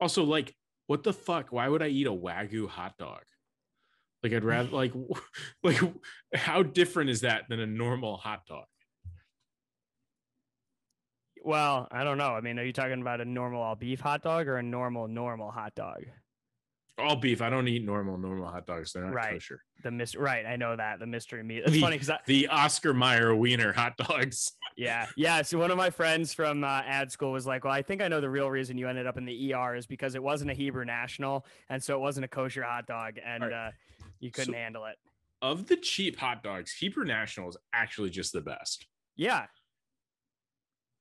also, 0.00 0.24
like, 0.24 0.54
what 0.88 1.02
the 1.02 1.12
fuck? 1.12 1.50
Why 1.50 1.66
would 1.66 1.82
I 1.82 1.88
eat 1.88 2.06
a 2.06 2.12
Wagyu 2.12 2.68
hot 2.68 2.98
dog? 2.98 3.22
Like, 4.22 4.34
I'd 4.34 4.44
rather, 4.44 4.70
like, 4.70 4.92
like, 5.62 5.80
how 6.34 6.62
different 6.62 7.10
is 7.10 7.22
that 7.22 7.44
than 7.48 7.60
a 7.60 7.66
normal 7.66 8.18
hot 8.18 8.42
dog? 8.46 8.64
Well, 11.44 11.88
I 11.90 12.04
don't 12.04 12.16
know. 12.18 12.30
I 12.34 12.40
mean, 12.40 12.58
are 12.58 12.64
you 12.64 12.72
talking 12.72 13.00
about 13.02 13.20
a 13.20 13.24
normal 13.24 13.60
all 13.62 13.74
beef 13.76 14.00
hot 14.00 14.22
dog 14.22 14.48
or 14.48 14.56
a 14.56 14.62
normal 14.62 15.08
normal 15.08 15.50
hot 15.50 15.74
dog? 15.74 16.04
All 16.96 17.16
beef. 17.16 17.42
I 17.42 17.50
don't 17.50 17.66
eat 17.68 17.84
normal, 17.84 18.16
normal 18.16 18.46
hot 18.48 18.66
dogs. 18.66 18.92
They're 18.92 19.02
not 19.04 19.12
Right. 19.12 19.32
kosher. 19.32 19.60
The 19.82 19.90
mis 19.90 20.14
right, 20.14 20.46
I 20.46 20.56
know 20.56 20.76
that 20.76 21.00
the 21.00 21.06
mystery 21.06 21.42
meat. 21.42 21.64
It's 21.64 21.72
The- 21.72 21.80
funny 21.80 21.98
because 21.98 22.16
The 22.26 22.46
Oscar 22.48 22.94
Mayer 22.94 23.34
Wiener 23.34 23.72
hot 23.72 23.96
dogs. 23.96 24.52
yeah, 24.76 25.06
yeah. 25.16 25.42
So 25.42 25.58
one 25.58 25.70
of 25.72 25.76
my 25.76 25.90
friends 25.90 26.32
from 26.32 26.62
uh, 26.64 26.82
ad 26.86 27.10
school 27.12 27.32
was 27.32 27.46
like, 27.46 27.64
"Well, 27.64 27.72
I 27.74 27.82
think 27.82 28.00
I 28.00 28.08
know 28.08 28.20
the 28.20 28.30
real 28.30 28.48
reason 28.50 28.78
you 28.78 28.88
ended 28.88 29.06
up 29.06 29.18
in 29.18 29.24
the 29.26 29.52
ER 29.52 29.74
is 29.74 29.86
because 29.86 30.14
it 30.14 30.22
wasn't 30.22 30.50
a 30.52 30.54
Hebrew 30.54 30.84
national, 30.84 31.44
and 31.68 31.82
so 31.82 31.94
it 31.96 32.00
wasn't 32.00 32.24
a 32.24 32.28
kosher 32.28 32.62
hot 32.62 32.86
dog, 32.86 33.18
and 33.22 33.42
All 33.44 33.52
uh, 33.52 33.70
you 34.20 34.30
couldn't 34.30 34.54
So- 34.54 34.58
handle 34.58 34.84
it." 34.86 34.96
Of 35.42 35.66
the 35.66 35.76
cheap 35.76 36.16
hot 36.18 36.42
dogs, 36.42 36.72
Hebrew 36.72 37.04
National 37.04 37.50
is 37.50 37.56
actually 37.74 38.08
just 38.10 38.32
the 38.32 38.40
best. 38.40 38.86
Yeah, 39.16 39.46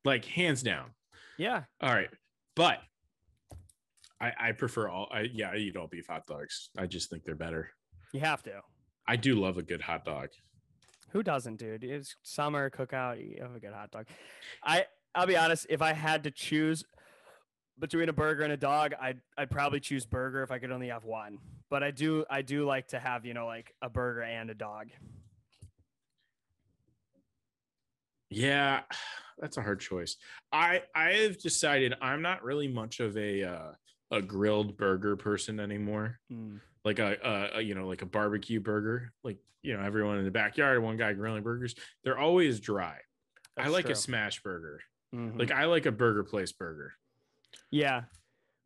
Like, 0.05 0.25
hands 0.25 0.63
down. 0.63 0.91
yeah. 1.37 1.63
All 1.81 1.93
right. 1.93 2.09
But 2.55 2.79
I, 4.21 4.31
I 4.39 4.51
prefer 4.51 4.87
all, 4.87 5.07
I, 5.11 5.21
yeah, 5.33 5.51
I 5.51 5.57
eat 5.57 5.75
all 5.75 5.87
beef 5.87 6.07
hot 6.07 6.27
dogs. 6.27 6.69
I 6.77 6.85
just 6.85 7.09
think 7.09 7.23
they're 7.23 7.35
better. 7.35 7.71
You 8.11 8.19
have 8.19 8.43
to. 8.43 8.61
I 9.07 9.15
do 9.15 9.35
love 9.35 9.57
a 9.57 9.63
good 9.63 9.81
hot 9.81 10.05
dog. 10.05 10.29
Who 11.09 11.23
doesn't, 11.23 11.57
dude? 11.57 11.83
It's 11.83 12.15
summer 12.23 12.69
cookout. 12.69 13.19
You 13.19 13.41
have 13.41 13.55
a 13.55 13.59
good 13.59 13.73
hot 13.73 13.91
dog. 13.91 14.07
I 14.63 14.85
I'll 15.15 15.27
be 15.27 15.37
honest. 15.37 15.67
If 15.69 15.81
I 15.81 15.93
had 15.93 16.23
to 16.23 16.31
choose 16.31 16.83
between 17.77 18.09
a 18.09 18.13
burger 18.13 18.43
and 18.43 18.53
a 18.53 18.57
dog, 18.57 18.93
I'd 18.99 19.19
I'd 19.37 19.51
probably 19.51 19.79
choose 19.79 20.05
burger 20.05 20.41
if 20.41 20.51
I 20.51 20.57
could 20.57 20.71
only 20.71 20.87
have 20.87 21.05
one. 21.05 21.37
But 21.69 21.83
I 21.83 21.91
do 21.91 22.25
I 22.29 22.41
do 22.41 22.65
like 22.65 22.87
to 22.89 22.99
have 22.99 23.25
you 23.25 23.33
know 23.33 23.45
like 23.45 23.73
a 23.81 23.89
burger 23.89 24.23
and 24.23 24.49
a 24.49 24.55
dog. 24.55 24.87
Yeah, 28.33 28.81
that's 29.39 29.57
a 29.57 29.61
hard 29.61 29.79
choice. 29.79 30.17
I 30.51 30.81
I've 30.95 31.37
decided 31.41 31.93
I'm 32.01 32.21
not 32.21 32.43
really 32.43 32.67
much 32.67 32.99
of 32.99 33.17
a 33.17 33.43
uh, 33.43 33.71
a 34.11 34.21
grilled 34.21 34.77
burger 34.77 35.15
person 35.15 35.59
anymore. 35.59 36.19
Mm. 36.31 36.59
Like 36.85 36.99
a, 36.99 37.17
a, 37.23 37.57
a 37.59 37.61
you 37.61 37.75
know 37.75 37.87
like 37.87 38.01
a 38.01 38.05
barbecue 38.05 38.59
burger. 38.59 39.11
Like 39.23 39.37
you 39.61 39.75
know 39.77 39.83
everyone 39.83 40.17
in 40.17 40.25
the 40.25 40.31
backyard, 40.31 40.81
one 40.83 40.97
guy 40.97 41.13
grilling 41.13 41.43
burgers. 41.43 41.75
They're 42.03 42.17
always 42.17 42.59
dry. 42.59 42.97
I 43.57 43.67
like 43.69 43.85
true. 43.85 43.93
a 43.93 43.95
smash 43.95 44.41
burger. 44.41 44.81
Mhm. 45.15 45.37
Like 45.39 45.51
I 45.51 45.65
like 45.65 45.85
a 45.85 45.91
burger 45.91 46.23
place 46.23 46.51
burger. 46.51 46.93
yeah, 47.69 48.03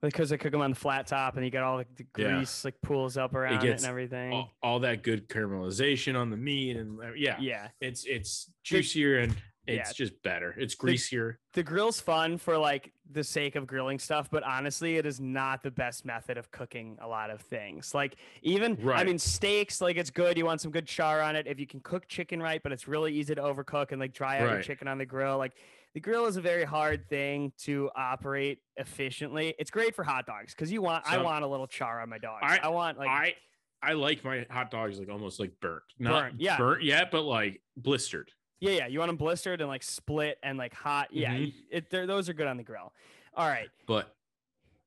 because 0.02 0.30
they 0.30 0.38
cook 0.38 0.52
them 0.54 0.62
on 0.62 0.70
the 0.72 0.76
flat 0.76 1.08
top 1.08 1.36
and 1.36 1.44
you 1.44 1.52
got 1.52 1.64
all 1.64 1.78
the 1.78 2.06
Yeah. 2.18 2.36
grease 2.38 2.64
like 2.66 2.76
pools 2.82 3.18
up 3.18 3.36
around 3.36 3.56
it, 3.56 3.62
gets 3.62 3.84
and 3.84 3.90
everything. 3.90 4.32
All, 4.34 4.52
all 4.64 4.80
that 4.80 5.04
good 5.04 5.28
caramelization 5.28 6.16
on 6.20 6.30
the 6.30 6.38
meat 6.38 6.78
and 6.78 7.00
uh, 7.02 7.12
yeah, 7.16 7.38
yeah, 7.40 7.68
it's 7.82 8.06
it's 8.06 8.50
juicier 8.64 9.20
and 9.20 9.36
it's 9.68 9.90
Yeah. 9.90 9.94
just 10.06 10.22
better. 10.24 10.56
It's 10.58 10.76
greasier. 10.76 11.40
the 11.54 11.64
grill's 11.64 12.00
fun 12.00 12.38
for 12.38 12.58
like 12.58 12.94
the 13.12 13.24
sake 13.24 13.56
of 13.56 13.66
grilling 13.68 14.00
stuff, 14.00 14.30
but 14.30 14.44
honestly, 14.44 14.98
it 14.98 15.06
is 15.06 15.20
not 15.20 15.64
the 15.64 15.72
best 15.72 16.06
method 16.06 16.38
of 16.38 16.50
cooking 16.52 16.98
a 17.02 17.08
lot 17.08 17.30
of 17.30 17.42
things. 17.42 17.94
Like 17.94 18.16
even 18.44 18.78
I 18.90 19.04
mean 19.04 19.18
steaks, 19.20 19.82
like 19.82 19.98
it's 19.98 20.10
good. 20.12 20.38
You 20.38 20.46
want 20.46 20.62
some 20.62 20.72
good 20.72 20.86
char 20.88 21.22
on 21.22 21.36
it. 21.36 21.48
If 21.48 21.60
you 21.60 21.68
can 21.68 21.80
cook 21.82 22.08
chicken 22.08 22.42
right, 22.42 22.62
but 22.64 22.72
it's 22.72 22.88
really 22.88 23.14
easy 23.14 23.36
to 23.36 23.42
overcook 23.42 23.92
and 23.92 24.00
like 24.00 24.14
dry 24.14 24.40
out 24.40 24.50
your 24.52 24.62
chicken 24.62 24.88
on 24.88 24.98
the 24.98 25.06
grill. 25.06 25.38
Like 25.38 25.54
the 25.94 26.00
grill 26.00 26.26
is 26.28 26.38
a 26.38 26.42
very 26.42 26.64
hard 26.66 27.08
thing 27.10 27.52
to 27.60 27.90
operate 27.96 28.60
efficiently. 28.76 29.56
It's 29.58 29.72
great 29.72 29.96
for 29.96 30.04
hot 30.04 30.26
dogs 30.28 30.54
because 30.54 30.72
you 30.72 30.82
want 30.82 31.04
I 31.10 31.18
want 31.22 31.44
a 31.44 31.48
little 31.48 31.68
char 31.68 32.02
on 32.02 32.10
my 32.10 32.18
dogs. 32.20 32.44
I- 32.44 32.60
I, 32.64 32.68
want 32.70 32.98
like 33.00 33.10
I 33.10 33.36
I 33.82 33.94
like 33.94 34.24
my 34.24 34.46
hot 34.50 34.70
dogs 34.72 35.00
like 35.00 35.10
almost 35.10 35.40
like 35.40 35.52
burnt, 35.62 35.84
not 36.00 36.24
Burnt, 36.32 36.42
yeah. 36.42 36.58
burnt 36.58 36.84
yet, 36.84 37.10
but 37.12 37.22
like 37.24 37.62
blistered. 37.76 38.32
Yeah, 38.60 38.72
yeah. 38.72 38.88
You 38.88 39.00
want 39.00 39.10
them 39.10 39.18
blistered 39.18 39.62
and 39.62 39.70
like 39.70 39.84
split 39.84 40.38
and 40.44 40.58
like 40.58 40.74
hot. 40.74 41.10
Yeah, 41.12 41.34
Mhm. 41.34 41.54
y- 41.54 41.54
it, 41.72 41.90
those 41.90 42.30
are 42.30 42.34
good 42.34 42.48
on 42.48 42.58
the 42.58 42.64
grill. 42.64 42.94
All 43.34 43.48
right, 43.48 43.70
But 43.88 44.16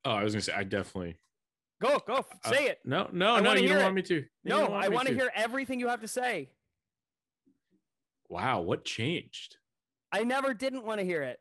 oh, 0.04 0.10
I 0.12 0.24
was 0.24 0.32
gonna 0.34 0.42
say 0.42 0.52
I 0.52 0.64
definitely 0.64 1.16
go 1.80 1.98
go 2.06 2.16
f- 2.16 2.26
Uh, 2.44 2.50
say 2.50 2.66
it. 2.68 2.80
no 2.84 3.08
no 3.12 3.36
I 3.36 3.40
no. 3.40 3.54
You 3.54 3.68
don't 3.68 3.78
it. 3.78 3.82
want 3.84 3.94
me 3.94 4.02
to. 4.02 4.14
You 4.16 4.24
No, 4.44 4.58
don't 4.66 4.72
I 4.74 4.88
want 4.88 5.06
to 5.08 5.14
hear 5.14 5.30
everything 5.34 5.78
you 5.80 5.88
have 5.88 6.00
to 6.00 6.08
say. 6.08 6.50
Wow, 8.28 8.60
what 8.60 8.84
changed? 8.84 9.56
I 10.12 10.24
never 10.24 10.54
didn't 10.54 10.84
want 10.84 11.00
to 11.00 11.04
hear 11.04 11.22
it. 11.22 11.38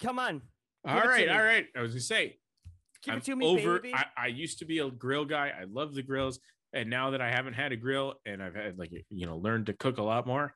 Come 0.00 0.18
on, 0.18 0.42
all 0.86 1.00
right, 1.00 1.28
all 1.28 1.42
right. 1.42 1.66
I 1.76 1.80
was 1.82 1.92
gonna 1.92 2.00
say 2.00 2.38
give 3.02 3.12
I'm 3.12 3.18
it 3.18 3.24
to 3.24 3.36
me, 3.36 3.46
over. 3.46 3.80
baby. 3.80 3.94
I, 3.94 4.04
I 4.16 4.26
used 4.28 4.58
to 4.60 4.64
be 4.64 4.78
a 4.78 4.90
grill 4.90 5.24
guy. 5.24 5.48
I 5.58 5.64
love 5.64 5.94
the 5.94 6.02
grills, 6.02 6.38
and 6.72 6.88
now 6.88 7.10
that 7.10 7.20
I 7.20 7.30
haven't 7.30 7.54
had 7.54 7.72
a 7.72 7.76
grill 7.76 8.14
and 8.24 8.42
I've 8.42 8.54
had 8.54 8.78
like 8.78 8.92
you 9.10 9.26
know 9.26 9.36
learned 9.36 9.66
to 9.66 9.72
cook 9.74 9.98
a 9.98 10.02
lot 10.02 10.26
more, 10.26 10.54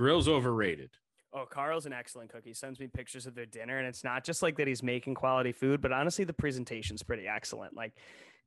grills 0.00 0.28
overrated. 0.28 0.90
oh, 1.34 1.44
Carl's 1.44 1.84
an 1.84 1.92
excellent 1.92 2.32
cook. 2.32 2.42
He 2.42 2.54
sends 2.54 2.80
me 2.80 2.86
pictures 2.86 3.26
of 3.26 3.34
their 3.34 3.44
dinner, 3.44 3.76
and 3.76 3.86
it's 3.86 4.02
not 4.02 4.24
just 4.24 4.42
like 4.42 4.56
that 4.56 4.66
he's 4.66 4.82
making 4.82 5.14
quality 5.14 5.52
food, 5.52 5.82
but 5.82 5.92
honestly, 5.92 6.24
the 6.24 6.32
presentation's 6.32 7.02
pretty 7.02 7.28
excellent. 7.28 7.76
Like, 7.76 7.92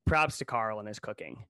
props 0.07 0.39
to 0.39 0.45
Carl 0.45 0.79
and 0.79 0.87
his 0.87 0.97
cooking. 0.97 1.45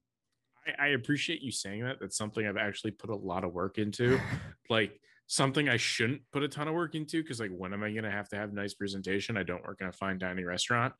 I, 0.66 0.88
I 0.88 0.88
appreciate 0.88 1.40
you 1.40 1.50
saying 1.50 1.84
that. 1.84 2.00
That's 2.00 2.18
something 2.18 2.46
I've 2.46 2.58
actually 2.58 2.90
put 2.90 3.08
a 3.08 3.16
lot 3.16 3.44
of 3.44 3.54
work 3.54 3.78
into. 3.78 4.20
like 4.68 5.00
something 5.26 5.70
I 5.70 5.78
shouldn't 5.78 6.20
put 6.34 6.42
a 6.42 6.48
ton 6.48 6.68
of 6.68 6.74
work 6.74 6.94
into 6.94 7.22
because 7.22 7.40
like 7.40 7.50
when 7.50 7.72
am 7.72 7.82
I 7.82 7.90
gonna 7.90 8.10
have 8.10 8.28
to 8.28 8.36
have 8.36 8.52
nice 8.52 8.74
presentation? 8.74 9.38
I 9.38 9.42
don't 9.42 9.64
work 9.64 9.78
in 9.80 9.86
a 9.86 9.92
fine 9.92 10.18
dining 10.18 10.44
restaurant, 10.44 10.92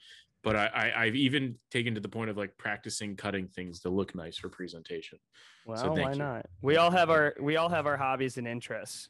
but 0.44 0.54
I, 0.54 0.66
I 0.66 1.02
I've 1.04 1.16
even 1.16 1.56
taken 1.70 1.94
to 1.94 2.00
the 2.00 2.08
point 2.08 2.30
of 2.30 2.36
like 2.36 2.56
practicing 2.58 3.16
cutting 3.16 3.48
things 3.48 3.80
to 3.80 3.88
look 3.88 4.14
nice 4.14 4.36
for 4.36 4.48
presentation. 4.48 5.18
Well, 5.66 5.94
thank 5.94 6.06
why 6.06 6.12
you. 6.12 6.18
not? 6.18 6.46
We 6.62 6.76
all 6.76 6.90
have 6.90 7.10
our 7.10 7.34
we 7.40 7.56
all 7.56 7.70
have 7.70 7.86
our 7.86 7.96
hobbies 7.96 8.36
and 8.36 8.46
interests. 8.46 9.08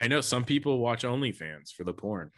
I 0.00 0.06
know 0.08 0.20
some 0.20 0.44
people 0.44 0.78
watch 0.78 1.02
OnlyFans 1.02 1.74
for 1.74 1.84
the 1.84 1.92
porn. 1.92 2.30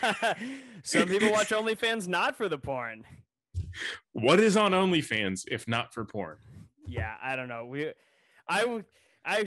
Some 0.82 1.06
people 1.06 1.30
watch 1.30 1.48
OnlyFans 1.50 2.08
not 2.08 2.36
for 2.36 2.48
the 2.48 2.56
porn. 2.56 3.04
What 4.12 4.40
is 4.40 4.56
on 4.56 4.72
OnlyFans 4.72 5.44
if 5.50 5.68
not 5.68 5.92
for 5.92 6.06
porn? 6.06 6.38
Yeah, 6.86 7.14
I 7.22 7.36
don't 7.36 7.48
know. 7.48 7.66
We, 7.66 7.92
I, 8.48 8.60
w- 8.62 8.84
I, 9.24 9.46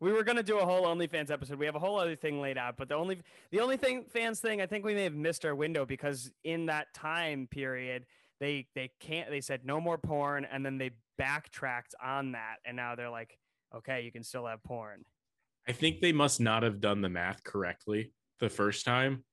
we 0.00 0.12
were 0.12 0.22
gonna 0.22 0.42
do 0.42 0.58
a 0.58 0.64
whole 0.64 0.84
OnlyFans 0.84 1.30
episode. 1.30 1.58
We 1.58 1.66
have 1.66 1.74
a 1.74 1.80
whole 1.80 1.98
other 1.98 2.16
thing 2.16 2.40
laid 2.40 2.56
out, 2.58 2.76
but 2.76 2.88
the 2.88 2.94
only, 2.94 3.20
the 3.50 3.60
only 3.60 3.76
thing 3.76 4.04
fans 4.04 4.40
thing, 4.40 4.60
I 4.60 4.66
think 4.66 4.84
we 4.84 4.94
may 4.94 5.04
have 5.04 5.14
missed 5.14 5.44
our 5.44 5.54
window 5.54 5.84
because 5.84 6.30
in 6.44 6.66
that 6.66 6.92
time 6.94 7.48
period, 7.50 8.06
they 8.40 8.68
they 8.74 8.90
can't. 9.00 9.30
They 9.30 9.40
said 9.40 9.64
no 9.64 9.80
more 9.80 9.98
porn, 9.98 10.44
and 10.44 10.64
then 10.64 10.78
they 10.78 10.90
backtracked 11.16 11.94
on 12.02 12.32
that, 12.32 12.56
and 12.64 12.76
now 12.76 12.94
they're 12.94 13.10
like, 13.10 13.38
Okay, 13.74 14.02
you 14.02 14.10
can 14.12 14.22
still 14.22 14.46
have 14.46 14.62
porn. 14.62 15.04
I 15.66 15.72
think 15.72 16.00
they 16.00 16.12
must 16.12 16.40
not 16.40 16.62
have 16.62 16.80
done 16.80 17.02
the 17.02 17.10
math 17.10 17.42
correctly 17.44 18.12
the 18.40 18.48
first 18.48 18.86
time. 18.86 19.24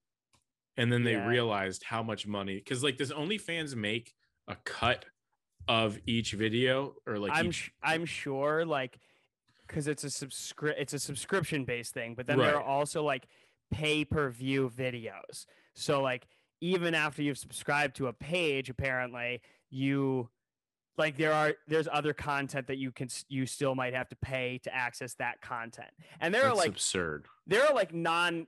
And 0.76 0.92
then 0.92 1.04
they 1.04 1.14
Yeah. 1.14 1.26
realized 1.30 1.84
how 1.86 2.04
much 2.04 2.28
money 2.28 2.56
because 2.56 2.84
like 2.84 2.98
does 2.98 3.14
OnlyFans 3.14 3.76
make 3.76 4.14
a 4.50 4.58
cut 4.66 5.06
of 5.70 5.98
each 6.06 6.34
video 6.34 6.96
or 7.08 7.18
like 7.18 7.32
I'm 7.34 7.46
each, 7.48 7.72
I'm 7.82 8.06
sure 8.06 8.66
like 8.66 9.00
because 9.68 9.88
it's 9.88 10.04
a 10.04 10.08
subscri- 10.08 10.76
it's 10.78 10.94
a 10.94 11.00
subscription 11.00 11.66
based 11.66 11.94
thing, 11.94 12.16
but 12.16 12.28
then 12.28 12.38
there 12.38 12.56
are 12.58 12.64
also 12.64 13.04
like 13.04 13.28
pay 13.72 14.06
per 14.06 14.30
view 14.30 14.72
videos. 14.76 15.46
So 15.74 16.02
like 16.02 16.28
even 16.62 16.96
after 16.96 17.22
you've 17.22 17.38
subscribed 17.38 17.96
to 17.98 18.08
a 18.08 18.14
page, 18.14 18.70
apparently 18.70 19.42
you 19.70 20.30
like 20.98 21.18
there 21.18 21.34
are 21.34 21.54
there's 21.68 21.88
other 21.92 22.14
content 22.14 22.68
that 22.68 22.78
you 22.78 22.92
can 22.92 23.10
you 23.28 23.46
still 23.46 23.76
might 23.76 23.94
have 23.94 24.08
to 24.10 24.16
pay 24.16 24.60
to 24.64 24.74
access 24.74 25.14
that 25.16 25.42
content. 25.42 25.90
And 26.20 26.34
there 26.34 26.46
are 26.46 26.56
like 26.56 26.70
absurd. 26.70 27.26
there 27.48 27.66
are 27.66 27.74
like 27.74 27.94
non 27.94 28.48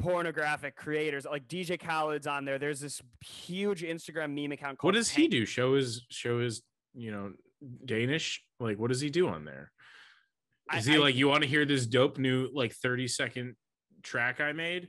pornographic 0.00 0.76
creators 0.76 1.24
like 1.24 1.48
DJ 1.48 1.78
Khaled's 1.78 2.26
on 2.26 2.44
there. 2.44 2.58
There's 2.58 2.80
this 2.80 3.02
huge 3.20 3.82
Instagram 3.82 4.34
meme 4.40 4.52
account 4.52 4.78
called 4.78 4.94
What 4.94 4.98
does 4.98 5.10
he 5.10 5.26
do? 5.28 5.44
Show 5.44 5.74
his 5.74 6.02
show 6.08 6.40
his, 6.40 6.62
you 6.94 7.10
know, 7.10 7.32
Danish? 7.84 8.42
Like 8.60 8.78
what 8.78 8.88
does 8.88 9.00
he 9.00 9.10
do 9.10 9.28
on 9.28 9.44
there? 9.44 9.72
Is 10.76 10.84
he 10.86 10.94
I- 10.94 10.98
like 10.98 11.14
you 11.14 11.28
want 11.28 11.42
to 11.42 11.48
hear 11.48 11.64
this 11.64 11.86
dope 11.86 12.18
new 12.18 12.48
like 12.52 12.72
30 12.74 13.08
second 13.08 13.56
track 14.02 14.40
I 14.40 14.52
made? 14.52 14.88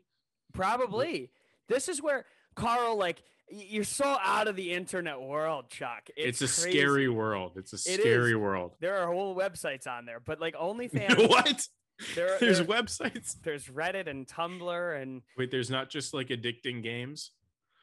Probably. 0.54 1.32
This 1.68 1.88
is 1.90 2.02
where 2.02 2.26
Carl, 2.56 2.98
like, 2.98 3.22
you're 3.52 3.84
so 3.84 4.18
out 4.22 4.48
of 4.48 4.56
the 4.56 4.72
internet 4.74 5.20
world, 5.22 5.70
Chuck. 5.70 6.10
It's, 6.18 6.42
It's, 6.42 6.58
a 6.60 6.62
crazy. 6.64 6.78
scary 6.80 7.10
world. 7.10 7.54
It's 7.56 7.74
a 7.74 7.76
It 7.78 8.00
scary 8.02 8.32
is. 8.32 8.38
world. 8.38 8.76
There 8.80 8.98
are 8.98 9.08
whole 9.12 9.36
websites 9.36 9.88
on 9.88 10.06
there, 10.06 10.20
but 10.20 10.40
like 10.40 10.56
OnlyFans, 10.62 11.30
what? 11.30 11.68
there, 12.16 12.38
There's 12.40 12.58
there- 12.60 12.68
websites. 12.68 13.36
there's 13.44 13.66
Reddit 13.68 14.08
and 14.08 14.28
Tumblr 14.28 15.02
and 15.02 15.22
Wait, 15.38 15.50
there's 15.52 15.70
not 15.70 15.90
just 15.90 16.14
like 16.14 16.28
addicting 16.30 16.84
games. 16.84 17.32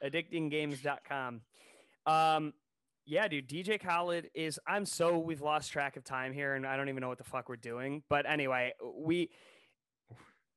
addictinggames.com. 0.03 1.41
Um, 2.05 2.53
yeah, 3.07 3.27
dude, 3.27 3.47
DJ 3.49 3.79
Khaled 3.81 4.29
is. 4.35 4.59
I'm 4.67 4.85
so 4.85 5.17
we've 5.17 5.41
lost 5.41 5.71
track 5.71 5.95
of 5.97 6.03
time 6.03 6.33
here, 6.33 6.53
and 6.55 6.67
I 6.67 6.75
don't 6.77 6.89
even 6.89 7.01
know 7.01 7.07
what 7.09 7.17
the 7.17 7.23
fuck 7.23 7.49
we're 7.49 7.55
doing. 7.55 8.03
But 8.09 8.25
anyway, 8.29 8.73
we 8.95 9.29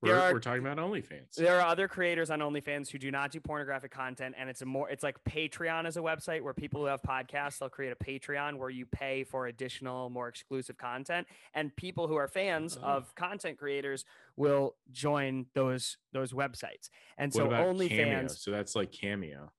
We're, 0.03 0.19
are- 0.19 0.33
we're 0.33 0.41
talking 0.41 0.67
about 0.67 0.79
OnlyFans. 0.79 1.35
There 1.37 1.61
are 1.61 1.67
other 1.67 1.87
creators 1.87 2.31
on 2.31 2.39
OnlyFans 2.41 2.89
who 2.91 2.97
do 2.99 3.11
not 3.11 3.31
do 3.31 3.39
pornographic 3.41 3.91
content, 3.91 4.35
and 4.39 4.49
it's 4.49 4.63
a 4.63 4.67
more 4.67 4.89
it's 4.89 5.03
like 5.03 5.23
Patreon 5.25 5.87
is 5.87 5.97
a 5.97 6.01
website 6.01 6.41
where 6.43 6.55
people 6.55 6.81
who 6.81 6.87
have 6.87 7.03
podcasts 7.03 7.59
they'll 7.59 7.69
create 7.69 7.93
a 7.93 8.03
Patreon 8.05 8.57
where 8.57 8.71
you 8.71 8.87
pay 8.87 9.25
for 9.25 9.47
additional, 9.47 10.09
more 10.11 10.27
exclusive 10.29 10.79
content, 10.79 11.27
and 11.55 11.75
people 11.77 12.09
who 12.09 12.17
are 12.17 12.29
fans 12.29 12.79
Oh. 12.83 12.87
of 12.87 13.15
content 13.15 13.59
creators 13.59 14.05
will 14.37 14.75
join 14.91 15.47
those 15.55 15.99
those 16.13 16.33
websites. 16.33 16.89
And 17.19 17.33
so 17.33 17.47
OnlyFans, 17.49 18.39
So 18.39 18.51
that's 18.51 18.75
like 18.75 18.91
Cameo. 18.93 19.53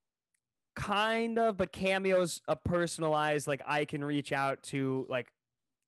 Kind 0.81 1.37
of, 1.39 1.57
but 1.57 1.71
Cameo's 1.71 2.41
a 2.47 2.55
personalized. 2.55 3.47
Like 3.47 3.61
I 3.65 3.85
can 3.85 4.03
reach 4.03 4.31
out 4.31 4.63
to 4.63 5.05
like. 5.09 5.31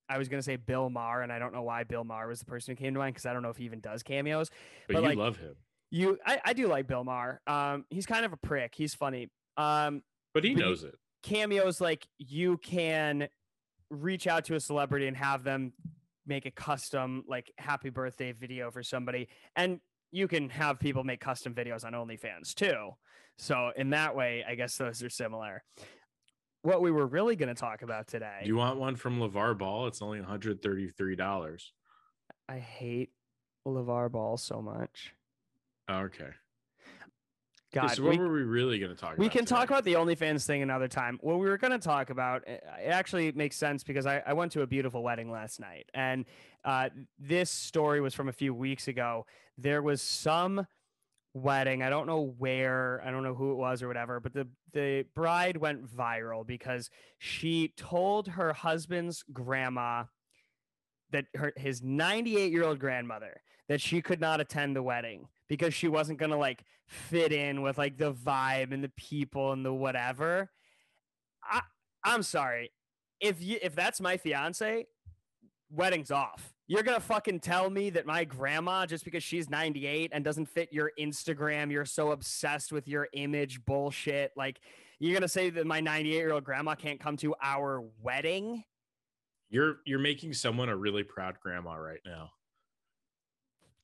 I 0.09 0.17
was 0.17 0.27
gonna 0.27 0.43
say 0.43 0.57
Bill 0.57 0.89
Maher, 0.89 1.21
and 1.21 1.31
I 1.31 1.39
don't 1.39 1.53
know 1.53 1.63
why 1.63 1.83
Bill 1.85 2.03
Maher 2.03 2.27
was 2.27 2.39
the 2.39 2.45
person 2.45 2.75
who 2.75 2.83
came 2.83 2.93
to 2.93 2.99
mind 2.99 3.15
because 3.15 3.25
I 3.25 3.33
don't 3.33 3.41
know 3.41 3.49
if 3.49 3.57
he 3.57 3.63
even 3.65 3.79
does 3.79 4.03
cameos. 4.03 4.49
But, 4.87 4.95
But, 4.95 5.01
you 5.03 5.09
like, 5.09 5.17
love 5.17 5.37
him. 5.37 5.55
You, 5.91 6.17
I, 6.25 6.41
I 6.43 6.53
do 6.53 6.67
like 6.67 6.87
Bill 6.87 7.03
Maher. 7.03 7.39
Um, 7.47 7.85
he's 7.89 8.05
kind 8.05 8.25
of 8.25 8.33
a 8.33 8.37
prick. 8.37 8.73
He's 8.75 8.93
funny. 8.93 9.29
Um, 9.57 10.03
But 10.33 10.43
he 10.43 10.55
but 10.55 10.61
knows 10.61 10.83
it. 10.83 10.95
cameos 11.21 11.79
like 11.79 12.07
you 12.17 12.57
can 12.57 13.29
reach 13.89 14.27
out 14.27 14.45
to 14.45 14.55
a 14.55 14.59
celebrity 14.59 15.07
and 15.07 15.15
have 15.15 15.43
them 15.43 15.73
make 16.25 16.45
a 16.45 16.51
custom 16.51 17.23
like 17.27 17.51
happy 17.57 17.89
birthday 17.89 18.31
video 18.33 18.71
for 18.71 18.83
somebody, 18.83 19.29
and 19.55 19.79
you 20.11 20.27
can 20.27 20.49
have 20.49 20.79
people 20.79 21.03
make 21.03 21.21
custom 21.21 21.53
videos 21.53 21.85
on 21.85 21.93
OnlyFans 21.93 22.53
too. 22.53 22.91
So 23.37 23.71
in 23.75 23.89
that 23.91 24.15
way, 24.15 24.43
I 24.47 24.55
guess 24.55 24.77
those 24.77 25.03
are 25.03 25.09
similar. 25.09 25.63
What 26.61 26.81
we 26.81 26.91
were 26.91 27.07
really 27.07 27.35
going 27.35 27.49
to 27.53 27.59
talk 27.59 27.81
about 27.81 28.07
today, 28.07 28.39
Do 28.43 28.47
you 28.47 28.55
want 28.55 28.79
one 28.79 28.95
from 28.95 29.19
LeVar 29.19 29.57
Ball? 29.57 29.87
It's 29.87 30.01
only 30.01 30.19
$133. 30.19 31.63
I 32.47 32.57
hate 32.59 33.09
LeVar 33.67 34.11
Ball 34.11 34.37
so 34.37 34.61
much. 34.61 35.13
Okay. 35.91 36.29
God, 37.73 37.87
so 37.87 38.03
what 38.03 38.11
we- 38.11 38.17
were 38.19 38.31
we 38.31 38.43
really 38.43 38.77
going 38.79 38.91
to 38.91 38.95
talk 38.95 39.13
about? 39.13 39.19
we 39.19 39.29
can 39.29 39.45
talk 39.45 39.69
about 39.69 39.83
the 39.83 39.93
OnlyFans 39.93 40.45
thing 40.45 40.61
another 40.61 40.87
time. 40.87 41.17
What 41.21 41.39
we 41.39 41.47
were 41.49 41.57
going 41.57 41.71
to 41.71 41.79
talk 41.79 42.11
about, 42.11 42.47
it 42.47 42.63
it 42.79 42.87
actually 42.89 43.31
makes 43.31 43.55
sense 43.57 43.83
because 43.83 44.05
I, 44.05 44.21
I 44.25 44.33
went 44.33 44.51
to 44.53 44.61
a 44.61 44.67
beautiful 44.67 45.01
wedding 45.03 45.31
last 45.31 45.59
night. 45.59 45.89
And 45.93 46.25
uh, 46.63 46.89
this 47.17 47.49
story 47.49 47.99
was 47.99 48.13
from 48.13 48.29
a 48.29 48.33
few 48.33 48.53
weeks 48.53 48.87
ago. 48.87 49.25
There 49.57 49.81
was 49.81 50.01
some 50.03 50.67
wedding. 51.33 51.81
I 51.81 51.89
don't 51.89 52.07
know 52.07 52.33
where, 52.37 53.01
I 53.05 53.11
don't 53.11 53.23
know 53.23 53.33
who 53.33 53.51
it 53.51 53.57
was 53.57 53.81
or 53.81 53.87
whatever, 53.87 54.19
but 54.19 54.33
the, 54.33 54.47
the 54.73 55.05
bride 55.15 55.57
went 55.57 55.85
viral 55.85 56.45
because 56.45 56.89
she 57.17 57.73
told 57.75 58.27
her 58.29 58.53
husband's 58.53 59.23
grandma 59.33 60.05
that 61.13 61.25
her 61.35 61.53
his 61.55 61.81
98 61.81 62.51
year 62.51 62.65
old 62.65 62.79
grandmother 62.79 63.41
that 63.69 63.79
she 63.79 64.01
could 64.01 64.19
not 64.19 64.41
attend 64.41 64.75
the 64.75 64.83
wedding 64.83 65.27
because 65.47 65.73
she 65.73 65.87
wasn't 65.87 66.19
gonna 66.19 66.37
like 66.37 66.63
fit 66.87 67.31
in 67.31 67.61
with 67.61 67.77
like 67.77 67.97
the 67.97 68.13
vibe 68.13 68.73
and 68.73 68.83
the 68.83 68.91
people 68.97 69.53
and 69.53 69.65
the 69.65 69.73
whatever. 69.73 70.49
I 71.43 71.61
I'm 72.03 72.23
sorry. 72.23 72.71
If 73.21 73.41
you 73.41 73.59
if 73.61 73.75
that's 73.75 74.01
my 74.01 74.17
fiance, 74.17 74.85
wedding's 75.69 76.11
off. 76.11 76.52
You're 76.67 76.83
gonna 76.83 76.99
fucking 76.99 77.41
tell 77.41 77.69
me 77.69 77.89
that 77.91 78.05
my 78.05 78.23
grandma, 78.23 78.85
just 78.85 79.03
because 79.03 79.23
she's 79.23 79.49
98 79.49 80.11
and 80.13 80.23
doesn't 80.23 80.45
fit 80.45 80.69
your 80.71 80.91
Instagram, 80.99 81.71
you're 81.71 81.85
so 81.85 82.11
obsessed 82.11 82.71
with 82.71 82.87
your 82.87 83.09
image 83.13 83.63
bullshit. 83.65 84.31
Like 84.37 84.61
you're 84.99 85.13
gonna 85.13 85.27
say 85.27 85.49
that 85.49 85.67
my 85.67 85.81
98 85.81 86.13
year 86.13 86.31
old 86.31 86.45
grandma 86.45 86.75
can't 86.75 86.99
come 86.99 87.17
to 87.17 87.35
our 87.41 87.83
wedding? 88.01 88.63
You're 89.49 89.77
you're 89.85 89.99
making 89.99 90.33
someone 90.33 90.69
a 90.69 90.75
really 90.75 91.03
proud 91.03 91.39
grandma 91.41 91.75
right 91.75 91.99
now. 92.05 92.29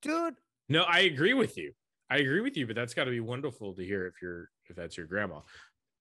Dude, 0.02 0.36
No, 0.70 0.84
I 0.84 1.00
agree 1.00 1.34
with 1.34 1.58
you. 1.58 1.74
I 2.10 2.18
agree 2.18 2.40
with 2.40 2.56
you, 2.56 2.66
but 2.66 2.76
that's 2.76 2.94
got 2.94 3.04
to 3.04 3.12
be 3.12 3.20
wonderful 3.20 3.74
to 3.76 3.84
hear 3.84 4.08
if 4.08 4.22
you're 4.22 4.50
if 4.70 4.78
that's 4.78 4.96
your 4.96 5.06
grandma 5.06 5.42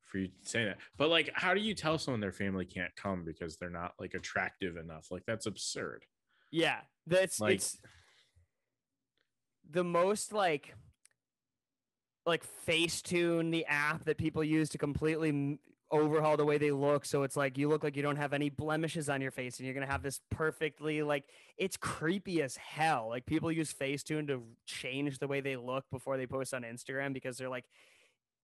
for 0.05 0.19
you 0.19 0.29
saying 0.43 0.67
that. 0.67 0.79
But 0.97 1.11
like, 1.11 1.31
how 1.35 1.55
do 1.55 1.61
you 1.61 1.75
tell 1.75 1.99
someone 1.99 2.21
their 2.21 2.33
family 2.33 2.65
can't 2.65 2.95
come 2.95 3.25
because 3.25 3.57
they're 3.57 3.69
not 3.69 3.95
like 3.99 4.15
attractive 4.15 4.77
enough? 4.77 5.09
Like 5.11 5.25
that's 5.27 5.47
absurd. 5.47 6.05
Yeah, 6.51 6.81
that's 7.07 7.41
Like- 7.41 7.57
it's 7.57 7.79
the 9.71 9.85
most 9.85 10.33
like 10.33 10.75
like 12.27 12.45
Facetune, 12.67 13.51
the 13.51 13.65
app 13.67 14.05
that 14.05 14.19
people 14.19 14.45
use 14.45 14.69
to 14.71 14.79
completely 14.79 15.59
overhaul 15.91 16.37
the 16.37 16.45
way 16.45 16.59
they 16.59 16.71
look. 16.71 17.07
So 17.07 17.23
it's 17.23 17.37
like 17.37 17.57
you 17.57 17.69
look 17.71 17.83
like 17.83 17.97
you 17.97 18.03
don't 18.03 18.17
have 18.17 18.35
any 18.35 18.51
blemishes 18.51 19.09
on 19.09 19.23
your 19.23 19.31
face, 19.31 19.59
and 19.59 19.65
you're 19.67 19.73
gonna 19.75 19.87
have 19.87 20.03
this 20.03 20.21
perfectly 20.31 21.03
like 21.03 21.25
it's 21.57 21.77
creepy 21.79 22.43
as 22.43 22.57
hell. 22.57 23.09
Like 23.09 23.25
people 23.25 23.51
use 23.51 23.73
Facetune 23.73 24.27
to 24.29 24.43
change 24.67 25.19
the 25.19 25.27
way 25.27 25.41
they 25.41 25.57
look 25.57 25.85
before 25.91 26.19
they 26.19 26.27
post 26.27 26.53
on 26.53 26.63
Instagram 26.63 27.15
because 27.15 27.39
they're 27.39 27.49
like 27.49 27.65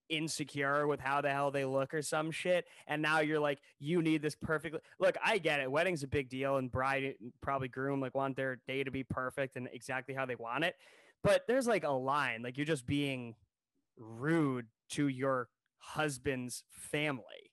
insecure 0.08 0.86
with 0.86 1.00
how 1.00 1.20
the 1.20 1.30
hell 1.30 1.50
they 1.50 1.64
look 1.64 1.94
or 1.94 2.02
some 2.02 2.30
shit. 2.30 2.66
And 2.86 3.02
now 3.02 3.20
you're 3.20 3.40
like, 3.40 3.60
you 3.78 4.02
need 4.02 4.22
this 4.22 4.34
perfect 4.34 4.76
look. 4.98 5.16
I 5.24 5.38
get 5.38 5.60
it. 5.60 5.70
Wedding's 5.70 6.02
a 6.02 6.08
big 6.08 6.28
deal, 6.28 6.56
and 6.56 6.70
bride 6.70 7.14
probably 7.40 7.68
groom 7.68 8.00
like 8.00 8.14
want 8.14 8.36
their 8.36 8.60
day 8.66 8.84
to 8.84 8.90
be 8.90 9.04
perfect 9.04 9.56
and 9.56 9.68
exactly 9.72 10.14
how 10.14 10.26
they 10.26 10.36
want 10.36 10.64
it. 10.64 10.76
But 11.22 11.46
there's 11.46 11.66
like 11.66 11.84
a 11.84 11.90
line, 11.90 12.42
like 12.42 12.56
you're 12.56 12.66
just 12.66 12.86
being 12.86 13.34
rude 13.96 14.66
to 14.90 15.08
your 15.08 15.48
husband's 15.78 16.64
family. 16.70 17.50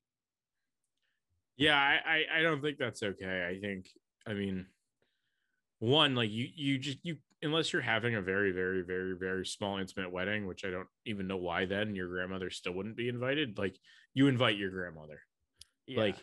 Yeah, 1.58 1.78
I, 1.78 2.00
I 2.06 2.40
I 2.40 2.42
don't 2.42 2.62
think 2.62 2.78
that's 2.78 3.04
okay. 3.04 3.48
I 3.48 3.60
think 3.60 3.90
I 4.26 4.34
mean 4.34 4.66
one 5.80 6.16
like 6.16 6.32
you 6.32 6.48
you 6.56 6.78
just 6.78 7.00
you 7.04 7.18
unless 7.41 7.73
you're 7.73 7.82
having 7.82 8.15
a 8.15 8.21
very 8.21 8.51
very 8.51 8.82
very 8.82 9.15
very 9.17 9.45
small 9.45 9.77
intimate 9.77 10.12
wedding, 10.12 10.48
which 10.48 10.63
I 10.65 10.69
don't 10.69 10.87
even 11.06 11.27
know 11.27 11.37
why 11.37 11.65
then 11.65 11.96
your 11.96 12.08
grandmother 12.08 12.50
still 12.50 12.73
wouldn't 12.73 12.98
be 12.98 13.10
invited. 13.10 13.58
Like 13.58 13.77
you 14.13 14.27
invite 14.27 14.58
your 14.58 14.71
grandmother. 14.71 15.21
Yeah. 15.87 16.00
Like 16.00 16.15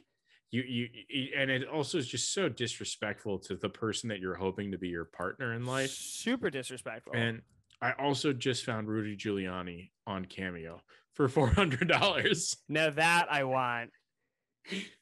you, 0.51 0.63
you 0.63 0.89
you 1.09 1.29
and 1.37 1.51
it 1.51 1.69
also 1.69 1.99
is 1.99 2.09
just 2.09 2.33
so 2.33 2.49
disrespectful 2.49 3.39
to 3.41 3.57
the 3.57 3.69
person 3.69 4.09
that 4.09 4.19
you're 4.21 4.35
hoping 4.35 4.71
to 4.73 4.79
be 4.79 4.89
your 4.89 5.05
partner 5.05 5.53
in 5.55 5.67
life. 5.67 5.91
super 5.91 6.51
disrespectful. 6.51 7.13
And 7.15 7.43
I 7.81 7.93
also 7.93 8.33
just 8.33 8.65
found 8.65 8.89
Rudy 8.89 9.17
Giuliani 9.17 9.91
on 10.07 10.25
Cameo 10.25 10.81
for 11.15 11.29
four 11.29 11.49
hundred 11.49 11.89
dollars. 11.89 12.57
now 12.69 12.91
that 12.91 13.27
I 13.31 13.45
want. 13.45 13.91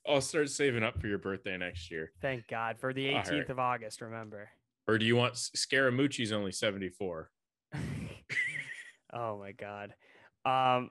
I'll 0.08 0.20
start 0.20 0.48
saving 0.50 0.84
up 0.84 1.00
for 1.00 1.08
your 1.08 1.18
birthday 1.18 1.56
next 1.56 1.90
year. 1.90 2.12
Thank 2.22 2.46
God 2.46 2.78
for 2.78 2.92
the 2.92 3.06
18th 3.06 3.30
right. 3.30 3.50
of 3.50 3.58
August. 3.58 4.00
Remember. 4.00 4.48
Or 4.88 4.98
do 4.98 5.04
you 5.06 5.16
want 5.16 5.34
Scaramucci's 5.34 6.32
only 6.32 6.52
74? 6.52 7.30
oh 9.12 9.38
my 9.38 9.52
God. 9.52 9.94
Um, 10.44 10.90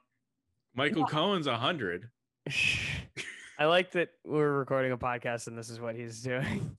Michael 0.75 1.05
Cohen's 1.05 1.47
100. 1.47 2.09
I 3.57 3.65
like 3.65 3.91
that 3.91 4.09
we're 4.25 4.51
recording 4.51 4.91
a 4.91 4.97
podcast 4.97 5.47
and 5.47 5.57
this 5.57 5.69
is 5.69 5.79
what 5.79 5.95
he's 5.95 6.21
doing. 6.21 6.75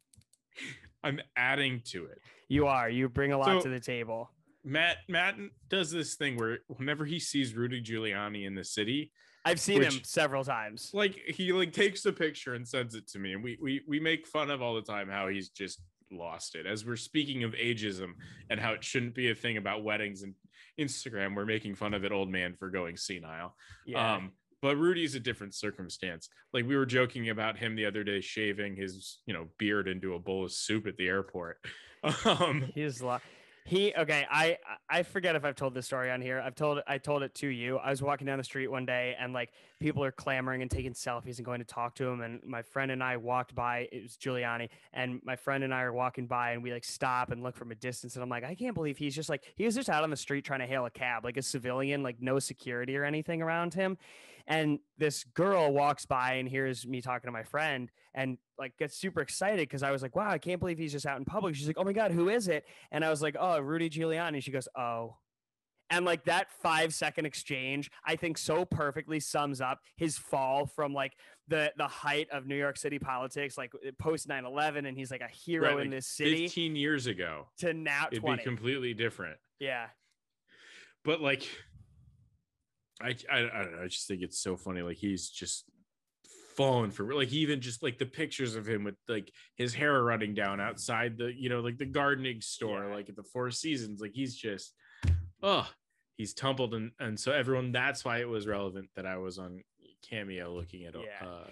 I'm 1.03 1.21
adding 1.37 1.81
to 1.87 2.05
it. 2.07 2.21
You 2.49 2.67
are. 2.67 2.91
You 2.91 3.09
bring 3.09 3.33
a 3.33 3.39
lot 3.39 3.47
So- 3.47 3.63
to 3.63 3.69
the 3.69 3.81
table. 3.81 4.31
Matt 4.69 4.97
Matt 5.09 5.37
does 5.69 5.93
this 5.93 6.17
thing 6.17 6.37
where 6.37 6.59
whenever 6.67 7.05
he 7.05 7.21
sees 7.21 7.55
Rudy 7.55 7.81
Giuliani 7.81 8.47
in 8.49 8.57
the 8.57 8.65
city, 8.65 9.13
I've 9.45 9.61
seen 9.61 9.81
him 9.81 10.01
several 10.03 10.43
times. 10.43 10.91
like 10.93 11.15
he 11.15 11.53
like 11.53 11.73
takes 11.73 12.05
a 12.05 12.13
picture 12.13 12.55
and 12.55 12.67
sends 12.67 12.97
it 12.97 13.07
to 13.11 13.21
me, 13.21 13.33
and 13.33 13.45
we 13.45 13.57
we 13.63 13.83
we 13.87 14.01
make 14.01 14.27
fun 14.27 14.51
of 14.51 14.63
all 14.63 14.75
the 14.75 14.83
time 14.83 15.09
how 15.09 15.29
he's 15.29 15.51
just 15.51 15.81
lost 16.11 16.55
it. 16.55 16.67
As 16.67 16.85
we're 16.85 16.97
speaking 16.97 17.45
of 17.45 17.53
ageism 17.53 18.13
and 18.51 18.61
how 18.61 18.73
it 18.73 18.85
shouldn't 18.85 19.15
be 19.15 19.31
a 19.31 19.35
thing 19.35 19.57
about 19.57 19.85
weddings 19.85 20.23
and 20.23 20.35
Instagram, 20.79 21.35
we're 21.35 21.47
making 21.47 21.75
fun 21.75 21.95
of 21.95 22.05
an 22.05 22.13
old 22.13 22.31
man 22.31 22.55
for 22.59 22.71
going 22.71 22.97
senile. 22.97 23.55
Yeah. 23.87 24.15
Um, 24.15 24.33
but 24.63 24.77
Rudy's 24.77 25.15
a 25.15 25.21
different 25.21 25.55
circumstance. 25.55 26.29
Like 26.53 26.67
we 26.67 26.77
were 26.77 26.87
joking 26.87 27.29
about 27.29 27.59
him 27.59 27.77
the 27.77 27.87
other 27.87 28.03
day 28.05 28.21
shaving 28.21 28.77
his, 28.77 29.19
you 29.27 29.35
know, 29.35 29.49
beard 29.59 29.87
into 29.87 30.15
a 30.15 30.19
bowl 30.19 30.45
of 30.45 30.53
soup 30.53 30.87
at 30.87 30.97
the 30.97 31.09
airport. 31.09 31.59
Um, 32.25 32.71
He's 32.73 33.03
lo- 33.03 33.19
he 33.67 33.93
okay. 33.99 34.25
I 34.31 34.59
I 34.89 35.03
forget 35.03 35.35
if 35.35 35.45
I've 35.45 35.57
told 35.57 35.75
this 35.75 35.87
story 35.87 36.09
on 36.09 36.23
here. 36.23 36.41
I've 36.41 36.55
told 36.55 36.81
I 36.87 36.99
told 36.99 37.25
it 37.25 37.35
to 37.37 37.49
you. 37.49 37.79
I 37.79 37.91
was 37.91 38.01
walking 38.01 38.25
down 38.25 38.39
the 38.39 38.45
street 38.45 38.69
one 38.69 38.87
day 38.87 39.17
and 39.19 39.33
like 39.33 39.51
people 39.81 40.05
are 40.05 40.13
clamoring 40.13 40.63
and 40.63 40.71
taking 40.71 40.93
selfies 40.93 41.39
and 41.39 41.45
going 41.45 41.59
to 41.59 41.65
talk 41.65 41.97
to 41.97 42.07
him. 42.07 42.21
And 42.21 42.41
my 42.45 42.63
friend 42.63 42.93
and 42.93 43.03
I 43.03 43.17
walked 43.17 43.57
by. 43.57 43.89
It 43.91 44.05
was 44.05 44.17
Giuliani, 44.17 44.69
and 44.93 45.21
my 45.25 45.35
friend 45.35 45.65
and 45.65 45.75
I 45.75 45.83
are 45.83 45.93
walking 45.93 46.29
by 46.29 46.53
and 46.53 46.63
we 46.63 46.73
like 46.73 46.85
stop 46.85 47.33
and 47.33 47.43
look 47.43 47.57
from 47.57 47.73
a 47.73 47.75
distance. 47.75 48.15
And 48.15 48.23
I'm 48.23 48.29
like, 48.29 48.45
I 48.45 48.55
can't 48.55 48.75
believe 48.75 48.99
he's 48.99 49.17
just 49.17 49.29
like 49.29 49.43
he 49.57 49.65
was 49.65 49.75
just 49.75 49.89
out 49.89 50.05
on 50.05 50.11
the 50.11 50.17
street 50.17 50.45
trying 50.45 50.61
to 50.61 50.67
hail 50.67 50.87
a 50.87 50.91
cab, 50.91 51.25
like 51.25 51.37
a 51.37 51.43
civilian, 51.43 52.05
like 52.05 52.23
no 52.23 52.39
security 52.39 52.97
or 52.97 53.05
anything 53.05 53.43
around 53.43 53.75
him. 53.75 53.99
And 54.47 54.79
this 54.97 55.25
girl 55.25 55.73
walks 55.73 56.07
by 56.07 56.35
and 56.35 56.49
hears 56.49 56.87
me 56.87 57.01
talking 57.03 57.29
to 57.29 57.33
my 57.33 57.43
friend 57.43 57.91
and 58.15 58.39
like 58.59 58.77
gets 58.79 58.97
super 58.97 59.21
excited 59.21 59.61
because 59.61 59.83
I 59.83 59.91
was 59.91 60.03
like, 60.03 60.15
wow, 60.15 60.31
I 60.31 60.39
can't 60.39 60.61
believe 60.61 60.79
he's 60.79 60.93
just 60.93 61.07
out 61.07 61.19
in 61.19 61.25
public. 61.25 61.55
She's 61.55 61.67
like, 61.67 61.79
oh 61.79 61.85
my 61.85 61.93
God, 61.93 62.13
who 62.13 62.29
is 62.29 62.49
it? 62.49 62.65
And 62.93 63.05
I 63.05 63.11
was 63.11 63.23
like, 63.23 63.37
oh, 63.39 63.59
Rudy 63.59 63.91
Giuliani. 63.91 64.43
She 64.43 64.53
goes, 64.53 64.69
oh. 64.77 65.17
And 65.91 66.05
like 66.05 66.25
that 66.25 66.49
five 66.63 66.93
second 66.95 67.27
exchange, 67.27 67.91
I 68.05 68.17
think 68.17 68.39
so 68.39 68.65
perfectly 68.65 69.21
sums 69.21 69.61
up 69.61 69.81
his 69.97 70.19
fall 70.19 70.67
from 70.67 70.93
like 70.93 71.13
the 71.47 71.73
the 71.77 71.87
height 71.87 72.29
of 72.33 72.47
New 72.47 72.57
York 72.57 72.77
City 72.77 72.99
politics, 72.99 73.57
like 73.57 73.73
uh, 73.75 73.91
post 73.99 74.27
9 74.27 74.45
11. 74.45 74.87
And 74.87 74.97
he's 74.99 75.13
like 75.13 75.21
a 75.21 75.29
hero 75.29 75.77
right, 75.77 75.85
in 75.85 75.91
this 75.91 76.09
city 76.09 76.47
15 76.47 76.75
years 76.75 77.07
ago, 77.07 77.47
to 77.59 77.73
now 77.73 78.07
it'd 78.11 78.21
20. 78.21 78.39
be 78.39 78.43
completely 78.43 78.95
different. 78.95 79.37
yeah. 79.61 79.87
But 81.05 81.21
like, 81.21 81.49
I, 83.01 83.15
I 83.31 83.39
I 83.39 83.63
don't 83.63 83.77
know. 83.77 83.83
I 83.85 83.89
just 83.89 84.07
think 84.09 84.23
it's 84.23 84.39
so 84.41 84.57
funny. 84.57 84.83
Like 84.83 84.97
he's 84.97 85.29
just 85.29 85.65
fallen 86.57 86.91
for 86.91 87.15
like 87.15 87.31
even 87.33 87.61
just 87.61 87.83
like 87.83 87.99
the 87.99 88.07
pictures 88.07 88.57
of 88.57 88.67
him 88.67 88.83
with 88.83 88.95
like 89.09 89.31
his 89.57 89.75
hair 89.75 90.03
running 90.03 90.33
down 90.35 90.59
outside 90.61 91.19
the 91.19 91.31
you 91.37 91.51
know 91.51 91.61
like 91.61 91.77
the 91.77 91.85
gardening 91.85 92.41
store 92.41 92.87
Yeah. 92.89 92.95
like 92.95 93.09
at 93.11 93.17
the 93.17 93.23
Four 93.25 93.51
Seasons. 93.51 94.01
Like 94.01 94.13
he's 94.15 94.35
just 94.35 94.73
oh 95.43 95.69
he's 96.17 96.33
tumbled 96.33 96.73
and 96.75 96.93
and 96.99 97.21
so 97.21 97.33
everyone 97.33 97.73
that's 97.73 98.05
why 98.07 98.19
it 98.21 98.29
was 98.29 98.47
relevant 98.47 98.89
that 98.97 99.05
I 99.05 99.19
was 99.19 99.39
on 99.39 99.61
Cameo 100.09 100.55
looking 100.55 100.85
at 100.87 100.95
Yeah. 100.95 101.27
uh 101.29 101.51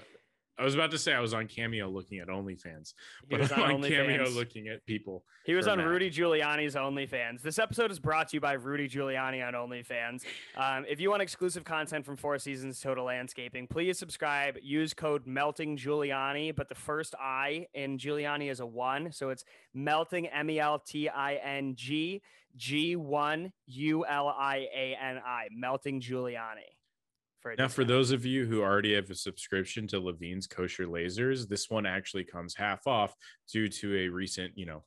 I 0.57 0.65
was 0.65 0.75
about 0.75 0.93
to 0.93 0.99
say 0.99 1.13
I 1.13 1.21
was 1.21 1.35
on 1.35 1.49
Cameo 1.49 1.89
looking 1.89 2.21
at 2.21 2.29
OnlyFans, 2.29 2.95
He 3.29 3.37
but 3.37 3.53
I'm 3.53 3.63
on 3.63 3.83
OnlyFans. 3.83 3.89
Cameo 3.89 4.29
looking 4.31 4.69
at 4.69 4.87
people. 4.87 5.25
He 5.45 5.55
was 5.55 5.67
on. 5.67 5.81
Rudy 5.81 6.11
Giuliani's 6.11 6.77
OnlyFans. 6.77 7.43
This 7.43 7.59
episode 7.59 7.91
is 7.91 7.99
brought 7.99 8.29
to 8.29 8.37
you 8.37 8.41
by 8.41 8.53
Rudy 8.53 8.89
Giuliani 8.89 9.47
on 9.47 9.55
OnlyFans. 9.55 10.23
Um, 10.57 10.85
if 10.89 11.01
you 11.01 11.11
want 11.11 11.23
exclusive 11.23 11.65
content 11.65 12.07
from 12.07 12.17
Four 12.17 12.39
Seasons 12.39 12.81
Total 12.81 13.05
Landscaping, 13.05 13.67
please 13.67 13.99
subscribe. 13.99 14.57
Use 14.63 14.95
code 14.95 15.27
Melting 15.27 15.77
Giuliani, 15.77 16.55
but 16.55 16.69
the 16.69 16.75
first 16.77 17.15
I 17.21 17.67
in 17.75 17.99
Giuliani 17.99 18.51
is 18.51 18.61
a 18.61 18.67
one, 18.67 19.11
so 19.11 19.31
it's 19.31 19.45
Melting 19.75 20.29
M 20.29 20.49
E 20.51 20.61
L 20.61 20.79
T 20.79 21.09
I 21.09 21.35
N 21.35 21.75
G 21.77 22.23
G 22.57 22.95
one 22.95 23.53
U 23.67 24.07
L 24.07 24.29
I 24.29 24.69
A 24.75 24.97
N 25.03 25.19
I. 25.19 25.49
Melting 25.51 26.01
Giuliani. 26.01 26.74
For 27.45 27.51
a 27.51 27.57
Now, 27.57 27.69
for 27.69 27.85
those 27.85 28.11
of 28.11 28.25
you 28.25 28.47
who 28.47 28.63
already 28.63 28.95
have 28.95 29.11
a 29.11 29.15
subscription 29.15 29.87
to 29.89 30.01
Levine's 30.01 30.47
Kosher 30.47 30.87
Lasers, 30.87 31.47
this 31.47 31.69
one 31.69 31.85
actually 31.85 32.25
comes 32.25 32.55
half 32.55 32.87
off 32.87 33.15
due 33.53 33.69
to 33.69 33.99
a 33.99 34.09
recent, 34.09 34.57
you 34.57 34.65
know, 34.65 34.83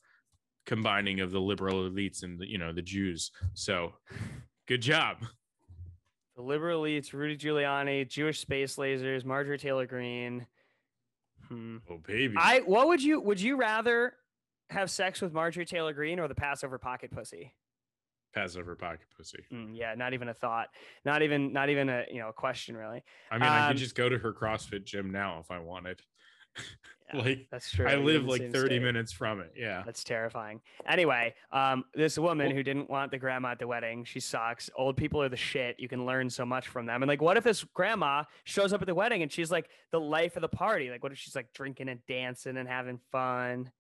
combining 0.66 1.20
of 1.20 1.30
the 1.30 1.40
liberal 1.40 1.88
elites 1.88 2.24
and 2.24 2.40
the, 2.40 2.50
you 2.50 2.58
know 2.58 2.74
the 2.74 2.82
Jews. 2.82 3.30
So, 3.54 3.94
good 4.68 4.82
job. 4.82 5.18
the 6.36 6.42
liberal 6.42 6.82
elites, 6.82 7.14
Rudy 7.14 7.38
Giuliani, 7.38 8.10
Jewish 8.10 8.40
space 8.40 8.76
lasers, 8.78 9.24
Marjorie 9.24 9.60
Taylor 9.60 9.86
Greene. 9.86 10.48
Hmm. 11.50 11.78
Oh 11.88 12.00
baby, 12.08 12.34
I 12.40 12.62
what 12.62 12.88
would 12.88 13.04
you 13.04 13.22
would 13.22 13.40
you 13.40 13.58
rather 13.58 14.14
have 14.72 14.90
sex 14.90 15.22
with 15.22 15.32
Marjorie 15.32 15.68
Taylor 15.68 15.94
Greene 15.94 16.20
or 16.20 16.28
the 16.28 16.34
Passover 16.34 16.80
pocket 16.80 17.12
pussy? 17.12 17.54
Passover 18.34 18.76
pocket 18.76 19.08
pussy. 19.16 19.44
Mm, 19.52 19.72
yeah, 19.74 19.96
not 19.96 20.14
even 20.14 20.30
a 20.30 20.34
thought. 20.34 20.70
Not 21.06 21.22
even 21.22 21.52
not 21.54 21.70
even 21.70 21.90
a 21.90 22.06
you 22.12 22.20
know 22.20 22.30
a 22.30 22.34
question 22.34 22.76
really. 22.78 23.04
I 23.32 23.36
mean, 23.36 23.44
I 23.44 23.66
Um, 23.66 23.72
could 23.72 23.78
just 23.78 23.96
go 23.96 24.10
to 24.10 24.18
her 24.20 24.34
CrossFit 24.34 24.84
gym 24.86 25.12
now 25.12 25.40
if 25.40 25.50
I 25.52 25.60
wanted. 25.60 26.02
Yeah, 27.14 27.22
like 27.22 27.48
That's 27.50 27.72
true. 27.72 27.88
I 27.88 27.96
live 27.96 28.26
like 28.26 28.52
30 28.52 28.68
state. 28.68 28.82
minutes 28.82 29.14
from 29.14 29.40
it. 29.40 29.54
Yeah. 29.56 29.82
That's 29.86 30.04
terrifying. 30.04 30.60
Anyway, 30.86 31.36
um, 31.54 31.86
this 31.94 32.18
woman 32.20 32.48
Well- 32.48 32.56
who 32.58 32.64
didn't 32.64 32.90
want 32.90 33.12
the 33.12 33.18
grandma 33.18 33.52
at 33.52 33.60
the 33.60 33.68
wedding, 33.68 34.04
she 34.04 34.20
sucks. 34.20 34.70
Old 34.76 34.98
people 34.98 35.22
are 35.22 35.30
the 35.30 35.38
shit. 35.38 35.80
You 35.80 35.88
can 35.88 36.06
learn 36.06 36.30
so 36.30 36.46
much 36.46 36.68
from 36.68 36.86
them. 36.86 37.02
And 37.04 37.08
like, 37.08 37.22
what 37.22 37.38
if 37.38 37.46
this 37.46 37.64
grandma 37.64 38.26
shows 38.44 38.74
up 38.74 38.82
at 38.82 38.88
the 38.88 38.94
wedding 38.94 39.22
and 39.22 39.32
she's 39.32 39.50
like 39.50 39.70
the 39.92 40.02
life 40.02 40.36
of 40.36 40.42
the 40.42 40.50
party? 40.50 40.90
Like, 40.90 41.02
what 41.02 41.14
if 41.14 41.18
she's 41.18 41.34
like 41.34 41.54
drinking 41.54 41.88
and 41.88 42.06
dancing 42.08 42.58
and 42.58 42.68
having 42.68 43.00
fun? 43.10 43.72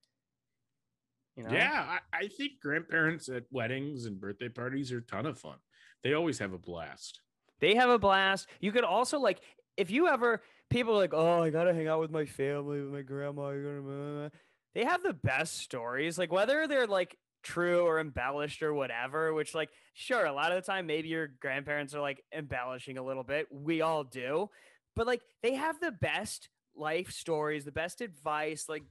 You 1.37 1.43
know? 1.43 1.51
Yeah, 1.51 1.99
I, 2.13 2.17
I 2.17 2.27
think 2.27 2.53
grandparents 2.61 3.29
at 3.29 3.43
weddings 3.51 4.05
and 4.05 4.19
birthday 4.19 4.49
parties 4.49 4.91
are 4.91 4.97
a 4.97 5.01
ton 5.01 5.27
of 5.27 5.39
fun. 5.39 5.57
They 6.03 6.13
always 6.13 6.39
have 6.39 6.51
a 6.51 6.57
blast. 6.57 7.21
They 7.59 7.75
have 7.75 7.89
a 7.89 7.99
blast. 7.99 8.47
You 8.59 8.71
could 8.71 8.83
also 8.83 9.19
like 9.19 9.39
if 9.77 9.91
you 9.91 10.07
ever 10.07 10.41
people 10.69 10.93
are 10.93 10.97
like, 10.97 11.13
oh, 11.13 11.43
I 11.43 11.49
gotta 11.51 11.73
hang 11.73 11.87
out 11.87 11.99
with 11.99 12.11
my 12.11 12.25
family, 12.25 12.81
with 12.81 12.91
my 12.91 13.01
grandma. 13.01 13.49
I 13.49 13.57
gotta, 13.57 13.81
blah, 13.81 13.95
blah, 13.95 14.13
blah." 14.13 14.29
They 14.73 14.83
have 14.83 15.01
the 15.03 15.13
best 15.13 15.59
stories, 15.59 16.17
like 16.17 16.31
whether 16.31 16.67
they're 16.67 16.87
like 16.87 17.17
true 17.43 17.81
or 17.81 17.99
embellished 17.99 18.63
or 18.63 18.73
whatever. 18.73 19.33
Which 19.33 19.55
like, 19.55 19.69
sure, 19.93 20.25
a 20.25 20.33
lot 20.33 20.51
of 20.51 20.63
the 20.63 20.71
time 20.71 20.87
maybe 20.87 21.09
your 21.09 21.27
grandparents 21.27 21.93
are 21.93 22.01
like 22.01 22.23
embellishing 22.35 22.97
a 22.97 23.03
little 23.03 23.23
bit. 23.23 23.47
We 23.51 23.81
all 23.81 24.03
do, 24.03 24.49
but 24.95 25.07
like 25.07 25.21
they 25.43 25.53
have 25.53 25.79
the 25.79 25.91
best 25.91 26.49
life 26.75 27.11
stories, 27.11 27.65
the 27.65 27.71
best 27.71 28.01
advice. 28.01 28.65
Like 28.67 28.83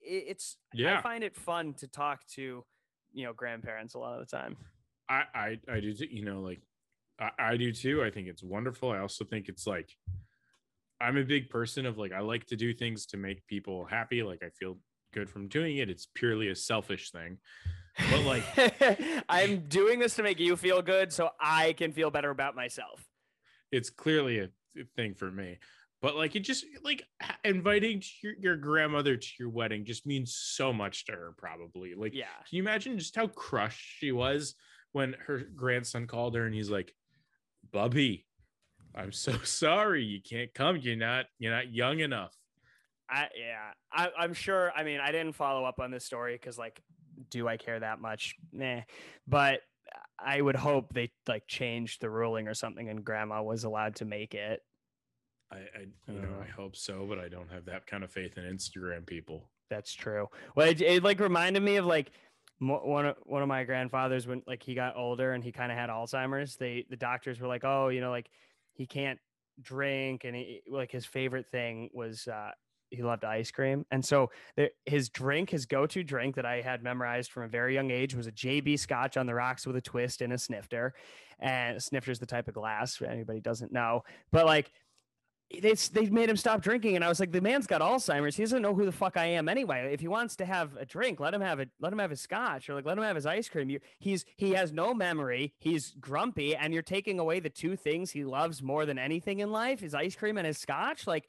it, 0.00 0.24
it's 0.28 0.56
I 0.76 1.00
find 1.00 1.24
it 1.24 1.36
fun 1.36 1.74
to 1.74 1.86
talk 1.86 2.26
to 2.34 2.64
you 3.12 3.24
know 3.24 3.32
grandparents 3.32 3.94
a 3.94 3.98
lot 3.98 4.20
of 4.20 4.28
the 4.28 4.36
time. 4.36 4.56
I 5.08 5.22
I, 5.34 5.58
I 5.68 5.80
do 5.80 5.94
too, 5.94 6.06
you 6.10 6.24
know 6.24 6.40
like 6.40 6.60
I, 7.18 7.30
I 7.38 7.56
do 7.56 7.72
too. 7.72 8.02
I 8.02 8.10
think 8.10 8.28
it's 8.28 8.42
wonderful. 8.42 8.90
I 8.90 8.98
also 8.98 9.24
think 9.24 9.48
it's 9.48 9.66
like 9.66 9.90
I'm 11.00 11.16
a 11.16 11.24
big 11.24 11.48
person 11.48 11.86
of 11.86 11.98
like 11.98 12.12
I 12.12 12.20
like 12.20 12.46
to 12.46 12.56
do 12.56 12.74
things 12.74 13.06
to 13.06 13.16
make 13.16 13.46
people 13.46 13.84
happy. 13.84 14.22
Like 14.22 14.42
I 14.42 14.50
feel 14.50 14.78
good 15.12 15.28
from 15.28 15.48
doing 15.48 15.78
it. 15.78 15.90
It's 15.90 16.06
purely 16.14 16.48
a 16.48 16.56
selfish 16.56 17.10
thing. 17.10 17.38
But 18.10 18.20
like 18.24 18.44
I'm 19.28 19.66
doing 19.68 19.98
this 19.98 20.14
to 20.16 20.22
make 20.22 20.38
you 20.38 20.56
feel 20.56 20.82
good 20.82 21.12
so 21.12 21.30
I 21.40 21.72
can 21.74 21.92
feel 21.92 22.10
better 22.10 22.30
about 22.30 22.54
myself. 22.54 23.06
it's 23.72 23.90
clearly 23.90 24.38
a 24.40 24.48
thing 24.96 25.14
for 25.14 25.30
me. 25.30 25.58
But 26.02 26.16
like 26.16 26.34
it 26.34 26.40
just 26.40 26.64
like 26.82 27.04
inviting 27.44 28.02
your, 28.22 28.32
your 28.40 28.56
grandmother 28.56 29.16
to 29.16 29.28
your 29.38 29.50
wedding 29.50 29.84
just 29.84 30.06
means 30.06 30.34
so 30.34 30.72
much 30.72 31.04
to 31.06 31.12
her 31.12 31.34
probably. 31.36 31.94
Like 31.94 32.14
Yeah. 32.14 32.24
Can 32.48 32.56
you 32.56 32.62
imagine 32.62 32.98
just 32.98 33.16
how 33.16 33.26
crushed 33.26 33.98
she 33.98 34.10
was 34.12 34.54
when 34.92 35.14
her 35.26 35.42
grandson 35.54 36.06
called 36.06 36.34
her 36.36 36.46
and 36.46 36.54
he's 36.54 36.70
like, 36.70 36.94
Bubby, 37.70 38.26
I'm 38.94 39.12
so 39.12 39.32
sorry 39.44 40.02
you 40.04 40.20
can't 40.22 40.52
come. 40.54 40.78
You're 40.78 40.96
not 40.96 41.26
you're 41.38 41.52
not 41.52 41.72
young 41.72 42.00
enough. 42.00 42.34
I 43.08 43.28
yeah. 43.38 43.72
I, 43.92 44.10
I'm 44.18 44.34
sure. 44.34 44.72
I 44.74 44.84
mean, 44.84 45.00
I 45.00 45.12
didn't 45.12 45.32
follow 45.32 45.64
up 45.64 45.80
on 45.80 45.90
this 45.90 46.04
story 46.04 46.34
because 46.34 46.56
like, 46.56 46.80
do 47.28 47.46
I 47.46 47.56
care 47.56 47.78
that 47.78 48.00
much? 48.00 48.36
Nah. 48.52 48.80
But 49.26 49.60
I 50.18 50.40
would 50.40 50.56
hope 50.56 50.92
they 50.92 51.10
like 51.28 51.46
changed 51.46 52.00
the 52.00 52.10
ruling 52.10 52.48
or 52.48 52.54
something 52.54 52.88
and 52.88 53.04
grandma 53.04 53.42
was 53.42 53.64
allowed 53.64 53.96
to 53.96 54.04
make 54.04 54.34
it. 54.34 54.60
I, 55.52 55.56
I 55.56 56.12
you 56.12 56.20
know, 56.20 56.36
I 56.42 56.48
hope 56.48 56.76
so, 56.76 57.06
but 57.08 57.18
I 57.18 57.28
don't 57.28 57.50
have 57.50 57.64
that 57.66 57.86
kind 57.86 58.04
of 58.04 58.10
faith 58.10 58.38
in 58.38 58.44
Instagram 58.44 59.06
people. 59.06 59.50
That's 59.68 59.92
true. 59.92 60.28
Well, 60.54 60.68
it, 60.68 60.80
it 60.80 61.02
like 61.02 61.20
reminded 61.20 61.62
me 61.62 61.76
of 61.76 61.86
like 61.86 62.10
one 62.58 63.06
of 63.06 63.16
one 63.24 63.42
of 63.42 63.48
my 63.48 63.64
grandfathers 63.64 64.26
when 64.26 64.42
like 64.46 64.62
he 64.62 64.74
got 64.74 64.96
older 64.96 65.32
and 65.32 65.42
he 65.42 65.50
kind 65.50 65.72
of 65.72 65.78
had 65.78 65.88
Alzheimer's. 65.88 66.56
They 66.56 66.84
the 66.90 66.96
doctors 66.96 67.40
were 67.40 67.48
like, 67.48 67.64
oh, 67.64 67.88
you 67.88 68.00
know, 68.00 68.10
like 68.10 68.30
he 68.74 68.86
can't 68.86 69.18
drink 69.62 70.24
and 70.24 70.34
he, 70.36 70.62
like 70.68 70.90
his 70.90 71.06
favorite 71.06 71.46
thing 71.48 71.88
was 71.92 72.28
uh, 72.28 72.50
he 72.90 73.02
loved 73.02 73.24
ice 73.24 73.50
cream, 73.50 73.86
and 73.90 74.04
so 74.04 74.30
the, 74.56 74.70
his 74.84 75.08
drink, 75.08 75.50
his 75.50 75.64
go-to 75.64 76.02
drink 76.02 76.34
that 76.34 76.44
I 76.44 76.60
had 76.60 76.82
memorized 76.82 77.30
from 77.30 77.44
a 77.44 77.48
very 77.48 77.72
young 77.72 77.90
age 77.90 78.14
was 78.14 78.26
a 78.26 78.32
JB 78.32 78.78
Scotch 78.78 79.16
on 79.16 79.26
the 79.26 79.34
rocks 79.34 79.66
with 79.66 79.76
a 79.76 79.80
twist 79.80 80.20
and 80.20 80.32
a 80.32 80.38
snifter, 80.38 80.92
and 81.38 81.76
a 81.76 81.80
snifter 81.80 82.10
is 82.10 82.18
the 82.18 82.26
type 82.26 82.48
of 82.48 82.54
glass 82.54 83.00
anybody 83.00 83.40
doesn't 83.40 83.72
know, 83.72 84.02
but 84.32 84.44
like 84.44 84.72
they 85.58 85.74
they 85.74 86.08
made 86.08 86.28
him 86.28 86.36
stop 86.36 86.62
drinking, 86.62 86.94
and 86.94 87.04
I 87.04 87.08
was 87.08 87.18
like, 87.18 87.32
the 87.32 87.40
man's 87.40 87.66
got 87.66 87.80
Alzheimer's. 87.80 88.36
He 88.36 88.42
doesn't 88.44 88.62
know 88.62 88.74
who 88.74 88.84
the 88.84 88.92
fuck 88.92 89.16
I 89.16 89.26
am 89.26 89.48
anyway. 89.48 89.90
If 89.92 90.00
he 90.00 90.06
wants 90.06 90.36
to 90.36 90.44
have 90.44 90.76
a 90.76 90.86
drink, 90.86 91.18
let 91.18 91.34
him 91.34 91.40
have 91.40 91.58
it. 91.58 91.70
Let 91.80 91.92
him 91.92 91.98
have 91.98 92.10
his 92.10 92.20
scotch, 92.20 92.68
or 92.68 92.74
like 92.74 92.84
let 92.84 92.96
him 92.96 93.02
have 93.02 93.16
his 93.16 93.26
ice 93.26 93.48
cream. 93.48 93.68
You, 93.68 93.80
he's 93.98 94.24
he 94.36 94.52
has 94.52 94.72
no 94.72 94.94
memory. 94.94 95.54
He's 95.58 95.94
grumpy, 96.00 96.54
and 96.54 96.72
you're 96.72 96.82
taking 96.82 97.18
away 97.18 97.40
the 97.40 97.50
two 97.50 97.74
things 97.74 98.12
he 98.12 98.24
loves 98.24 98.62
more 98.62 98.86
than 98.86 98.98
anything 98.98 99.40
in 99.40 99.50
life: 99.50 99.80
his 99.80 99.94
ice 99.94 100.14
cream 100.14 100.38
and 100.38 100.46
his 100.46 100.58
scotch. 100.58 101.06
Like 101.06 101.28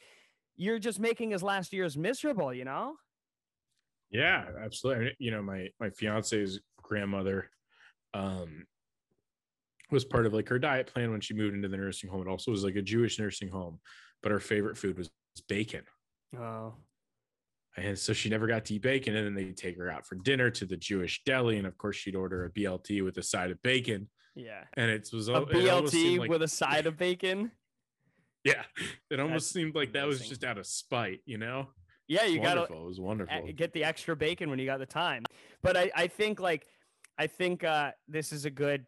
you're 0.55 0.79
just 0.79 0.99
making 0.99 1.31
his 1.31 1.41
last 1.41 1.73
years 1.73 1.97
miserable. 1.97 2.53
You 2.53 2.65
know? 2.65 2.97
Yeah, 4.11 4.45
absolutely. 4.63 5.15
You 5.17 5.31
know, 5.31 5.41
my 5.41 5.69
my 5.79 5.89
fiance's 5.89 6.59
grandmother, 6.83 7.49
um, 8.13 8.67
was 9.89 10.05
part 10.05 10.27
of 10.27 10.33
like 10.33 10.47
her 10.47 10.59
diet 10.59 10.87
plan 10.93 11.09
when 11.09 11.21
she 11.21 11.33
moved 11.33 11.55
into 11.55 11.67
the 11.67 11.77
nursing 11.77 12.09
home. 12.09 12.21
It 12.21 12.29
also 12.29 12.51
was 12.51 12.63
like 12.63 12.75
a 12.75 12.81
Jewish 12.83 13.17
nursing 13.17 13.49
home 13.49 13.79
but 14.21 14.31
her 14.31 14.39
favorite 14.39 14.77
food 14.77 14.97
was 14.97 15.09
bacon. 15.47 15.83
Oh. 16.37 16.73
And 17.77 17.97
so 17.97 18.13
she 18.13 18.29
never 18.29 18.47
got 18.47 18.65
to 18.65 18.75
eat 18.75 18.81
bacon. 18.81 19.15
And 19.15 19.25
then 19.25 19.33
they'd 19.35 19.55
take 19.55 19.77
her 19.77 19.89
out 19.89 20.05
for 20.05 20.15
dinner 20.15 20.49
to 20.51 20.65
the 20.65 20.77
Jewish 20.77 21.21
deli. 21.25 21.57
And 21.57 21.65
of 21.65 21.77
course, 21.77 21.95
she'd 21.95 22.15
order 22.15 22.45
a 22.45 22.49
BLT 22.49 23.03
with 23.03 23.17
a 23.17 23.23
side 23.23 23.51
of 23.51 23.61
bacon. 23.61 24.09
Yeah. 24.35 24.63
And 24.75 24.91
it 24.91 25.09
was 25.13 25.29
a 25.29 25.35
it 25.35 25.49
BLT 25.49 26.19
like, 26.19 26.29
with 26.29 26.41
a 26.41 26.47
side 26.47 26.85
of 26.85 26.97
bacon. 26.97 27.51
Yeah. 28.43 28.63
It 29.11 29.19
almost 29.19 29.45
That's 29.45 29.53
seemed 29.53 29.75
like 29.75 29.93
that 29.93 30.07
was 30.07 30.27
just 30.27 30.43
out 30.43 30.57
of 30.57 30.65
spite, 30.65 31.19
you 31.27 31.37
know? 31.37 31.67
Yeah, 32.07 32.25
you 32.25 32.41
got 32.41 32.55
to. 32.55 32.63
It 32.63 32.71
was 32.71 32.99
wonderful. 32.99 33.47
Get 33.55 33.71
the 33.71 33.83
extra 33.83 34.15
bacon 34.15 34.49
when 34.49 34.57
you 34.57 34.65
got 34.65 34.79
the 34.79 34.85
time. 34.87 35.25
But 35.61 35.77
I, 35.77 35.91
I 35.95 36.07
think 36.07 36.39
like, 36.39 36.65
I 37.19 37.27
think 37.27 37.63
uh, 37.63 37.91
this 38.07 38.31
is 38.31 38.45
a 38.45 38.49
good 38.49 38.87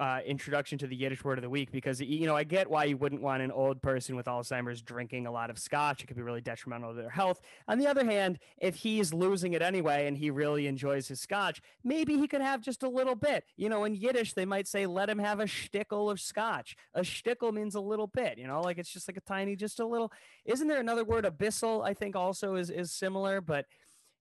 uh, 0.00 0.20
introduction 0.24 0.78
to 0.78 0.86
the 0.86 0.96
Yiddish 0.96 1.22
word 1.22 1.36
of 1.36 1.42
the 1.42 1.50
week 1.50 1.70
because 1.70 2.00
you 2.00 2.26
know 2.26 2.34
I 2.34 2.42
get 2.42 2.70
why 2.70 2.84
you 2.84 2.96
wouldn't 2.96 3.20
want 3.20 3.42
an 3.42 3.52
old 3.52 3.82
person 3.82 4.16
with 4.16 4.24
Alzheimer's 4.24 4.80
drinking 4.80 5.26
a 5.26 5.30
lot 5.30 5.50
of 5.50 5.58
scotch. 5.58 6.02
It 6.02 6.06
could 6.06 6.16
be 6.16 6.22
really 6.22 6.40
detrimental 6.40 6.94
to 6.94 7.00
their 7.00 7.10
health. 7.10 7.40
On 7.68 7.78
the 7.78 7.86
other 7.86 8.04
hand, 8.04 8.38
if 8.58 8.76
he's 8.76 9.12
losing 9.12 9.52
it 9.52 9.60
anyway 9.60 10.06
and 10.06 10.16
he 10.16 10.30
really 10.30 10.66
enjoys 10.66 11.06
his 11.06 11.20
scotch, 11.20 11.60
maybe 11.84 12.16
he 12.16 12.26
could 12.26 12.40
have 12.40 12.62
just 12.62 12.82
a 12.82 12.88
little 12.88 13.14
bit. 13.14 13.44
You 13.56 13.68
know, 13.68 13.84
in 13.84 13.94
Yiddish 13.94 14.32
they 14.32 14.46
might 14.46 14.66
say, 14.66 14.86
"Let 14.86 15.10
him 15.10 15.18
have 15.18 15.38
a 15.38 15.44
shtickle 15.44 16.10
of 16.10 16.18
scotch." 16.18 16.76
A 16.94 17.02
shtickle 17.02 17.52
means 17.52 17.74
a 17.74 17.80
little 17.80 18.06
bit. 18.06 18.38
You 18.38 18.46
know, 18.46 18.62
like 18.62 18.78
it's 18.78 18.90
just 18.90 19.06
like 19.06 19.18
a 19.18 19.20
tiny, 19.20 19.54
just 19.54 19.80
a 19.80 19.86
little. 19.86 20.10
Isn't 20.46 20.68
there 20.68 20.80
another 20.80 21.04
word? 21.04 21.26
A 21.26 21.30
bissel, 21.30 21.82
I 21.82 21.92
think, 21.92 22.16
also 22.16 22.54
is 22.54 22.70
is 22.70 22.90
similar, 22.90 23.42
but 23.42 23.66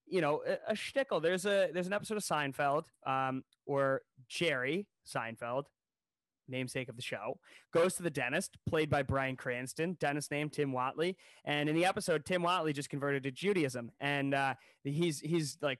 you 0.09 0.21
know, 0.21 0.41
a, 0.47 0.71
a 0.71 0.73
shtickle. 0.73 1.21
There's 1.21 1.45
a 1.45 1.69
there's 1.73 1.87
an 1.87 1.93
episode 1.93 2.17
of 2.17 2.23
Seinfeld 2.23 2.85
um, 3.05 3.43
where 3.65 4.01
Jerry 4.27 4.87
Seinfeld, 5.07 5.63
namesake 6.47 6.89
of 6.89 6.95
the 6.95 7.01
show, 7.01 7.39
goes 7.73 7.95
to 7.95 8.03
the 8.03 8.09
dentist, 8.09 8.57
played 8.67 8.89
by 8.89 9.03
Bryan 9.03 9.35
Cranston. 9.35 9.97
Dentist 9.99 10.31
named 10.31 10.53
Tim 10.53 10.71
Whatley, 10.71 11.15
and 11.45 11.69
in 11.69 11.75
the 11.75 11.85
episode, 11.85 12.25
Tim 12.25 12.41
Whatley 12.41 12.73
just 12.73 12.89
converted 12.89 13.23
to 13.23 13.31
Judaism, 13.31 13.91
and 13.99 14.33
uh, 14.33 14.55
he's 14.83 15.19
he's 15.19 15.57
like 15.61 15.79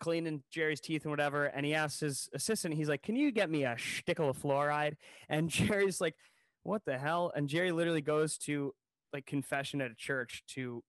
cleaning 0.00 0.42
Jerry's 0.50 0.80
teeth 0.80 1.04
and 1.04 1.10
whatever, 1.10 1.46
and 1.46 1.64
he 1.64 1.74
asks 1.74 2.00
his 2.00 2.28
assistant, 2.34 2.74
he's 2.74 2.88
like, 2.88 3.02
"Can 3.02 3.16
you 3.16 3.30
get 3.32 3.50
me 3.50 3.64
a 3.64 3.74
shtickle 3.76 4.28
of 4.28 4.38
fluoride?" 4.40 4.94
And 5.28 5.48
Jerry's 5.50 6.00
like, 6.00 6.14
"What 6.62 6.82
the 6.84 6.98
hell?" 6.98 7.32
And 7.34 7.48
Jerry 7.48 7.72
literally 7.72 8.02
goes 8.02 8.38
to 8.38 8.74
like 9.12 9.26
confession 9.26 9.80
at 9.80 9.90
a 9.90 9.94
church 9.94 10.42
to 10.48 10.82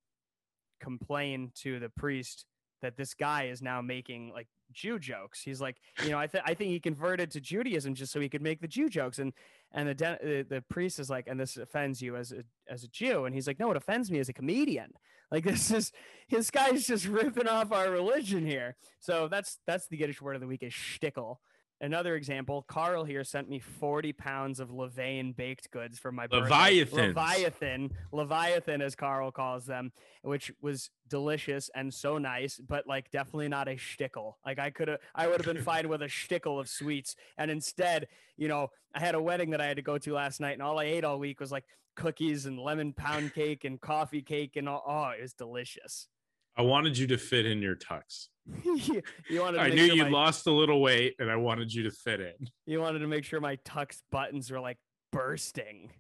complain 0.82 1.52
to 1.56 1.80
the 1.80 1.90
priest 1.90 2.46
that 2.86 2.96
this 2.96 3.14
guy 3.14 3.46
is 3.46 3.62
now 3.62 3.82
making 3.82 4.32
like 4.32 4.48
Jew 4.72 5.00
jokes. 5.00 5.42
He's 5.42 5.60
like, 5.60 5.78
you 6.04 6.12
know, 6.12 6.20
I 6.20 6.28
think 6.28 6.44
I 6.48 6.54
think 6.54 6.70
he 6.70 6.80
converted 6.80 7.32
to 7.32 7.42
Judaism 7.42 7.96
just 7.96 8.12
so 8.12 8.20
he 8.20 8.30
could 8.30 8.42
make 8.42 8.62
the 8.62 8.68
Jew 8.68 8.90
jokes. 8.90 9.20
And 9.20 9.34
and 9.74 9.90
the 9.90 9.96
de- 9.96 10.20
the, 10.22 10.46
the 10.48 10.62
priest 10.70 11.00
is 11.00 11.10
like, 11.10 11.28
and 11.28 11.40
this 11.40 11.58
offends 11.58 12.02
you 12.02 12.16
as 12.16 12.32
a 12.32 12.44
as 12.72 12.84
a 12.84 12.88
Jew. 12.88 13.26
And 13.26 13.34
he's 13.34 13.48
like, 13.48 13.60
no, 13.60 13.72
it 13.72 13.78
offends 13.78 14.12
me 14.12 14.20
as 14.20 14.30
a 14.30 14.34
comedian. 14.34 14.92
Like 15.32 15.44
this 15.44 15.72
is 15.72 15.92
his 16.28 16.52
guy's 16.52 16.86
just 16.86 17.08
ripping 17.08 17.48
off 17.48 17.72
our 17.72 17.90
religion 17.90 18.46
here. 18.46 18.78
So 19.00 19.28
that's 19.28 19.60
that's 19.66 19.88
the 19.88 19.98
Yiddish 19.98 20.22
word 20.22 20.36
of 20.36 20.42
the 20.42 20.48
week 20.48 20.64
is 20.64 20.74
shtickle. 20.74 21.38
Another 21.82 22.16
example, 22.16 22.64
Carl 22.68 23.04
here 23.04 23.24
sent 23.26 23.50
me 23.50 23.60
40 23.60 24.14
pounds 24.14 24.60
of 24.62 24.70
Levain 24.70 25.36
baked 25.36 25.70
goods 25.72 26.00
for 26.00 26.12
my 26.12 26.26
Leviathan. 26.32 27.08
Leviathan. 27.08 27.92
Leviathan, 28.14 28.82
as 28.82 28.96
Carl 28.96 29.32
calls 29.32 29.66
them, 29.66 29.92
which 30.22 30.54
was 30.62 30.90
delicious 31.10 31.70
and 31.76 31.94
so 31.94 32.18
nice, 32.18 32.58
but 32.66 32.88
like 32.88 33.12
definitely 33.12 33.50
not 33.50 33.68
a 33.68 33.76
shtickle. 33.76 34.36
Like 34.46 34.58
I 34.58 34.70
could 34.70 34.88
have, 34.88 35.00
I 35.14 35.28
would 35.28 35.44
have 35.44 35.54
been 35.54 35.64
fine 35.66 35.90
with 35.90 36.02
a 36.02 36.08
shtickle 36.08 36.60
of 36.60 36.70
sweets. 36.70 37.16
And 37.38 37.52
instead, 37.52 38.08
you 38.38 38.48
know, 38.48 38.70
I 38.94 39.02
had 39.02 39.16
a 39.16 39.22
wedding 39.22 39.50
that 39.50 39.60
I 39.60 39.66
had 39.66 39.76
to 39.76 39.84
go 39.84 39.98
to 39.98 40.14
last 40.14 40.40
night, 40.40 40.54
and 40.54 40.62
all 40.62 40.80
I 40.80 40.86
ate 40.86 41.04
all 41.04 41.20
week 41.20 41.42
was 41.42 41.52
like 41.52 41.66
cookies 41.96 42.46
and 42.46 42.58
lemon 42.58 42.94
pound 42.94 43.34
cake 43.34 43.66
and 43.66 43.82
coffee 43.82 44.22
cake. 44.22 44.56
And 44.56 44.70
all, 44.70 44.84
oh, 44.88 45.10
it 45.18 45.22
was 45.22 45.34
delicious. 45.34 46.08
I 46.56 46.62
wanted 46.62 46.98
you 46.98 47.06
to 47.08 47.18
fit 47.18 47.46
in 47.46 47.62
your 47.62 47.76
tux. 47.76 48.30
you 48.64 49.02
wanted. 49.42 49.60
I 49.60 49.70
knew 49.70 49.88
sure 49.88 49.96
you 49.96 50.04
my, 50.04 50.10
lost 50.10 50.48
a 50.48 50.52
little 50.52 50.82
weight, 50.82 51.16
and 51.20 51.32
I 51.32 51.36
wanted 51.36 51.74
you 51.74 51.84
to 51.84 51.92
fit 51.92 52.20
in. 52.20 52.48
You 52.66 52.80
wanted 52.80 53.00
to 53.00 53.08
make 53.08 53.24
sure 53.24 53.40
my 53.40 53.58
tux 53.58 54.02
buttons 54.12 54.52
were 54.52 54.60
like 54.60 54.78
bursting 55.12 55.92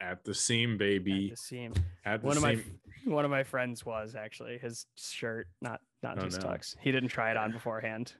at 0.00 0.24
the 0.24 0.34
seam, 0.34 0.76
baby. 0.78 1.26
At 1.26 1.30
the 1.30 1.36
seam. 1.36 1.74
At 2.04 2.20
the 2.22 2.26
one 2.26 2.36
seam. 2.36 2.44
of 2.44 2.56
my 2.56 2.62
one 3.14 3.24
of 3.24 3.30
my 3.30 3.42
friends 3.42 3.84
was 3.84 4.14
actually 4.14 4.58
his 4.58 4.86
shirt, 4.96 5.48
not 5.60 5.80
not 6.02 6.18
oh, 6.18 6.24
his 6.24 6.38
no. 6.38 6.48
tux. 6.48 6.76
He 6.80 6.90
didn't 6.92 7.10
try 7.10 7.30
it 7.30 7.36
on 7.36 7.52
beforehand. 7.52 8.14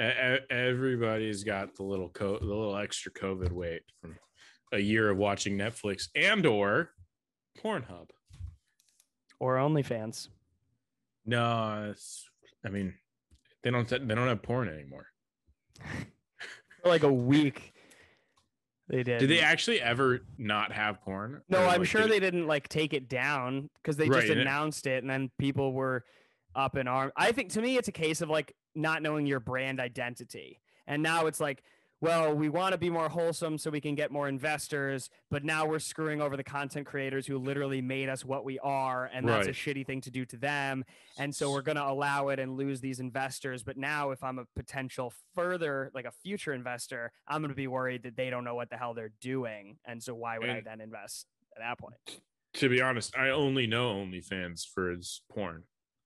Everybody's 0.00 1.44
got 1.44 1.76
the 1.76 1.84
little 1.84 2.08
co- 2.08 2.38
the 2.38 2.46
little 2.46 2.76
extra 2.76 3.12
COVID 3.12 3.52
weight 3.52 3.82
from 4.00 4.16
a 4.72 4.78
year 4.78 5.10
of 5.10 5.16
watching 5.16 5.56
Netflix 5.56 6.08
and 6.16 6.44
or 6.44 6.90
Pornhub 7.62 8.08
or 9.38 9.56
OnlyFans. 9.56 10.28
No, 11.24 11.94
I 12.64 12.68
mean, 12.68 12.94
they 13.62 13.70
don't 13.70 13.88
they 13.88 13.98
don't 13.98 14.28
have 14.28 14.42
porn 14.42 14.68
anymore. 14.68 15.06
For 16.82 16.88
like 16.88 17.02
a 17.04 17.12
week, 17.12 17.72
they 18.88 19.02
did. 19.02 19.20
Did 19.20 19.30
they 19.30 19.40
actually 19.40 19.80
ever 19.80 20.20
not 20.36 20.72
have 20.72 21.00
porn? 21.02 21.42
No, 21.48 21.58
or 21.58 21.68
I'm 21.68 21.80
like, 21.80 21.88
sure 21.88 22.06
they 22.06 22.20
didn't 22.20 22.46
like 22.46 22.68
take 22.68 22.92
it 22.92 23.08
down 23.08 23.70
because 23.76 23.96
they 23.96 24.08
right, 24.08 24.26
just 24.26 24.32
announced 24.32 24.86
it, 24.86 25.02
and 25.02 25.10
then 25.10 25.30
people 25.38 25.72
were 25.72 26.04
up 26.54 26.76
in 26.76 26.88
arms. 26.88 27.12
I 27.16 27.32
think 27.32 27.50
to 27.52 27.62
me, 27.62 27.76
it's 27.76 27.88
a 27.88 27.92
case 27.92 28.20
of 28.20 28.28
like 28.28 28.54
not 28.74 29.02
knowing 29.02 29.26
your 29.26 29.40
brand 29.40 29.80
identity, 29.80 30.60
and 30.86 31.02
now 31.02 31.26
it's 31.26 31.40
like 31.40 31.62
well, 32.02 32.34
we 32.34 32.48
want 32.48 32.72
to 32.72 32.78
be 32.78 32.90
more 32.90 33.08
wholesome 33.08 33.56
so 33.56 33.70
we 33.70 33.80
can 33.80 33.94
get 33.94 34.10
more 34.10 34.28
investors, 34.28 35.08
but 35.30 35.44
now 35.44 35.64
we're 35.64 35.78
screwing 35.78 36.20
over 36.20 36.36
the 36.36 36.42
content 36.42 36.84
creators 36.84 37.28
who 37.28 37.38
literally 37.38 37.80
made 37.80 38.08
us 38.08 38.24
what 38.24 38.44
we 38.44 38.58
are, 38.58 39.08
and 39.14 39.26
that's 39.26 39.46
right. 39.46 39.56
a 39.56 39.58
shitty 39.58 39.86
thing 39.86 40.00
to 40.00 40.10
do 40.10 40.24
to 40.24 40.36
them. 40.36 40.84
And 41.16 41.32
so 41.32 41.52
we're 41.52 41.62
going 41.62 41.76
to 41.76 41.86
allow 41.86 42.28
it 42.30 42.40
and 42.40 42.56
lose 42.56 42.80
these 42.80 42.98
investors. 42.98 43.62
But 43.62 43.76
now, 43.76 44.10
if 44.10 44.24
I'm 44.24 44.40
a 44.40 44.46
potential 44.56 45.12
further, 45.36 45.92
like 45.94 46.04
a 46.04 46.10
future 46.10 46.52
investor, 46.52 47.12
I'm 47.28 47.40
going 47.40 47.50
to 47.50 47.54
be 47.54 47.68
worried 47.68 48.02
that 48.02 48.16
they 48.16 48.30
don't 48.30 48.42
know 48.42 48.56
what 48.56 48.68
the 48.68 48.76
hell 48.76 48.94
they're 48.94 49.12
doing. 49.20 49.76
And 49.84 50.02
so 50.02 50.12
why 50.12 50.40
would 50.40 50.48
and 50.48 50.58
I 50.58 50.60
then 50.60 50.80
invest 50.80 51.28
at 51.56 51.62
that 51.62 51.78
point? 51.78 51.94
To 52.54 52.68
be 52.68 52.82
honest, 52.82 53.16
I 53.16 53.28
only 53.28 53.68
know 53.68 53.94
OnlyFans 53.94 54.66
for 54.66 54.90
its 54.90 55.22
porn 55.32 55.62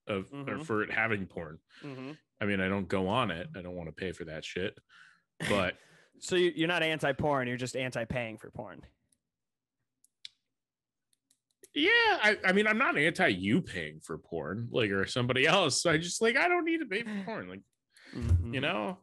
of 0.06 0.30
mm-hmm. 0.30 0.50
or 0.50 0.58
for 0.62 0.82
it 0.82 0.92
having 0.92 1.24
porn. 1.24 1.58
Mm-hmm. 1.82 2.10
I 2.38 2.44
mean, 2.44 2.60
I 2.60 2.68
don't 2.68 2.86
go 2.86 3.08
on 3.08 3.30
it. 3.30 3.48
I 3.56 3.62
don't 3.62 3.76
want 3.76 3.88
to 3.88 3.94
pay 3.94 4.12
for 4.12 4.24
that 4.24 4.44
shit. 4.44 4.78
But 5.48 5.74
so 6.18 6.36
you're 6.36 6.68
not 6.68 6.82
anti-porn. 6.82 7.48
You're 7.48 7.56
just 7.56 7.76
anti-paying 7.76 8.38
for 8.38 8.50
porn. 8.50 8.82
Yeah, 11.74 11.90
I, 11.90 12.38
I 12.42 12.52
mean, 12.52 12.66
I'm 12.66 12.78
not 12.78 12.96
anti 12.96 13.28
you 13.28 13.60
paying 13.60 14.00
for 14.00 14.16
porn, 14.16 14.68
like 14.70 14.90
or 14.90 15.04
somebody 15.06 15.46
else. 15.46 15.84
I 15.84 15.98
just 15.98 16.22
like 16.22 16.36
I 16.36 16.48
don't 16.48 16.64
need 16.64 16.78
to 16.78 16.86
pay 16.86 17.02
for 17.02 17.22
porn, 17.26 17.50
like 17.50 17.60
mm-hmm. 18.14 18.54
you 18.54 18.62
know, 18.62 18.96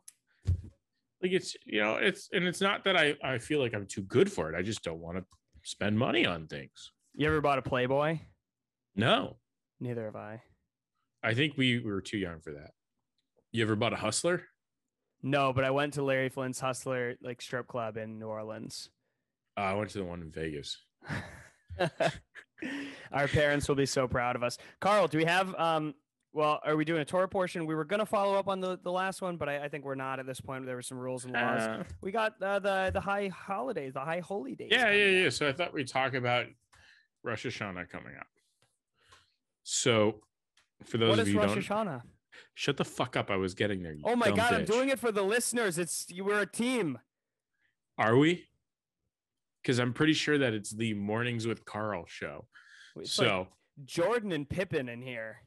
like 1.21 1.31
it's 1.31 1.55
you 1.65 1.81
know 1.81 1.97
it's 1.97 2.29
and 2.33 2.45
it's 2.45 2.61
not 2.61 2.83
that 2.85 2.97
I 2.97 3.15
I 3.23 3.37
feel 3.37 3.59
like 3.59 3.75
I'm 3.75 3.85
too 3.85 4.01
good 4.01 4.31
for 4.31 4.51
it. 4.51 4.57
I 4.57 4.63
just 4.63 4.83
don't 4.83 4.99
want 4.99 5.19
to 5.19 5.23
spend 5.61 5.99
money 5.99 6.25
on 6.25 6.47
things. 6.47 6.91
You 7.13 7.27
ever 7.27 7.41
bought 7.41 7.59
a 7.59 7.61
Playboy? 7.61 8.19
No, 8.95 9.37
neither 9.79 10.05
have 10.05 10.15
I. 10.15 10.41
I 11.23 11.33
think 11.35 11.53
we, 11.55 11.79
we 11.79 11.91
were 11.91 12.01
too 12.01 12.17
young 12.17 12.41
for 12.41 12.53
that. 12.53 12.71
You 13.51 13.63
ever 13.63 13.75
bought 13.75 13.93
a 13.93 13.97
Hustler? 13.97 14.43
No, 15.23 15.53
but 15.53 15.63
I 15.63 15.71
went 15.71 15.93
to 15.93 16.03
Larry 16.03 16.29
Flynt's 16.29 16.59
Hustler 16.59 17.15
like 17.21 17.41
strip 17.41 17.67
club 17.67 17.95
in 17.95 18.19
New 18.19 18.27
Orleans. 18.27 18.89
Uh, 19.57 19.61
I 19.61 19.73
went 19.73 19.89
to 19.91 19.99
the 19.99 20.03
one 20.03 20.21
in 20.21 20.29
Vegas. 20.29 20.77
Our 23.11 23.27
parents 23.27 23.67
will 23.67 23.75
be 23.75 23.85
so 23.85 24.07
proud 24.07 24.35
of 24.35 24.43
us. 24.43 24.57
Carl, 24.81 25.07
do 25.07 25.17
we 25.17 25.25
have 25.25 25.55
um 25.55 25.95
well, 26.33 26.59
are 26.65 26.75
we 26.75 26.83
doing 26.83 27.01
a 27.01 27.05
tour 27.05 27.27
portion? 27.27 27.67
We 27.67 27.75
were 27.75 27.85
going 27.85 27.99
to 27.99 28.07
follow 28.07 28.33
up 28.33 28.47
on 28.47 28.59
the, 28.59 28.79
the 28.83 28.91
last 28.91 29.21
one, 29.21 29.37
but 29.37 29.47
I, 29.47 29.65
I 29.65 29.69
think 29.69 29.85
we're 29.85 29.93
not 29.93 30.19
at 30.19 30.25
this 30.25 30.41
point. 30.41 30.65
There 30.65 30.75
were 30.75 30.81
some 30.81 30.97
rules 30.97 31.25
and 31.25 31.33
laws. 31.33 31.61
Uh, 31.61 31.83
we 32.01 32.11
got 32.11 32.41
uh, 32.41 32.57
the 32.57 32.89
the 32.91 32.99
high 32.99 33.27
holidays, 33.27 33.93
the 33.93 33.99
high 33.99 34.19
holy 34.19 34.55
days. 34.55 34.69
Yeah, 34.71 34.91
yeah, 34.91 35.09
yeah. 35.09 35.29
So 35.29 35.47
I 35.47 35.53
thought 35.53 35.73
we'd 35.73 35.87
talk 35.87 36.15
about 36.15 36.47
Rosh 37.21 37.45
Hashanah 37.45 37.87
coming 37.89 38.15
up. 38.19 38.27
So 39.61 40.21
for 40.83 40.97
those 40.97 41.11
what 41.11 41.19
of 41.19 41.29
you 41.29 41.39
Rosh 41.39 41.67
don't, 41.67 41.87
Hashanah? 41.87 42.01
Shut 42.53 42.77
the 42.77 42.85
fuck 42.85 43.15
up. 43.15 43.31
I 43.31 43.35
was 43.37 43.53
getting 43.53 43.83
there. 43.83 43.95
Oh 44.03 44.15
my 44.15 44.29
god, 44.31 44.53
bitch. 44.53 44.59
I'm 44.59 44.65
doing 44.65 44.89
it 44.89 44.99
for 44.99 45.11
the 45.11 45.23
listeners. 45.23 45.77
It's 45.77 46.05
you 46.09 46.23
were 46.23 46.39
a 46.39 46.45
team. 46.45 46.99
Are 47.97 48.17
we? 48.17 48.45
because 49.63 49.79
I'm 49.79 49.93
pretty 49.93 50.13
sure 50.13 50.37
that 50.37 50.53
it's 50.53 50.71
the 50.71 50.93
Mornings 50.93 51.47
with 51.47 51.63
Carl 51.65 52.03
show. 52.05 52.47
It's 52.97 53.11
so 53.11 53.39
like 53.39 53.47
Jordan 53.85 54.31
and 54.31 54.47
Pippen 54.47 54.89
in 54.89 55.01
here. 55.01 55.37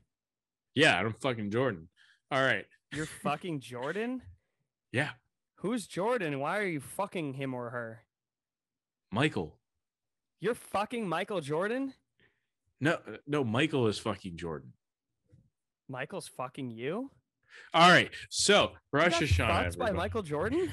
yeah, 0.75 0.99
I'm 0.99 1.13
fucking 1.13 1.51
Jordan. 1.51 1.89
All 2.31 2.43
right. 2.43 2.65
You're 2.95 3.07
fucking 3.07 3.61
Jordan? 3.61 4.23
Yeah, 4.93 5.11
Who's 5.61 5.87
Jordan? 5.87 6.39
Why 6.39 6.59
are 6.59 6.67
you 6.67 6.81
fucking 6.81 7.35
him 7.35 7.55
or 7.55 7.71
her? 7.71 8.05
Michael. 9.11 9.59
You're 10.41 10.55
fucking 10.55 11.09
Michael 11.09 11.41
Jordan? 11.41 11.95
No, 12.81 12.93
uh, 12.93 13.17
no, 13.27 13.43
Michael 13.43 13.87
is 13.87 13.99
fucking 13.99 14.37
Jordan. 14.37 14.73
Michael's 15.89 16.29
fucking 16.29 16.71
you? 16.71 17.11
All 17.73 17.91
right. 17.91 18.11
So 18.31 18.73
Rosh 18.93 19.15
Hashanah 19.15 19.65
fucked 19.65 19.79
by. 19.79 19.93
Michael 19.93 20.23
Jordan? 20.23 20.71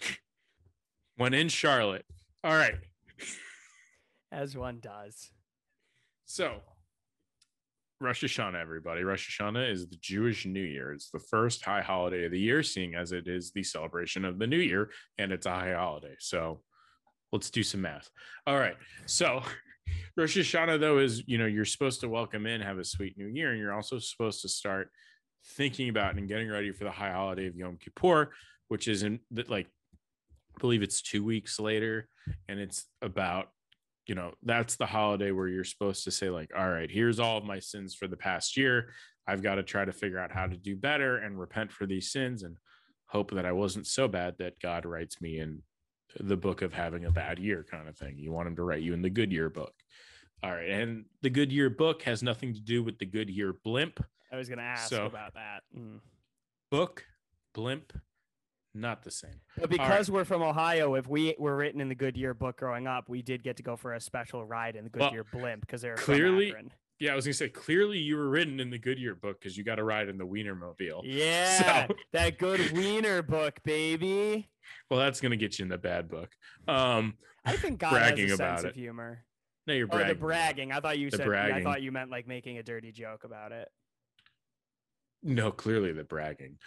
when 1.16 1.34
in 1.34 1.48
Charlotte. 1.48 2.04
All 2.44 2.54
right. 2.56 2.74
As 4.32 4.56
one 4.56 4.78
does. 4.80 5.30
So, 6.24 6.60
Rosh 8.00 8.24
Hashanah, 8.24 8.60
everybody. 8.60 9.02
Rosh 9.02 9.40
Hashanah 9.40 9.70
is 9.70 9.88
the 9.88 9.96
Jewish 10.00 10.44
New 10.44 10.62
Year. 10.62 10.92
It's 10.92 11.10
the 11.10 11.18
first 11.18 11.64
high 11.64 11.80
holiday 11.80 12.26
of 12.26 12.32
the 12.32 12.40
year, 12.40 12.62
seeing 12.62 12.94
as 12.94 13.12
it 13.12 13.28
is 13.28 13.52
the 13.52 13.62
celebration 13.62 14.24
of 14.24 14.38
the 14.38 14.46
New 14.46 14.58
Year 14.58 14.90
and 15.18 15.32
it's 15.32 15.46
a 15.46 15.50
high 15.50 15.72
holiday. 15.72 16.14
So, 16.18 16.60
let's 17.32 17.50
do 17.50 17.62
some 17.62 17.82
math. 17.82 18.10
All 18.46 18.58
right. 18.58 18.76
So, 19.06 19.42
Rosh 20.16 20.38
Hashanah, 20.38 20.80
though, 20.80 20.98
is 20.98 21.22
you 21.26 21.36
know, 21.36 21.46
you're 21.46 21.66
supposed 21.66 22.00
to 22.00 22.08
welcome 22.08 22.46
in, 22.46 22.62
have 22.62 22.78
a 22.78 22.84
sweet 22.84 23.18
new 23.18 23.26
year, 23.26 23.50
and 23.50 23.60
you're 23.60 23.74
also 23.74 23.98
supposed 23.98 24.40
to 24.42 24.48
start 24.48 24.90
thinking 25.44 25.90
about 25.90 26.16
and 26.16 26.26
getting 26.26 26.48
ready 26.48 26.72
for 26.72 26.84
the 26.84 26.90
high 26.90 27.12
holiday 27.12 27.46
of 27.46 27.56
Yom 27.56 27.76
Kippur, 27.76 28.30
which 28.68 28.88
is 28.88 29.02
in 29.02 29.20
like, 29.48 29.66
I 30.56 30.60
believe 30.60 30.82
it's 30.82 31.02
two 31.02 31.22
weeks 31.22 31.60
later, 31.60 32.08
and 32.48 32.58
it's 32.58 32.86
about 33.02 33.48
you 34.06 34.14
know 34.14 34.32
that's 34.42 34.76
the 34.76 34.86
holiday 34.86 35.32
where 35.32 35.48
you're 35.48 35.64
supposed 35.64 36.04
to 36.04 36.12
say 36.12 36.30
like 36.30 36.52
all 36.56 36.70
right 36.70 36.88
here's 36.88 37.18
all 37.18 37.38
of 37.38 37.44
my 37.44 37.58
sins 37.58 37.94
for 37.94 38.06
the 38.08 38.16
past 38.16 38.56
year. 38.56 38.90
I've 39.26 39.42
got 39.42 39.56
to 39.56 39.62
try 39.62 39.84
to 39.84 39.92
figure 39.92 40.18
out 40.18 40.32
how 40.32 40.46
to 40.46 40.56
do 40.56 40.76
better 40.76 41.18
and 41.18 41.38
repent 41.38 41.72
for 41.72 41.84
these 41.84 42.10
sins 42.10 42.42
and 42.42 42.56
hope 43.08 43.32
that 43.32 43.46
i 43.46 43.52
wasn't 43.52 43.86
so 43.86 44.08
bad 44.08 44.34
that 44.38 44.58
god 44.60 44.84
writes 44.84 45.20
me 45.20 45.38
in 45.38 45.62
the 46.20 46.36
book 46.36 46.62
of 46.62 46.72
having 46.72 47.04
a 47.04 47.10
bad 47.10 47.38
year 47.38 47.64
kind 47.70 47.88
of 47.88 47.96
thing. 47.96 48.16
You 48.16 48.32
want 48.32 48.48
him 48.48 48.56
to 48.56 48.62
write 48.62 48.82
you 48.82 48.94
in 48.94 49.02
the 49.02 49.10
good 49.10 49.32
year 49.32 49.50
book 49.50 49.74
all 50.42 50.50
right 50.52 50.68
and 50.68 51.04
the 51.22 51.30
Goodyear 51.30 51.70
book 51.70 52.02
has 52.02 52.22
nothing 52.22 52.54
to 52.54 52.60
do 52.60 52.82
with 52.82 52.98
the 52.98 53.06
Goodyear 53.06 53.54
blimp 53.64 54.04
I 54.32 54.36
was 54.36 54.48
gonna 54.48 54.62
ask 54.62 54.88
So- 54.90 55.06
about 55.06 55.34
that. 55.34 55.62
Mm. 55.76 56.00
book 56.70 57.04
blimp 57.54 57.92
not 58.74 59.02
the 59.02 59.10
same 59.10 59.40
But 59.58 59.70
because 59.70 60.10
we're 60.10 60.26
from 60.26 60.42
Ohio, 60.42 60.96
if 60.96 61.06
we 61.08 61.34
were 61.38 61.56
written 61.56 61.80
in 61.80 61.88
the 61.88 61.94
Goodyear 61.94 62.34
book 62.34 62.58
growing 62.58 62.86
up, 62.86 63.08
we 63.08 63.22
did 63.22 63.42
get 63.42 63.56
to 63.56 63.62
go 63.62 63.74
for 63.74 63.94
a 63.94 64.00
special 64.00 64.44
ride 64.44 64.76
in 64.76 64.84
the 64.84 64.90
Well, 64.94 65.08
Goodyear 65.08 65.24
blimp 65.32 65.62
because 65.62 65.80
they're 65.80 65.94
clearly- 65.96 66.54
yeah 66.98 67.12
i 67.12 67.14
was 67.14 67.24
gonna 67.26 67.34
say 67.34 67.48
clearly 67.50 67.98
you 67.98 68.16
were 68.16 68.28
written 68.30 68.58
in 68.58 68.70
the 68.70 68.78
goodyear 68.78 69.14
book 69.14 69.38
because 69.38 69.54
you 69.56 69.62
got 69.64 69.74
to 69.74 69.84
ride 69.84 70.08
in 70.08 70.16
the 70.16 70.26
wienermobile 70.26 71.02
Yeah, 71.04 71.86
So- 71.88 71.94
that 72.12 72.38
good 72.38 72.70
wiener 72.72 73.20
book, 73.22 73.62
baby. 73.64 74.48
well 74.90 74.98
that's 75.00 75.20
gonna 75.20 75.36
get 75.36 75.58
you 75.58 75.64
in 75.64 75.68
the 75.68 75.76
bad 75.78 76.08
book 76.08 76.30
um 76.68 77.16
I 77.44 77.56
think 77.56 77.78
God 77.80 77.90
Bragging 77.92 78.28
has 78.28 78.32
a 78.40 78.42
about 78.42 78.58
sense 78.60 78.64
it. 78.64 78.70
of 78.70 78.74
humor. 78.76 79.24
No 79.66 79.74
you're 79.74 79.86
Oh, 79.86 79.96
bragging 79.96 80.08
the 80.08 80.14
bragging. 80.14 80.72
I 80.72 80.80
thought 80.80 80.98
you 80.98 81.10
The 81.10 81.16
said. 81.18 81.28
I 81.28 81.62
thought 81.62 81.82
you 81.82 81.92
meant 81.92 82.10
like 82.10 82.26
making 82.26 82.58
a 82.58 82.62
dirty 82.62 82.92
joke 82.92 83.24
about 83.24 83.52
it. 83.52 83.68
No, 85.22 85.50
clearly 85.50 85.92
the 85.92 86.04
bragging. 86.04 86.58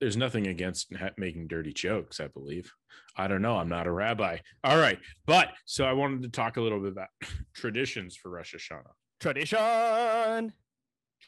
There's 0.00 0.16
nothing 0.16 0.46
against 0.46 0.92
making 1.18 1.46
dirty 1.48 1.72
jokes, 1.72 2.20
I 2.20 2.28
believe. 2.28 2.72
I 3.16 3.28
don't 3.28 3.42
know. 3.42 3.56
I'm 3.56 3.68
not 3.68 3.86
a 3.86 3.92
rabbi. 3.92 4.38
All 4.64 4.78
right. 4.78 4.98
But 5.26 5.48
so 5.66 5.84
I 5.84 5.92
wanted 5.92 6.22
to 6.22 6.30
talk 6.30 6.56
a 6.56 6.60
little 6.60 6.80
bit 6.80 6.92
about 6.92 7.08
traditions 7.54 8.16
for 8.16 8.30
Rosh 8.30 8.54
Hashanah. 8.54 8.92
Tradition. 9.20 10.52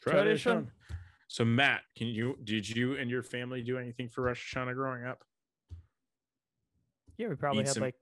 Tradition. 0.01 0.71
So 1.27 1.45
Matt, 1.45 1.81
can 1.95 2.07
you 2.07 2.37
did 2.43 2.67
you 2.67 2.95
and 2.97 3.09
your 3.09 3.23
family 3.23 3.61
do 3.61 3.77
anything 3.77 4.09
for 4.09 4.23
Rosh 4.23 4.53
Hashanah 4.55 4.73
growing 4.73 5.05
up? 5.05 5.23
Yeah, 7.17 7.27
we 7.29 7.35
probably 7.35 7.61
Eat 7.61 7.67
had 7.69 7.77
like 7.77 7.95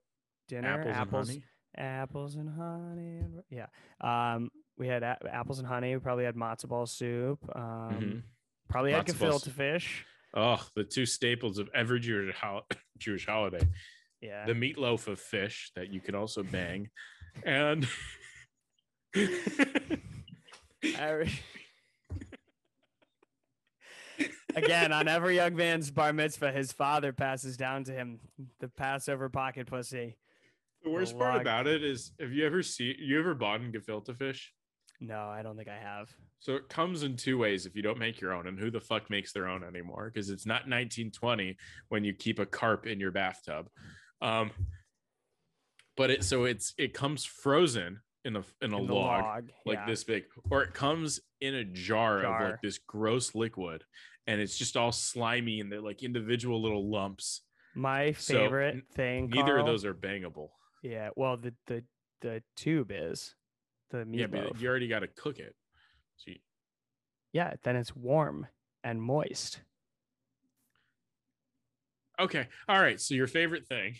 dinner, 0.47 0.67
Apples, 0.67 0.95
apples. 0.95 1.38
Apples 1.78 2.36
and 2.36 2.49
honey. 2.49 3.17
and- 3.19 3.43
Yeah. 3.49 3.67
Um, 4.01 4.51
we 4.78 4.88
had 4.88 5.03
a- 5.03 5.17
apples 5.32 5.59
and 5.59 5.67
honey. 5.67 5.95
We 5.95 6.01
probably 6.01 6.26
had 6.26 6.36
matzo 6.36 6.67
ball 6.67 6.86
soup. 6.86 7.39
Um, 7.55 7.91
Mhm. 7.91 8.24
probably 8.69 8.91
had 8.93 9.05
Matzo 9.07 9.19
ball 9.19 9.39
gefilte 9.39 9.51
fish. 9.51 10.05
Oh, 10.34 10.65
the 10.76 10.84
two 10.84 11.05
staples 11.05 11.57
of 11.57 11.69
every 11.74 11.99
Jewish 11.99 12.36
hol- 12.36 12.67
Jewish 12.97 13.26
holiday: 13.26 13.67
Yeah. 14.22 14.45
the 14.45 14.53
meatloaf 14.53 15.07
of 15.07 15.19
fish 15.19 15.72
that 15.76 15.89
you 15.89 16.01
could 16.01 16.15
also 16.15 16.43
bang, 16.43 16.89
and 17.43 17.88
Again, 24.55 24.91
on 24.91 25.07
every 25.07 25.36
young 25.36 25.55
man's 25.55 25.91
bar 25.91 26.11
mitzvah, 26.13 26.51
his 26.51 26.72
father 26.74 27.13
passes 27.13 27.55
down 27.57 27.84
to 27.86 27.93
him 27.93 28.19
the 28.59 28.67
Passover 28.67 29.30
pocket 29.30 29.67
pussy. 29.67 30.17
The 30.84 30.89
worst 30.89 31.17
part 31.17 31.39
about 31.39 31.67
it 31.67 31.84
is, 31.84 32.11
have 32.19 32.32
you 32.32 32.45
ever 32.45 32.63
seen 32.63 32.95
you 32.99 33.19
ever 33.19 33.36
bought 33.36 33.61
in 33.61 33.71
gefilte 33.71 34.15
fish? 34.17 34.53
No, 34.99 35.29
I 35.29 35.41
don't 35.41 35.57
think 35.57 35.67
I 35.67 35.77
have. 35.77 36.09
So 36.39 36.55
it 36.55 36.69
comes 36.69 37.03
in 37.03 37.15
two 37.15 37.38
ways 37.38 37.65
if 37.65 37.75
you 37.75 37.82
don't 37.82 37.97
make 37.97 38.21
your 38.21 38.34
own, 38.34 38.47
and 38.47 38.59
who 38.59 38.69
the 38.71 38.79
fuck 38.79 39.09
makes 39.09 39.32
their 39.34 39.47
own 39.47 39.63
anymore? 39.63 40.11
Because 40.13 40.29
it's 40.29 40.45
not 40.45 40.67
1920 40.67 41.57
when 41.89 42.03
you 42.03 42.13
keep 42.13 42.39
a 42.39 42.45
carp 42.45 42.86
in 42.86 42.99
your 42.99 43.11
bathtub. 43.11 43.67
Um, 44.21 44.51
but 45.97 46.09
it 46.09 46.23
so 46.23 46.45
it's 46.45 46.73
it 46.77 46.93
comes 46.93 47.25
frozen 47.25 47.99
in 48.25 48.36
a 48.36 48.43
in 48.61 48.73
a 48.73 48.77
In 48.77 48.88
the 48.88 48.93
log, 48.93 49.49
like 49.65 49.79
yeah. 49.79 49.86
this 49.86 50.03
big, 50.03 50.23
or 50.49 50.63
it 50.63 50.73
comes 50.73 51.19
in 51.41 51.55
a 51.55 51.63
jar, 51.63 52.19
of 52.23 52.49
like 52.49 52.61
this 52.61 52.77
gross 52.77 53.36
liquid, 53.36 53.84
and 54.27 54.39
it's 54.39 54.57
just 54.57 54.77
all 54.77 54.91
slimy 54.91 55.59
and 55.59 55.71
they're 55.71 55.82
like 55.82 56.03
individual 56.03 56.61
little 56.61 56.89
lumps. 56.89 57.41
My 57.75 58.13
favorite 58.13 58.75
n- 58.75 58.84
thing. 58.93 59.29
Neither 59.29 59.57
of 59.57 59.65
those 59.65 59.86
are 59.86 59.93
bangable. 59.93 60.49
Yeah. 60.82 61.09
Well, 61.15 61.38
the 61.38 61.53
the 61.67 61.84
the 62.21 62.43
tube 62.55 62.91
is 62.93 63.36
the 63.91 63.99
meatloaf. 64.05 64.19
Yeah, 64.19 64.27
but 64.27 64.61
you 64.61 64.69
already 64.69 64.88
got 64.88 64.99
to 64.99 65.07
cook 65.07 65.39
it. 65.39 65.55
So 66.17 66.32
you, 66.32 66.38
yeah. 67.34 67.53
Then 67.63 67.75
it's 67.75 67.95
warm 67.95 68.47
and 68.84 69.01
moist. 69.01 69.61
okay, 72.19 72.47
all 72.67 72.79
right. 72.82 72.99
So 72.99 73.15
your 73.15 73.27
favorite 73.27 73.65
thing 73.67 73.95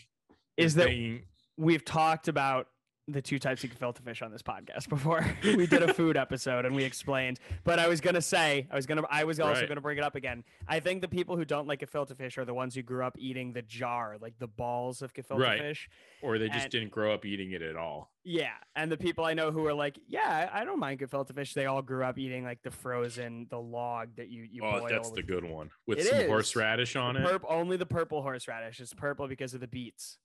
Is 0.56 0.74
that 0.76 0.86
banging- 0.86 1.24
we've 1.56 1.84
talked 1.84 2.28
about 2.28 2.66
the 3.08 3.20
two 3.20 3.38
types 3.40 3.64
you 3.64 3.70
of 3.70 3.76
gefilte 3.78 3.98
fish 4.04 4.22
on 4.22 4.30
this 4.30 4.42
podcast 4.42 4.88
before. 4.88 5.26
we 5.44 5.66
did 5.66 5.82
a 5.82 5.92
food 5.92 6.16
episode 6.16 6.64
and 6.64 6.74
we 6.74 6.84
explained. 6.84 7.40
But 7.64 7.80
I 7.80 7.88
was 7.88 8.00
gonna 8.00 8.22
say, 8.22 8.68
I 8.70 8.76
was 8.76 8.86
gonna, 8.86 9.02
I 9.10 9.24
was 9.24 9.40
also 9.40 9.60
Right. 9.62 9.68
gonna 9.68 9.80
bring 9.80 9.98
it 9.98 10.04
up 10.04 10.14
again. 10.14 10.44
I 10.68 10.78
think 10.78 11.00
the 11.02 11.08
people 11.08 11.36
who 11.36 11.44
don't 11.44 11.66
like 11.66 11.80
gefilte 11.80 12.16
fish 12.16 12.38
are 12.38 12.44
the 12.44 12.54
ones 12.54 12.76
who 12.76 12.82
grew 12.82 13.04
up 13.04 13.16
eating 13.18 13.52
the 13.54 13.62
jar, 13.62 14.16
like 14.20 14.38
the 14.38 14.46
balls 14.46 15.02
of 15.02 15.12
gefilte 15.12 15.38
Right. 15.40 15.60
fish. 15.60 15.88
or 16.22 16.38
they 16.38 16.46
just 16.48 16.62
and- 16.66 16.70
didn't 16.70 16.90
grow 16.92 17.12
up 17.12 17.24
eating 17.26 17.50
it 17.50 17.60
at 17.62 17.74
all. 17.76 18.12
Yeah, 18.24 18.52
and 18.76 18.90
the 18.92 18.96
people 18.96 19.24
I 19.24 19.34
know 19.34 19.50
who 19.50 19.66
are 19.66 19.74
like, 19.74 19.98
yeah, 20.06 20.48
I 20.52 20.64
don't 20.64 20.78
mind 20.78 21.00
gefilte 21.00 21.34
fish. 21.34 21.54
They 21.54 21.66
all 21.66 21.82
grew 21.82 22.04
up 22.04 22.16
eating 22.18 22.44
like 22.44 22.62
the 22.62 22.70
frozen, 22.70 23.48
the 23.50 23.58
log 23.58 24.14
that 24.14 24.28
you 24.28 24.44
you 24.48 24.62
oh, 24.64 24.78
boil. 24.78 24.88
that's 24.88 25.10
the 25.10 25.24
good 25.24 25.42
one 25.44 25.70
with 25.88 25.98
It 25.98 26.06
some 26.06 26.18
is. 26.20 26.28
horseradish 26.28 26.94
on 26.94 27.16
it. 27.16 27.24
purp- 27.26 27.44
only 27.48 27.76
the 27.76 27.84
purple 27.86 28.22
horseradish. 28.22 28.78
It's 28.78 28.94
purple 28.94 29.26
because 29.26 29.54
of 29.54 29.60
the 29.60 29.66
beets. 29.66 30.18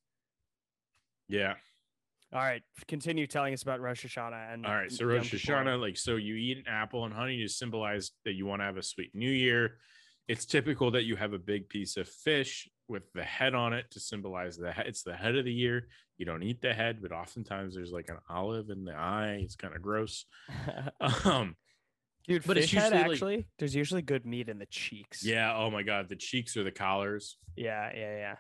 yeah. 1.28 1.56
All 2.34 2.42
right, 2.42 2.62
continue 2.88 3.26
telling 3.26 3.54
us 3.54 3.62
about 3.64 3.80
Rosh 3.80 4.06
Hashanah 4.06 4.54
and 4.54 4.66
All 4.66 4.76
right. 4.76 4.92
So 4.92 5.06
Rosh. 5.06 5.34
Hashanah, 5.34 5.80
like, 5.80 5.96
so 5.98 6.18
you 6.18 6.36
eat 6.36 6.58
an 6.58 6.66
apple 6.68 7.06
and 7.06 7.14
honey 7.14 7.38
to 7.42 7.48
symbolize 7.48 8.12
that 8.26 8.34
you 8.34 8.46
want 8.46 8.62
to 8.62 8.66
have 8.66 8.76
a 8.78 8.84
sweet 8.84 9.12
new 9.16 9.30
year. 9.30 9.78
It's 10.28 10.46
typical 10.46 10.92
that 10.92 11.04
you 11.06 11.16
have 11.16 11.32
a 11.32 11.40
big 11.40 11.70
piece 11.70 11.96
of 11.96 12.08
fish 12.10 12.68
with 12.90 13.04
the 13.14 13.24
head 13.24 13.56
on 13.56 13.72
it 13.72 13.86
to 13.92 14.02
symbolize 14.02 14.58
the 14.58 14.74
head. 14.74 14.88
It's 14.88 15.04
the 15.04 15.16
head 15.16 15.36
of 15.38 15.46
the 15.46 15.54
year. 15.54 15.88
You 16.18 16.26
don't 16.26 16.44
eat 16.44 16.62
the 16.62 16.74
head, 16.74 17.02
but 17.02 17.14
oftentimes 17.14 17.76
there's 17.76 17.92
like 17.94 18.10
an 18.10 18.18
olive 18.30 18.70
in 18.72 18.84
the 18.84 18.94
eye. 18.94 19.40
It's 19.44 19.56
kind 19.56 19.74
of 19.76 19.82
gross. 19.82 20.26
Um, 21.26 21.56
Dude, 22.28 22.44
But 22.46 22.58
it's 22.58 22.70
fish 22.70 22.78
head 22.82 22.92
usually, 22.92 23.04
like- 23.04 23.12
actually, 23.14 23.48
there's 23.58 23.74
usually 23.76 24.02
good 24.02 24.26
meat 24.26 24.50
in 24.50 24.60
the 24.60 24.66
cheeks. 24.66 25.24
yeah. 25.24 25.56
Oh 25.56 25.72
my 25.72 25.82
God. 25.84 26.10
The 26.10 26.18
cheeks 26.18 26.58
or 26.58 26.66
the 26.66 26.72
collars. 26.72 27.38
Yeah, 27.56 27.90
yeah, 27.96 28.36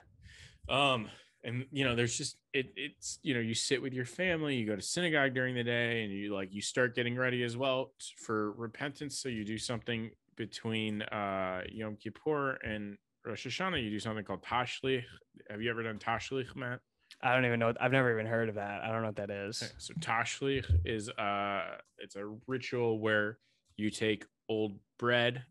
yeah. 0.70 0.94
um 0.94 1.08
and 1.44 1.66
you 1.72 1.84
know 1.84 1.96
there's 1.96 2.18
just 2.18 2.38
it 2.54 2.72
it's 2.76 3.20
you 3.24 3.34
know 3.34 3.40
you 3.40 3.54
sit 3.54 3.82
with 3.82 3.94
your 3.94 4.06
family 4.06 4.56
you 4.56 4.66
go 4.66 4.76
to 4.76 4.82
synagogue 4.82 5.34
during 5.34 5.56
the 5.56 5.64
day 5.64 6.04
and 6.04 6.12
you 6.12 6.34
like 6.34 6.54
you 6.54 6.62
start 6.62 6.96
getting 6.96 7.16
ready 7.16 7.44
as 7.44 7.56
well 7.56 7.92
for 8.18 8.52
repentance 8.54 9.20
so 9.20 9.30
you 9.30 9.46
do 9.46 9.58
something 9.58 10.10
between 10.36 11.02
uh 11.04 11.62
yom 11.72 11.96
kippur 11.96 12.58
and 12.64 12.98
rosh 13.26 13.46
hashanah 13.48 13.82
you 13.84 13.90
do 13.90 14.00
something 14.00 14.24
called 14.24 14.44
tashlich 14.44 15.04
have 15.50 15.62
you 15.62 15.70
ever 15.70 15.84
done 15.84 15.98
tashlich 16.00 16.56
matt 16.56 16.80
I 17.22 17.34
don't 17.34 17.46
even 17.46 17.60
know. 17.60 17.74
I've 17.80 17.94
never 17.94 18.12
even 18.12 18.28
heard 18.28 18.48
of 18.48 18.56
that. 18.56 18.84
I 18.84 18.92
don't 18.92 19.02
know 19.02 19.08
what 19.08 19.16
that 19.16 19.32
is. 19.32 19.64
Okay, 19.64 19.72
so 19.80 19.94
tashlich 19.96 20.66
is 20.86 21.10
uh 21.10 21.78
it's 21.98 22.16
a 22.16 22.26
ritual 22.46 23.00
where 23.00 23.40
you 23.76 23.90
take 23.90 24.26
old 24.50 24.78
bread 25.00 25.44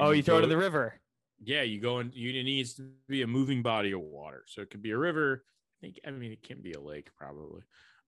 Oh, 0.00 0.10
you 0.10 0.22
throw 0.22 0.38
it 0.38 0.44
in 0.44 0.48
the 0.48 0.56
river. 0.56 1.00
Yeah, 1.42 1.62
you 1.62 1.80
go 1.80 2.00
in. 2.00 2.12
You 2.14 2.30
it 2.38 2.44
needs 2.44 2.74
to 2.74 2.90
be 3.08 3.22
a 3.22 3.26
moving 3.26 3.62
body 3.62 3.92
of 3.92 4.00
water, 4.00 4.44
so 4.46 4.62
it 4.62 4.70
could 4.70 4.82
be 4.82 4.90
a 4.90 4.98
river. 4.98 5.44
I 5.82 5.86
Like, 5.86 6.00
I 6.06 6.10
mean, 6.10 6.32
it 6.32 6.42
can 6.42 6.62
be 6.62 6.72
a 6.72 6.80
lake 6.80 7.10
probably, 7.16 7.62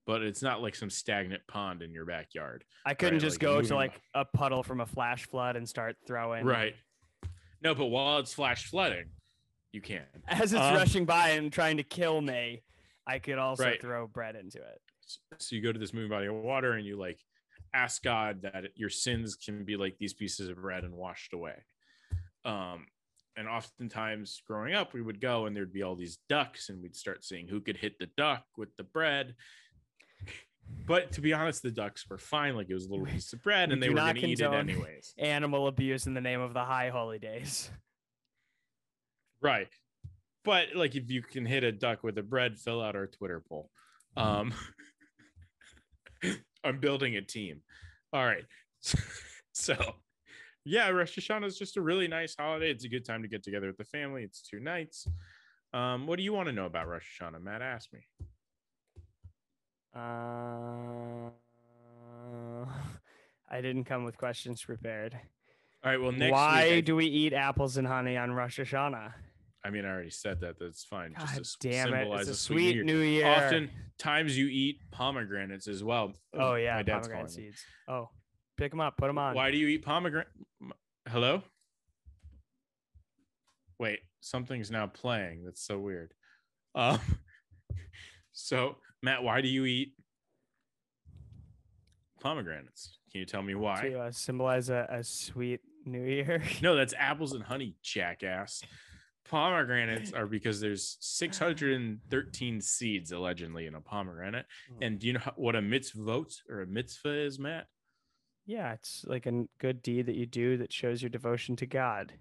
but 0.05 0.21
it's 0.23 0.41
not 0.41 0.61
like 0.61 0.75
some 0.75 0.89
stagnant 0.89 1.43
pond 1.47 1.81
in 1.83 1.93
your 1.93 2.05
backyard. 2.05 2.63
I 2.85 2.93
couldn't 2.93 3.15
Right, 3.15 3.21
just 3.21 3.35
like 3.35 3.41
go 3.41 3.61
to 3.61 3.75
like 3.75 4.01
a 4.13 4.25
puddle 4.25 4.63
from 4.63 4.81
a 4.81 4.85
flash 4.85 5.27
flood 5.27 5.55
and 5.55 5.67
start 5.67 5.97
throwing. 6.07 6.45
Right. 6.45 6.75
No, 7.61 7.75
but 7.75 7.87
while 7.87 8.19
it's 8.19 8.33
flash 8.33 8.67
flooding, 8.67 9.09
you 9.73 9.81
can. 9.81 10.05
As 10.27 10.53
it's 10.53 10.61
Um, 10.61 10.75
rushing 10.75 11.05
by 11.05 11.29
and 11.31 11.51
trying 11.51 11.77
to 11.77 11.83
kill 11.83 12.21
me, 12.21 12.63
I 13.05 13.19
could 13.19 13.37
also 13.37 13.63
Right. 13.63 13.81
throw 13.81 14.07
bread 14.07 14.35
into 14.35 14.59
it. 14.59 14.81
So 15.39 15.55
you 15.55 15.61
go 15.61 15.71
to 15.71 15.79
this 15.79 15.93
moving 15.93 16.09
body 16.09 16.27
of 16.27 16.35
water 16.35 16.73
and 16.73 16.85
you 16.85 16.97
like 16.97 17.19
ask 17.73 18.03
God 18.03 18.41
that 18.41 18.71
your 18.75 18.89
sins 18.89 19.35
can 19.35 19.65
be 19.65 19.77
like 19.77 19.97
these 19.97 20.13
pieces 20.13 20.49
of 20.49 20.57
bread 20.57 20.83
and 20.83 20.95
washed 20.95 21.33
away. 21.33 21.63
Um, 22.45 22.87
and 23.37 23.47
oftentimes 23.47 24.41
growing 24.47 24.73
up, 24.73 24.93
we 24.93 25.01
would 25.01 25.21
go 25.21 25.45
and 25.45 25.55
there'd 25.55 25.71
be 25.71 25.83
all 25.83 25.95
these 25.95 26.17
ducks, 26.27 26.69
and 26.69 26.81
we'd 26.81 26.95
start 26.95 27.23
seeing 27.23 27.47
who 27.47 27.61
could 27.61 27.77
hit 27.77 27.99
the 27.99 28.09
duck 28.17 28.43
with 28.57 28.75
the 28.75 28.83
bread. 28.83 29.35
But 30.85 31.13
to 31.13 31.21
be 31.21 31.33
honest, 31.33 31.63
the 31.63 31.71
ducks 31.71 32.05
were 32.09 32.17
fine. 32.17 32.55
Like 32.55 32.69
it 32.69 32.73
was 32.73 32.87
a 32.87 32.89
little 32.89 33.05
piece 33.05 33.31
of 33.31 33.41
bread, 33.41 33.69
we 33.69 33.73
and 33.73 33.83
they 33.83 33.89
were 33.89 33.95
not 33.95 34.15
going 34.15 34.25
to 34.25 34.31
eat 34.31 34.39
it 34.41 34.51
anyways. 34.51 35.13
Animal 35.17 35.67
abuse 35.67 36.07
in 36.07 36.13
the 36.13 36.21
name 36.21 36.41
of 36.41 36.53
the 36.53 36.63
high 36.63 36.89
holy 36.89 37.19
days. 37.19 37.69
Right. 39.41 39.69
But 40.43 40.69
like 40.75 40.95
if 40.95 41.09
you 41.09 41.21
can 41.21 41.45
hit 41.45 41.63
a 41.63 41.71
duck 41.71 42.03
with 42.03 42.17
a 42.17 42.23
bread, 42.23 42.57
fill 42.57 42.81
out 42.81 42.95
our 42.95 43.07
Twitter 43.07 43.43
poll. 43.47 43.69
Um 44.15 44.53
I'm 46.63 46.79
building 46.79 47.15
a 47.15 47.21
team. 47.21 47.61
All 48.11 48.25
right. 48.25 48.45
So 49.59 49.75
yeah, 50.67 50.89
Rosh 50.89 51.17
Hashanah 51.17 51.45
is 51.45 51.57
just 51.57 51.77
a 51.77 51.81
really 51.81 52.07
nice 52.07 52.35
holiday. 52.37 52.69
It's 52.69 52.83
a 52.83 52.89
good 52.89 53.05
time 53.05 53.21
to 53.21 53.27
get 53.27 53.43
together 53.43 53.67
with 53.67 53.77
the 53.77 53.85
family. 53.85 54.23
It's 54.23 54.41
two 54.41 54.59
nights. 54.59 55.07
Um, 55.73 56.07
what 56.07 56.17
do 56.17 56.23
you 56.23 56.33
want 56.33 56.47
to 56.47 56.53
know 56.53 56.65
about 56.65 56.87
Rosh 56.87 57.05
Hashanah? 57.19 57.41
Matt 57.41 57.61
asked 57.61 57.93
me. 57.93 57.99
Uh, 59.95 61.29
I 63.49 63.61
didn't 63.61 63.85
come 63.85 64.03
with 64.03 64.17
questions 64.17 64.61
prepared. 64.63 65.17
All 65.83 65.91
right. 65.91 66.01
Well, 66.01 66.11
next 66.11 66.33
Why 66.33 66.69
week, 66.75 66.85
do 66.85 66.95
we 66.95 67.05
eat 67.05 67.33
apples 67.33 67.77
and 67.77 67.87
honey 67.87 68.17
on 68.17 68.31
Rosh 68.31 68.59
Hashanah? 68.59 69.13
I 69.63 69.69
mean, 69.69 69.85
I 69.85 69.89
already 69.89 70.09
said 70.09 70.41
that. 70.41 70.59
That's 70.59 70.83
fine. 70.83 71.13
God 71.17 71.29
just 71.35 71.61
to 71.61 71.69
damn 71.69 71.93
it! 71.93 72.07
It's 72.07 72.27
a 72.27 72.31
New 72.31 72.33
sweet 72.35 72.75
Year. 72.75 72.83
new 72.83 72.99
year. 72.99 73.27
Often 73.27 73.69
times 73.97 74.37
you 74.37 74.47
eat 74.47 74.79
pomegranates 74.91 75.67
as 75.67 75.83
well. 75.83 76.13
Oh 76.33 76.55
yeah, 76.55 76.75
my 76.75 76.83
dad's 76.83 77.07
pomegranate 77.07 77.31
seeds. 77.31 77.65
Oh, 77.87 78.09
pick 78.57 78.71
them 78.71 78.81
up, 78.81 78.97
put 78.97 79.07
them 79.07 79.17
on. 79.17 79.35
Why 79.35 79.51
do 79.51 79.57
you 79.57 79.67
eat 79.67 79.85
pomegranate? 79.85 80.27
Hello? 81.07 81.43
Wait, 83.79 83.99
something's 84.19 84.71
now 84.71 84.87
playing. 84.87 85.43
That's 85.45 85.61
so 85.61 85.79
weird. 85.79 86.13
Um, 86.75 86.99
so 88.33 88.77
Matt, 89.01 89.23
why 89.23 89.41
do 89.41 89.47
you 89.47 89.65
eat 89.65 89.93
pomegranates? 92.19 92.97
Can 93.11 93.19
you 93.19 93.25
tell 93.25 93.43
me 93.43 93.55
why? 93.55 93.81
To 93.81 93.99
uh, 93.99 94.11
symbolize 94.11 94.69
a, 94.69 94.87
a 94.89 95.03
sweet 95.03 95.61
new 95.85 96.03
year. 96.03 96.41
No, 96.61 96.75
that's 96.75 96.93
apples 96.97 97.33
and 97.33 97.43
honey, 97.43 97.75
jackass. 97.81 98.61
Pomegranates 99.29 100.13
are 100.13 100.25
because 100.25 100.59
there's 100.59 100.97
613 101.01 102.61
seeds 102.61 103.11
allegedly 103.11 103.67
in 103.67 103.75
a 103.75 103.81
pomegranate. 103.81 104.45
Hmm. 104.69 104.83
And 104.83 104.99
do 104.99 105.07
you 105.07 105.13
know 105.13 105.31
what 105.35 105.55
a 105.55 105.61
mitzvot 105.61 106.33
or 106.49 106.61
a 106.61 106.67
mitzvah 106.67 107.25
is, 107.25 107.37
Matt? 107.37 107.67
Yeah, 108.47 108.73
it's 108.73 109.05
like 109.07 109.25
a 109.27 109.45
good 109.59 109.83
deed 109.83 110.07
that 110.07 110.15
you 110.15 110.25
do 110.25 110.57
that 110.57 110.73
shows 110.73 111.01
your 111.03 111.09
devotion 111.09 111.55
to 111.57 111.65
God. 111.67 112.13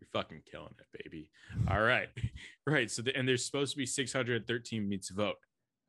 You're 0.00 0.08
fucking 0.12 0.42
killing 0.50 0.74
it, 0.78 1.02
baby. 1.04 1.30
All 1.70 1.80
right. 1.80 2.08
Right. 2.66 2.90
So, 2.90 3.00
the, 3.00 3.16
and 3.16 3.26
there's 3.26 3.46
supposed 3.46 3.72
to 3.72 3.78
be 3.78 3.86
613 3.86 4.90
mitzvot. 4.90 5.32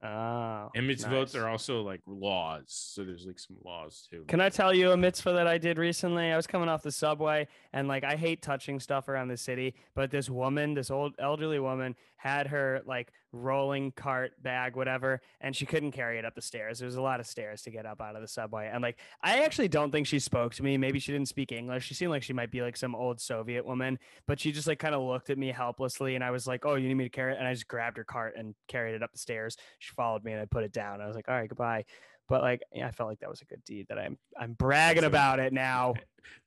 Oh, 0.02 0.70
And 0.76 0.90
mitzvot 0.90 1.12
nice. 1.12 1.36
are 1.36 1.50
also 1.50 1.82
like 1.82 2.00
laws. 2.08 2.64
So 2.70 3.04
there's 3.04 3.26
like 3.26 3.38
some 3.38 3.58
laws 3.66 4.08
too. 4.10 4.24
Can 4.30 4.40
I 4.40 4.48
tell 4.48 4.74
you 4.74 4.92
a 4.92 4.98
mitzvah 4.98 5.34
that 5.34 5.46
I 5.46 5.58
did 5.58 5.78
recently? 5.78 6.32
I 6.32 6.38
was 6.38 6.48
coming 6.48 6.70
off 6.70 6.84
the 6.84 6.92
subway 6.92 7.50
and 7.74 7.90
like 7.90 8.06
I 8.06 8.16
hate 8.16 8.42
touching 8.42 8.80
stuff 8.80 9.10
around 9.10 9.28
the 9.28 9.36
city, 9.36 9.76
but 9.96 10.10
this 10.10 10.30
woman, 10.30 10.74
this 10.74 10.90
old 10.90 11.16
elderly 11.20 11.60
woman, 11.60 11.98
had 12.16 12.48
her 12.48 12.82
like 12.86 13.12
rolling 13.32 13.92
cart 13.92 14.32
bag, 14.42 14.76
whatever, 14.76 15.22
and 15.42 15.56
she 15.56 15.66
couldn't 15.66 15.92
carry 15.92 16.18
it 16.18 16.26
up 16.26 16.36
the 16.36 16.42
stairs. 16.42 16.80
There 16.80 16.86
was 16.86 16.96
a 16.96 17.02
lot 17.02 17.20
of 17.20 17.28
stairs 17.28 17.62
to 17.64 17.72
get 17.72 17.86
up 17.86 18.02
out 18.02 18.16
of 18.16 18.22
the 18.22 18.28
subway. 18.28 18.70
And 18.72 18.82
like 18.82 18.98
I 19.22 19.44
actually 19.44 19.68
don't 19.68 19.92
think 19.92 20.08
she 20.08 20.20
spoke 20.20 20.54
to 20.56 20.64
me. 20.64 20.78
Maybe 20.78 21.00
she 21.00 21.12
didn't 21.12 21.28
speak 21.28 21.52
English. 21.52 21.86
She 21.86 21.94
seemed 21.94 22.12
like 22.12 22.24
she 22.24 22.34
might 22.34 22.52
be 22.52 22.62
like 22.62 22.78
some 22.78 22.96
old 22.96 23.20
Soviet 23.22 23.66
woman, 23.66 24.00
but 24.28 24.40
she 24.40 24.52
just 24.52 24.68
like 24.68 24.80
kind 24.80 24.96
of 24.96 25.02
looked 25.02 25.30
at 25.30 25.38
me 25.38 25.50
helplessly 25.52 26.16
and 26.16 26.24
I 26.24 26.32
was 26.32 26.48
like, 26.48 26.66
Oh, 26.66 26.76
you 26.76 26.88
need 26.88 26.96
me 26.96 27.06
to 27.06 27.10
carry 27.10 27.34
it? 27.34 27.40
And 27.40 27.48
I 27.48 27.54
just 27.54 27.68
grabbed 27.68 27.98
her 27.98 28.04
cart 28.04 28.36
and 28.38 28.56
carried 28.68 28.96
it 28.96 29.04
up 29.04 29.12
the 29.12 29.20
stairs. 29.20 29.58
She 29.80 29.94
followed 29.94 30.24
me 30.24 30.32
and 30.32 30.42
I 30.42 30.46
put 30.46 30.64
it 30.64 30.72
down. 30.72 31.02
I 31.02 31.08
was 31.08 31.16
like, 31.16 31.30
All 31.30 31.36
right, 31.36 31.50
goodbye. 31.50 31.86
But 32.28 32.44
like, 32.44 32.62
yeah, 32.72 32.88
I 32.88 32.92
felt 32.92 33.10
like 33.10 33.20
that 33.22 33.30
was 33.30 33.42
a 33.42 33.46
good 33.46 33.64
deed 33.66 33.88
that 33.90 33.98
I'm 33.98 34.18
I'm 34.40 34.54
bragging 34.54 35.04
about 35.04 35.40
it 35.40 35.54
now. 35.54 35.96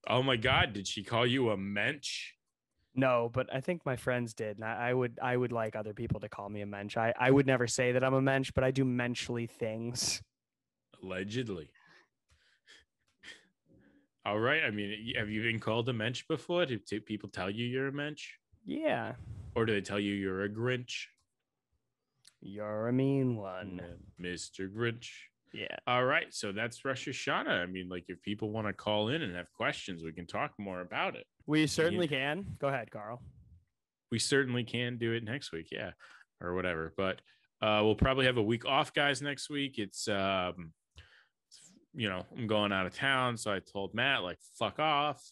Oh 0.07 0.23
my 0.23 0.37
God. 0.37 0.75
Did 0.75 0.87
she 0.87 1.03
call 1.03 1.27
you 1.27 1.51
a 1.51 1.57
mensch? 1.57 2.35
No, 2.95 3.31
but 3.33 3.53
I 3.53 3.61
think 3.61 3.87
my 3.87 3.97
friends 3.97 4.35
did. 4.35 4.57
And 4.57 4.65
I, 4.65 4.91
I 4.91 4.95
would 4.95 5.19
I 5.23 5.37
would 5.37 5.53
like 5.53 5.75
other 5.77 5.95
people 5.95 6.21
to 6.21 6.29
call 6.29 6.49
me 6.49 6.61
a 6.61 6.67
mensch. 6.67 6.97
I, 6.97 7.15
I 7.19 7.31
would 7.31 7.47
never 7.47 7.67
say 7.67 7.93
that 7.93 8.05
I'm 8.05 8.15
a 8.15 8.21
mensch, 8.21 8.51
but 8.55 8.65
I 8.65 8.71
do 8.71 8.85
menschly 8.85 9.49
things. 9.49 10.23
Allegedly. 11.03 11.71
All 14.25 14.39
right. 14.39 14.63
I 14.63 14.71
mean, 14.71 15.15
have 15.17 15.31
you 15.31 15.43
been 15.43 15.59
called 15.59 15.89
a 15.89 15.93
mensch 15.93 16.25
before? 16.29 16.67
Do, 16.67 16.79
do 16.79 17.01
people 17.01 17.29
tell 17.29 17.51
you 17.51 17.67
you're 17.67 17.89
a 17.89 17.93
mensch? 17.93 18.35
Yeah. 18.65 19.15
Or 19.55 19.67
do 19.67 19.73
they 19.73 19.81
tell 19.81 19.99
you 19.99 20.15
you're 20.15 20.45
a 20.45 20.49
Grinch? 20.49 21.07
You're 22.41 22.89
a 22.89 22.93
mean 22.93 23.37
one. 23.37 23.81
Mr. 24.21 24.73
Grinch. 24.73 25.11
Yeah. 25.53 25.77
All 25.87 26.05
right. 26.05 26.27
So 26.31 26.53
that's 26.53 26.85
Rosh 26.85 27.09
Hashanah. 27.09 27.63
I 27.63 27.67
mean, 27.67 27.89
like, 27.89 28.05
if 28.09 28.23
people 28.23 28.51
want 28.51 28.67
to 28.67 28.73
call 28.73 29.09
in 29.09 29.23
and 29.23 29.35
have 29.37 29.53
questions, 29.53 30.03
we 30.03 30.13
can 30.13 30.27
talk 30.27 30.53
more 30.59 30.81
about 30.81 31.15
it. 31.15 31.27
We 31.47 31.67
certainly 31.67 32.09
can. 32.09 32.47
Go 32.59 32.69
ahead, 32.69 32.91
Carl. 32.91 33.23
We 34.11 34.19
certainly 34.19 34.65
can 34.65 34.97
do 34.97 35.13
it 35.13 35.25
next 35.25 35.53
week. 35.53 35.69
Yeah. 35.71 35.91
Or 36.41 36.55
whatever. 36.55 36.93
But 36.97 37.21
uh, 37.61 37.81
we'll 37.83 37.95
probably 37.95 38.27
have 38.27 38.39
a 38.39 38.43
week 38.43 38.65
off, 38.65 38.93
guys, 38.95 39.21
next 39.23 39.51
week. 39.51 39.79
It's, 39.79 40.09
um, 40.09 40.73
you 41.95 42.09
know, 42.09 42.25
I'm 42.37 42.47
going 42.47 42.73
out 42.73 42.87
of 42.87 42.95
town. 42.95 43.37
So 43.37 43.53
I 43.53 43.61
told 43.61 43.95
Matt, 43.95 44.23
like, 44.23 44.39
fuck 44.59 44.79
off. 44.79 45.23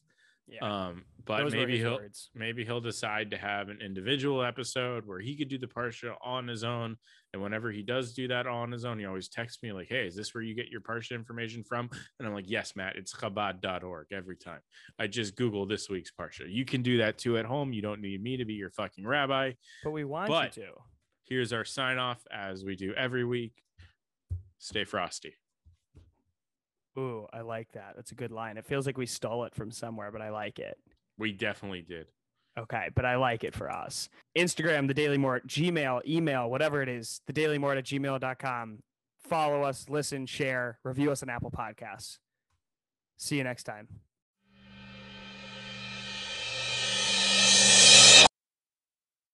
Yeah. 0.50 0.86
Um, 0.88 1.04
but 1.24 1.38
Those 1.38 1.52
maybe 1.52 1.78
he'll 1.78 1.96
words. 1.96 2.30
maybe 2.34 2.64
he'll 2.64 2.80
decide 2.80 3.30
to 3.30 3.36
have 3.38 3.68
an 3.68 3.78
individual 3.80 4.42
episode 4.42 5.06
where 5.06 5.20
he 5.20 5.36
could 5.36 5.48
do 5.48 5.58
the 5.58 5.66
parsha 5.66 6.14
on 6.22 6.48
his 6.48 6.64
own. 6.64 6.96
And 7.32 7.40
whenever 7.40 7.70
he 7.70 7.82
does 7.82 8.14
do 8.14 8.26
that 8.28 8.46
on 8.48 8.72
his 8.72 8.84
own, 8.84 8.98
he 8.98 9.04
always 9.04 9.28
texts 9.28 9.62
me 9.62 9.70
like, 9.72 9.88
"Hey, 9.88 10.06
is 10.06 10.16
this 10.16 10.34
where 10.34 10.42
you 10.42 10.54
get 10.54 10.68
your 10.68 10.80
parsha 10.80 11.12
information 11.12 11.62
from?" 11.62 11.88
And 12.18 12.26
I'm 12.26 12.34
like, 12.34 12.50
"Yes, 12.50 12.74
Matt. 12.74 12.96
It's 12.96 13.14
Chabad.org 13.14 14.08
every 14.12 14.36
time. 14.36 14.60
I 14.98 15.06
just 15.06 15.36
Google 15.36 15.66
this 15.66 15.88
week's 15.88 16.10
parsha. 16.10 16.52
You 16.52 16.64
can 16.64 16.82
do 16.82 16.98
that 16.98 17.18
too 17.18 17.38
at 17.38 17.44
home. 17.44 17.72
You 17.72 17.82
don't 17.82 18.00
need 18.00 18.20
me 18.22 18.36
to 18.38 18.44
be 18.44 18.54
your 18.54 18.70
fucking 18.70 19.06
rabbi." 19.06 19.52
But 19.84 19.92
we 19.92 20.04
want 20.04 20.28
but- 20.28 20.56
you 20.56 20.64
to. 20.64 20.72
Here's 21.24 21.52
our 21.52 21.64
sign 21.64 21.98
off 21.98 22.20
as 22.32 22.64
we 22.64 22.74
do 22.74 22.92
every 22.94 23.24
week. 23.24 23.62
Stay 24.58 24.82
frosty. 24.84 25.34
Ooh, 27.00 27.26
I 27.32 27.40
like 27.40 27.72
that. 27.72 27.94
That's 27.96 28.12
a 28.12 28.14
good 28.14 28.30
line. 28.30 28.58
It 28.58 28.66
feels 28.66 28.84
like 28.84 28.98
we 28.98 29.06
stole 29.06 29.44
it 29.44 29.54
from 29.54 29.70
somewhere, 29.70 30.12
but 30.12 30.20
I 30.20 30.28
like 30.30 30.58
it. 30.58 30.76
We 31.18 31.32
definitely 31.32 31.80
did. 31.82 32.08
Okay, 32.58 32.90
but 32.94 33.06
I 33.06 33.16
like 33.16 33.42
it 33.42 33.54
for 33.54 33.70
us. 33.70 34.10
Instagram, 34.36 34.86
the 34.86 34.94
Daily 34.94 35.16
Mort, 35.16 35.46
Gmail, 35.46 36.06
email, 36.06 36.50
whatever 36.50 36.82
it 36.82 36.88
is, 36.88 37.22
the 37.26 37.32
Daily 37.32 37.56
Mort 37.56 37.78
at 37.78 37.84
gmail.com. 37.84 38.80
Follow 39.28 39.62
us, 39.62 39.86
listen, 39.88 40.26
share, 40.26 40.78
review 40.84 41.10
us 41.10 41.22
on 41.22 41.30
Apple 41.30 41.50
Podcasts. 41.50 42.18
See 43.16 43.36
you 43.36 43.44
next 43.44 43.64
time. 43.64 43.88